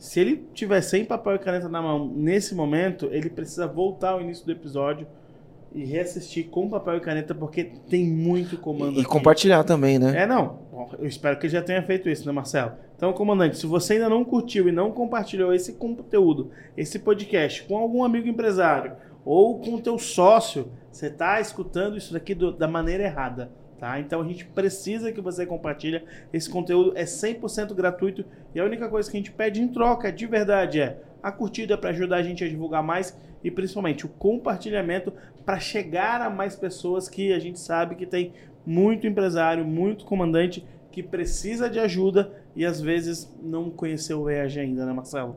[0.05, 4.21] se ele tiver sem papel e caneta na mão nesse momento, ele precisa voltar ao
[4.21, 5.07] início do episódio
[5.75, 9.09] e reassistir com papel e caneta, porque tem muito comando E aqui.
[9.09, 10.23] compartilhar também, né?
[10.23, 10.59] É, não.
[10.99, 12.73] Eu espero que ele já tenha feito isso, né, Marcelo?
[12.97, 17.77] Então, comandante, se você ainda não curtiu e não compartilhou esse conteúdo, esse podcast com
[17.77, 18.93] algum amigo empresário
[19.25, 23.99] ou com o teu sócio, você está escutando isso daqui do- da maneira errada, tá?
[24.01, 26.03] Então, a gente precisa que você compartilhe.
[26.33, 28.25] Esse conteúdo é 100% gratuito
[28.55, 31.79] e a única coisa que a gente pede em troca, de verdade, é a curtida
[31.79, 35.13] para ajudar a gente a divulgar mais e principalmente o compartilhamento
[35.45, 38.33] para chegar a mais pessoas que a gente sabe que tem
[38.67, 44.61] muito empresário, muito comandante que precisa de ajuda e às vezes não conheceu o EAG
[44.61, 45.37] ainda, né, Marcelo?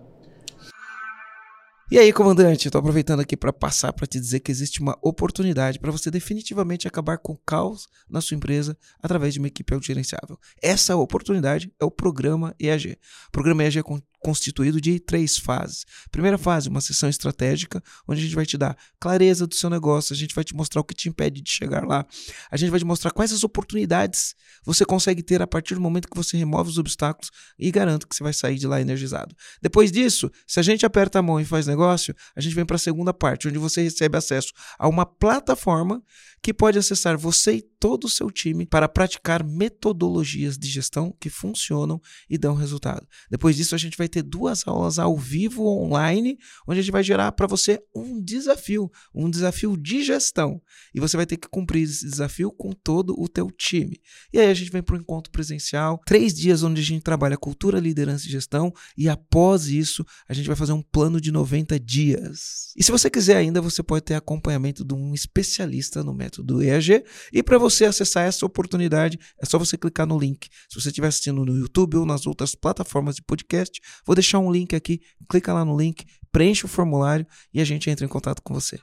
[1.89, 5.79] E aí, comandante, tô aproveitando aqui para passar para te dizer que existe uma oportunidade
[5.79, 10.37] para você definitivamente acabar com o caos na sua empresa através de uma equipe autogerenciável.
[10.61, 12.99] Essa oportunidade é o programa EAG.
[13.29, 13.83] O programa EAG é
[14.27, 15.85] constituído de três fases.
[16.11, 20.13] Primeira fase, uma sessão estratégica, onde a gente vai te dar clareza do seu negócio,
[20.13, 22.05] a gente vai te mostrar o que te impede de chegar lá,
[22.51, 24.35] a gente vai te mostrar quais as oportunidades
[24.65, 28.13] você consegue ter a partir do momento que você remove os obstáculos e garanto que
[28.13, 29.33] você vai sair de lá energizado.
[29.61, 32.75] Depois disso, se a gente aperta a mão e faz negócio, a gente vem para
[32.75, 36.03] a segunda parte, onde você recebe acesso a uma plataforma
[36.43, 41.29] que pode acessar você e todo o seu time para praticar metodologias de gestão que
[41.29, 43.07] funcionam e dão resultado.
[43.29, 46.37] Depois disso, a gente vai ter duas aulas ao vivo online,
[46.67, 50.61] onde a gente vai gerar para você um desafio, um desafio de gestão.
[50.93, 53.99] E você vai ter que cumprir esse desafio com todo o teu time.
[54.31, 57.37] E aí a gente vem para o encontro presencial, três dias onde a gente trabalha
[57.37, 61.79] cultura, liderança e gestão, e após isso, a gente vai fazer um plano de 90
[61.79, 62.73] dias.
[62.75, 67.03] E se você quiser ainda, você pode ter acompanhamento de um especialista no método EAG.
[67.31, 70.47] E para você acessar essa oportunidade, é só você clicar no link.
[70.69, 74.51] Se você estiver assistindo no YouTube ou nas outras plataformas de podcast, vou deixar um
[74.51, 75.01] link aqui.
[75.29, 78.79] Clica lá no link, preenche o formulário e a gente entra em contato com você.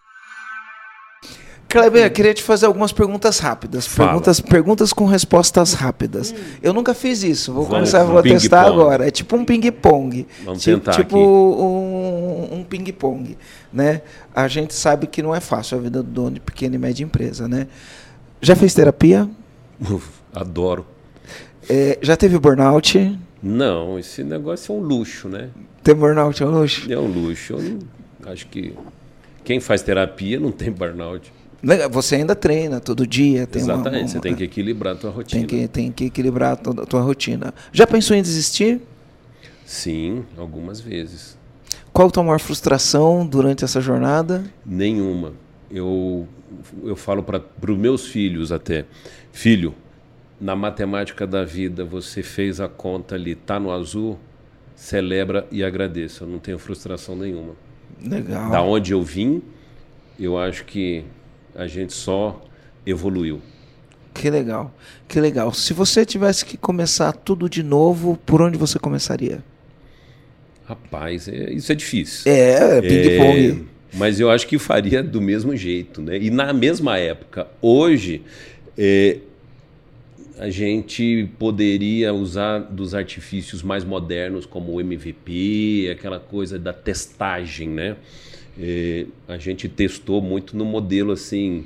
[1.69, 3.89] Kleber, queria te fazer algumas perguntas rápidas.
[3.89, 6.33] Perguntas, perguntas com respostas rápidas.
[6.63, 7.53] Eu nunca fiz isso.
[7.53, 8.81] Vou Vamos começar, no vou testar ping-pong.
[8.81, 9.09] agora.
[9.09, 10.27] É tipo um ping-pong.
[10.45, 11.27] Vamos tentar Tipo aqui.
[11.27, 13.37] um, um ping-pong,
[13.73, 14.03] né?
[14.33, 17.03] A gente sabe que não é fácil a vida do dono de pequena e média
[17.03, 17.67] empresa, né?
[18.41, 19.29] Já fez terapia?
[19.81, 20.87] Uf, Adoro.
[21.69, 23.19] É, já teve burnout?
[23.47, 25.51] Não, esse negócio é um luxo, né?
[25.83, 26.91] Ter burnout é um luxo?
[26.91, 27.53] É um luxo.
[27.53, 28.73] Eu não- acho que
[29.45, 31.31] quem faz terapia não tem burnout.
[31.63, 33.47] Né, Você ainda treina todo dia.
[33.47, 35.47] Tem uma- Exatamente, uma- você tem que equilibrar a tua rotina.
[35.47, 37.53] tem que, tem que equilibrar toda a tua rotina.
[37.71, 38.81] Já pensou em desistir?
[39.67, 41.37] Sim, algumas vezes.
[41.93, 44.43] Qual a tua maior frustração durante essa jornada?
[44.65, 45.33] Nenhuma.
[45.71, 46.27] Eu,
[46.83, 48.85] eu falo para os meus filhos até.
[49.33, 49.75] Filho,
[50.45, 54.19] na matemática da vida, você fez a conta ali, tá no azul,
[54.77, 56.25] celebra e agradeça.
[56.25, 57.55] Eu não tenho frustração nenhuma.
[58.05, 58.51] Legal.
[58.51, 59.41] Da onde eu vim,
[60.21, 61.03] eu acho que
[61.55, 62.43] a gente só
[62.85, 63.41] evoluiu.
[64.13, 64.71] Que legal.
[65.09, 65.51] Que legal.
[65.55, 69.43] Se você tivesse que começar tudo de novo, por onde você começaria?
[70.67, 72.31] Rapaz, é- isso é difícil.
[72.31, 73.67] É, ping-pong.
[73.71, 76.19] É, mas eu acho que faria do mesmo jeito, né?
[76.19, 78.21] E na mesma época, hoje,
[78.77, 79.21] é,
[80.39, 87.69] a gente poderia usar dos artifícios mais modernos, como o MVP, aquela coisa da testagem,
[87.69, 87.97] né?
[88.59, 91.65] É, a gente testou muito no modelo assim,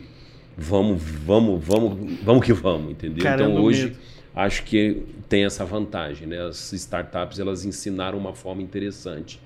[0.56, 3.22] vamos, vamos, vamos, vamos que vamos, entendeu?
[3.22, 3.98] Caramba, então hoje medo.
[4.34, 6.40] acho que tem essa vantagem, né?
[6.40, 9.40] As startups elas ensinaram uma forma interessante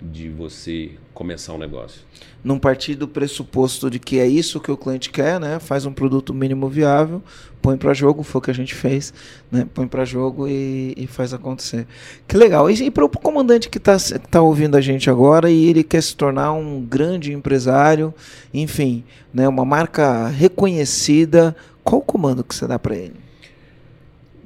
[0.00, 2.02] de você começar um negócio.
[2.44, 5.58] Não partir do pressuposto de que é isso que o cliente quer, né?
[5.58, 7.22] Faz um produto mínimo viável,
[7.62, 9.12] põe para jogo, foi o que a gente fez,
[9.50, 9.66] né?
[9.72, 11.86] Põe para jogo e, e faz acontecer.
[12.28, 12.70] Que legal.
[12.70, 13.96] E, e para o comandante que está
[14.30, 18.14] tá ouvindo a gente agora e ele quer se tornar um grande empresário,
[18.52, 19.02] enfim,
[19.32, 19.48] né?
[19.48, 23.14] Uma marca reconhecida, qual o comando que você dá para ele?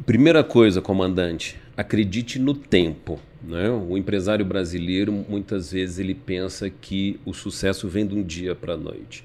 [0.07, 3.19] Primeira coisa, comandante, acredite no tempo.
[3.43, 3.71] Né?
[3.71, 8.75] O empresário brasileiro muitas vezes ele pensa que o sucesso vem de um dia para
[8.75, 9.25] a noite.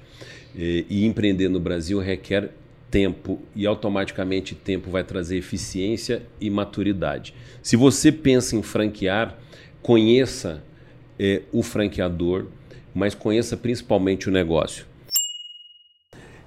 [0.54, 2.50] E, e empreender no Brasil requer
[2.90, 7.34] tempo e automaticamente tempo vai trazer eficiência e maturidade.
[7.62, 9.36] Se você pensa em franquear,
[9.82, 10.62] conheça
[11.18, 12.46] eh, o franqueador,
[12.94, 14.86] mas conheça principalmente o negócio.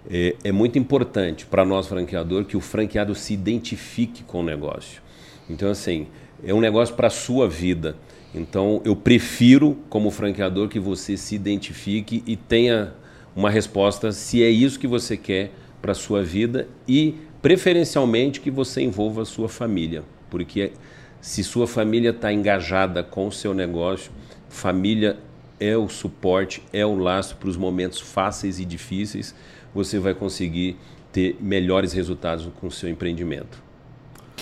[0.10, 5.02] É, é muito importante para nós franqueador que o franqueado se identifique com o negócio.
[5.50, 6.08] Então, assim,
[6.44, 7.96] é um negócio para a sua vida.
[8.34, 12.94] Então, eu prefiro, como franqueador, que você se identifique e tenha
[13.36, 15.52] uma resposta se é isso que você quer
[15.82, 20.04] para a sua vida e, preferencialmente, que você envolva a sua família.
[20.30, 20.74] Porque
[21.22, 24.12] se sua família está engajada com o seu negócio,
[24.48, 25.18] família
[25.60, 29.36] é o suporte, é o laço para os momentos fáceis e difíceis,
[29.74, 30.78] você vai conseguir
[31.12, 33.69] ter melhores resultados com o seu empreendimento.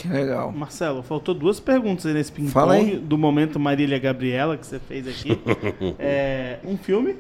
[0.02, 0.52] Que legal.
[0.52, 5.40] Marcelo, faltou duas perguntas aí nesse ping-pong do momento Marília Gabriela que você fez aqui.
[6.00, 7.16] É, um filme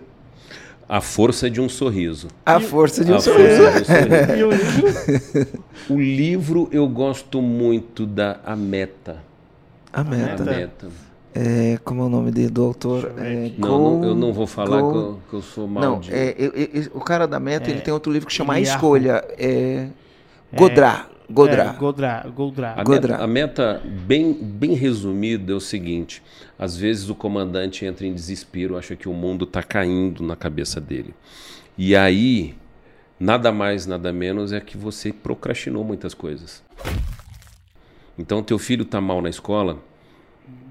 [0.88, 2.28] A força de um sorriso.
[2.46, 3.62] A força de um A sorriso.
[3.64, 5.48] força de um sorriso.
[5.90, 5.98] e um livro.
[5.98, 9.18] O livro eu gosto muito da A Meta.
[9.92, 10.44] A meta.
[10.44, 10.88] A Meta.
[11.34, 13.12] É, como é o nome dele, do autor?
[13.18, 13.52] É.
[13.60, 16.12] Não, não, eu não vou falar Go- que eu, que eu sou mal Não, de...
[16.14, 18.60] é, eu- eu- o cara da meta, É, ele tem outro livro que chama A
[18.60, 18.76] Eliardo.
[18.78, 19.24] Escolha.
[19.38, 19.88] É,
[20.54, 21.08] Godrá.
[21.30, 21.74] Godrá.
[21.76, 22.26] É, Godrá.
[22.34, 22.74] Godrá.
[22.78, 23.18] A Godrá.
[23.18, 26.24] meta, a meta, bem, bem resumida, é o seguinte:
[26.58, 30.80] às vezes o comandante entra em desespero, acha que o mundo está caindo na cabeça
[30.80, 31.14] dele.
[31.78, 32.56] E aí,
[33.20, 36.64] nada mais, nada menos é que você procrastinou muitas coisas.
[38.18, 39.78] Então, teu filho está mal na escola,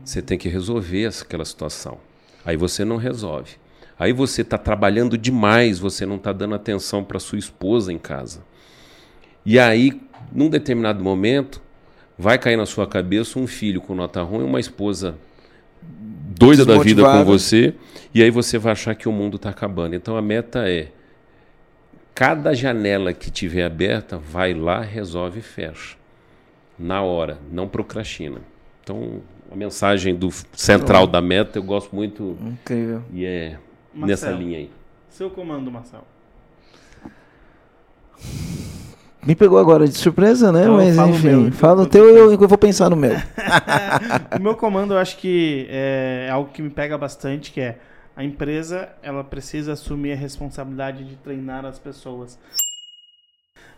[0.05, 1.99] você tem que resolver aquela situação.
[2.45, 3.57] Aí você não resolve.
[3.99, 8.43] Aí você está trabalhando demais, você não está dando atenção para sua esposa em casa.
[9.45, 9.93] E aí,
[10.33, 11.63] num determinado momento,
[12.19, 15.17] vai cair na sua cabeça um filho com nota ruim, uma esposa
[15.83, 17.75] doida da vida com você,
[18.15, 19.95] e aí você vai achar que o mundo está acabando.
[19.95, 20.89] Então a meta é
[22.15, 25.97] cada janela que tiver aberta, vai lá, resolve e fecha.
[26.79, 28.41] Na hora, não procrastina.
[28.83, 33.03] Então, a mensagem do central da meta eu gosto muito Incrível.
[33.13, 33.59] e é
[33.95, 34.07] Marcelo.
[34.07, 34.71] nessa linha aí.
[35.09, 36.05] Seu comando, Marcelo.
[39.27, 40.63] Me pegou agora de surpresa, né?
[40.63, 43.11] Então, Mas enfim, meu, fala o teu eu e eu, eu vou pensar no meu.
[44.39, 47.79] o meu comando, eu acho que é algo que me pega bastante, que é
[48.17, 52.39] a empresa, ela precisa assumir a responsabilidade de treinar as pessoas.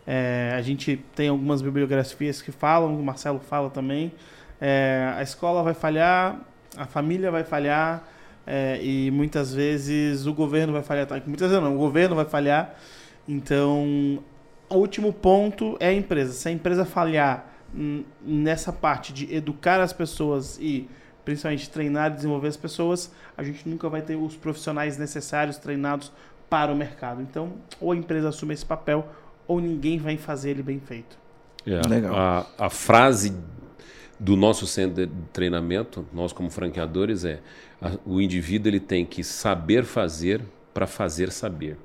[0.05, 4.13] É, a gente tem algumas bibliografias que falam, o Marcelo fala também.
[4.61, 6.39] É, a escola vai falhar,
[6.77, 8.07] a família vai falhar
[8.45, 11.07] é, e muitas vezes o governo vai falhar.
[11.07, 11.19] tá?
[11.25, 12.75] Muitas vezes não, o governo vai falhar.
[13.27, 14.19] Então,
[14.69, 16.33] o último ponto é a empresa.
[16.33, 17.45] Se a empresa falhar
[18.21, 20.87] nessa parte de educar as pessoas e
[21.23, 26.11] principalmente treinar e desenvolver as pessoas, a gente nunca vai ter os profissionais necessários treinados
[26.49, 27.21] para o mercado.
[27.21, 29.07] Então, ou a empresa assume esse papel,
[29.47, 31.17] ou ninguém vai fazer ele bem feito.
[31.65, 32.15] É, Legal.
[32.15, 33.33] A, a frase
[34.19, 37.39] do nosso centro de treinamento, nós como franqueadores, é
[37.81, 40.41] a- o indivíduo ele tem que saber fazer
[40.73, 41.77] para fazer saber.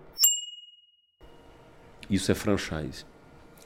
[2.09, 3.05] Isso é franchise.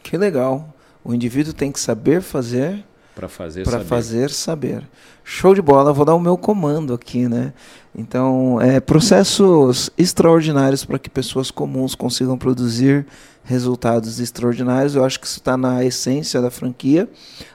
[0.02, 0.74] Que legal.
[1.04, 2.84] O indivíduo tem que saber fazer
[3.14, 3.84] Para fazer para saber.
[3.84, 4.88] fazer saber.
[5.24, 7.52] Show de bola, vou dar o meu comando aqui, né?
[7.94, 13.06] Então, é, processos extraordinários para que pessoas comuns consigam produzir
[13.42, 14.94] resultados extraordinários.
[14.94, 17.08] Eu acho que isso está na essência da franquia,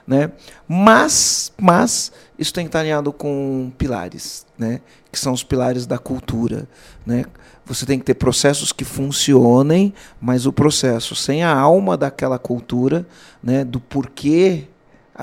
[0.06, 0.32] né?
[0.68, 4.80] Mas, mas isso tem que estar alinhado com pilares, né?
[5.10, 6.68] Que são os pilares da cultura,
[7.06, 7.24] né?
[7.66, 13.06] Você tem que ter processos que funcionem, mas o processo sem a alma daquela cultura,
[13.42, 13.64] né?
[13.64, 14.64] Do porquê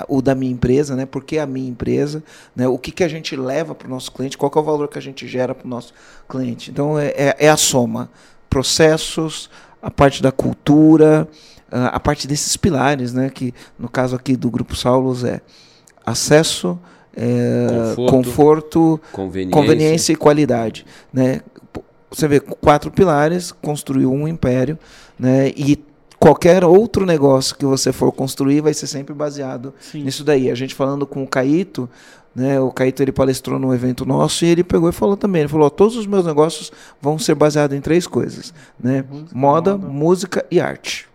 [0.08, 1.06] o da minha empresa, né?
[1.06, 2.22] Por que a minha empresa,
[2.56, 2.66] né?
[2.66, 4.98] O que, que a gente leva para o nosso cliente, qual é o valor que
[4.98, 5.92] a gente gera para o nosso
[6.28, 6.70] cliente.
[6.70, 8.10] Então é, é, é a soma,
[8.48, 9.48] processos,
[9.80, 11.28] a parte da cultura,
[11.70, 13.30] a parte desses pilares, né?
[13.30, 15.40] Que no caso aqui do grupo Saulos é
[16.04, 16.78] acesso,
[17.14, 19.60] é, Conforto, conforto, Conveniência.
[19.60, 21.40] conveniência e qualidade, né?
[22.12, 24.78] Você vê quatro pilares, construiu um império,
[25.18, 25.48] né?
[25.56, 25.82] E
[26.18, 30.04] qualquer outro negócio que você for construir vai ser sempre baseado Sim.
[30.04, 30.50] nisso daí.
[30.50, 31.88] A gente falando com o Caíto,
[32.34, 32.60] né?
[32.60, 35.70] O Caíto ele palestrou num evento nosso e ele pegou e falou também, ele falou:
[35.70, 36.70] todos os meus negócios
[37.00, 39.04] vão ser baseados em três coisas, né?
[39.32, 39.78] Moda, moda.
[39.78, 41.11] música e arte.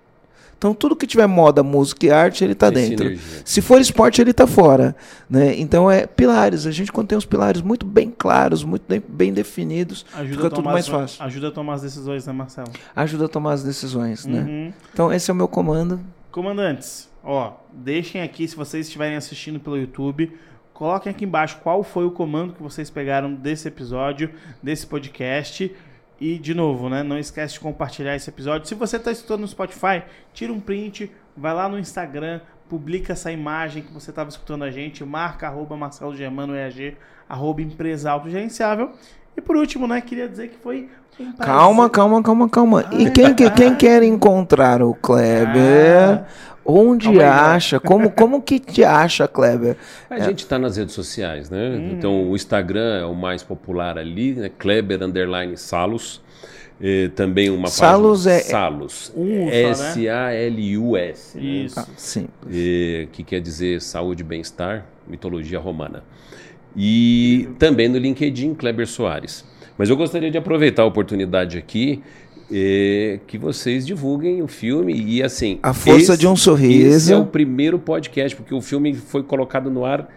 [0.57, 3.05] Então tudo que tiver moda, música e arte, ele está dentro.
[3.05, 3.41] sinergia.
[3.45, 4.95] Se for esporte, ele está fora.
[5.29, 5.55] Né?
[5.59, 6.65] Então é pilares.
[6.65, 10.65] A gente, quando tem os pilares muito bem claros, muito bem definidos, Ajuda fica tudo
[10.65, 11.23] mais as- fácil.
[11.23, 12.71] Ajuda a tomar as decisões, né, Marcelo?
[12.95, 14.25] Ajuda a tomar as decisões.
[14.25, 14.39] Né?
[14.41, 14.73] Uhum.
[14.93, 15.99] Então esse é o meu comando.
[16.31, 20.37] Comandantes, ó, deixem aqui se vocês estiverem assistindo pelo YouTube,
[20.73, 24.29] coloquem aqui embaixo qual foi o comando que vocês pegaram desse episódio,
[24.61, 25.71] desse podcast.
[26.19, 28.67] E de novo, né, não esquece de compartilhar esse episódio.
[28.67, 30.03] Se você está escutando no Spotify,
[30.33, 34.71] tira um print, vai lá no Instagram, publica essa imagem que você estava escutando a
[34.71, 36.97] gente, marca arroba Marcelo Germano EAG,
[37.29, 38.93] arroba empresa autogerenciável.
[39.37, 40.89] E por último, né, queria dizer que foi
[41.19, 42.85] um Calma, calma, calma, calma.
[42.91, 46.09] E quem, que- quem quer encontrar o Kleber?
[46.21, 46.25] Ah.
[46.69, 47.23] Onde ó.
[47.25, 47.79] acha?
[47.79, 49.77] Como, como que te acha, Kleber?
[50.09, 51.69] A gente está nas redes sociais, né?
[51.69, 51.91] Hum.
[51.93, 54.49] Então o Instagram é o mais popular ali, né?
[54.57, 56.21] Kleber underline Salos.
[56.79, 59.11] Eh, também uma Salos página é- Salos.
[59.15, 59.61] Só, né?
[59.71, 61.37] S-A-L-U-S.
[61.37, 61.43] né?
[61.43, 61.79] Isso.
[61.79, 62.27] Ah, sim.
[62.51, 66.03] Eh, que quer dizer saúde e bem-estar, mitologia romana.
[66.77, 69.43] E também no LinkedIn, Kleber Soares.
[69.75, 72.03] Mas eu gostaria de aproveitar a oportunidade aqui
[72.51, 75.59] eh, que vocês divulguem o filme e assim.
[75.63, 76.95] A força de um sorriso.
[76.95, 80.07] Esse é o primeiro podcast, porque o filme foi colocado no ar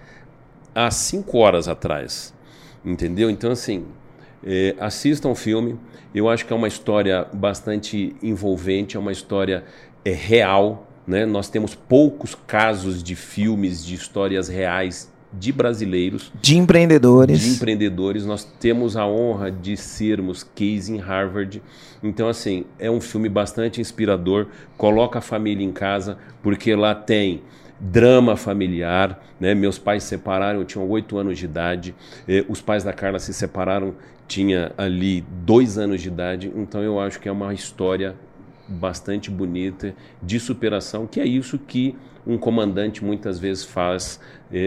[0.75, 2.35] há cinco horas atrás.
[2.85, 3.31] Entendeu?
[3.31, 3.85] Então, assim,
[4.45, 5.77] eh, assistam o filme.
[6.15, 9.65] Eu acho que é uma história bastante envolvente, é uma história
[10.05, 10.87] eh, real.
[11.07, 11.25] Né?
[11.25, 17.41] Nós temos poucos casos de filmes, de histórias reais de brasileiros, De empreendedores.
[17.41, 18.27] de empreendedores.
[18.27, 21.63] Nós temos a honra de sermos case em Harvard.
[22.03, 24.47] Então, assim, é um filme bastante inspirador.
[24.77, 27.43] Coloca a família em casa, porque lá tem
[27.79, 29.23] drama familiar.
[29.39, 29.55] Né?
[29.55, 31.95] Meus pais se separaram, eu tinha oito anos de idade.
[32.29, 33.95] Eh, os pais da Carla se separaram,
[34.27, 36.53] tinha ali dois anos de idade.
[36.55, 38.15] Então, eu acho que é uma história
[38.69, 41.97] bastante bonita de superação, que é isso que
[42.27, 44.21] um comandante muitas vezes faz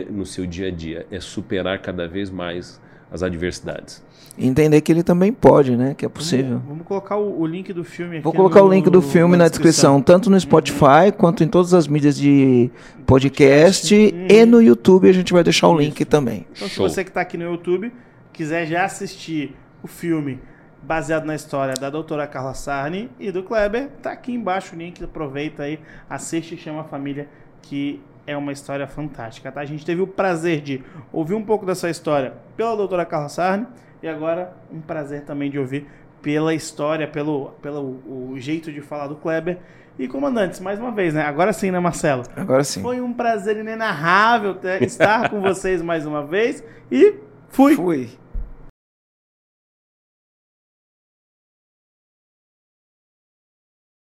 [0.10, 2.80] no seu dia a dia, é superar cada vez mais
[3.12, 4.04] as adversidades.
[4.36, 5.94] Entender que ele também pode, né?
[5.96, 6.54] Que é possível.
[6.54, 8.24] Vamos, vamos colocar o, o link do filme aqui.
[8.24, 11.72] Vou colocar no- o link do filme na descrição, tanto no Spotify quanto em todas
[11.76, 12.72] as mídias de
[13.06, 14.28] podcast Uhum.
[14.30, 16.48] e no YouTube a gente vai deixar o link também.
[16.56, 16.90] Então, se Show.
[16.90, 17.92] você que está aqui no YouTube
[18.32, 20.40] quiser já assistir o filme
[20.82, 25.04] baseado na história da doutora Carla Sarni e do Kleber, tá aqui embaixo o link.
[25.04, 25.80] Aproveita aí,
[26.10, 27.28] assiste e chama a família,
[27.62, 29.52] que é uma história fantástica.
[29.52, 29.62] Tá?
[29.62, 33.68] A gente teve o prazer de ouvir um pouco dessa história pela doutora Carla Sarni
[34.02, 35.88] e agora um prazer também de ouvir
[36.22, 39.58] pela história, pelo, pelo o jeito de falar do Kleber.
[40.00, 41.22] E comandantes, mais uma vez, né?
[41.22, 42.24] Agora sim, né, Marcelo?
[42.36, 42.82] Agora sim.
[42.82, 47.16] Foi um prazer inenarrável ter- estar com vocês mais uma vez e
[47.50, 47.76] fui.
[47.76, 48.10] Fui.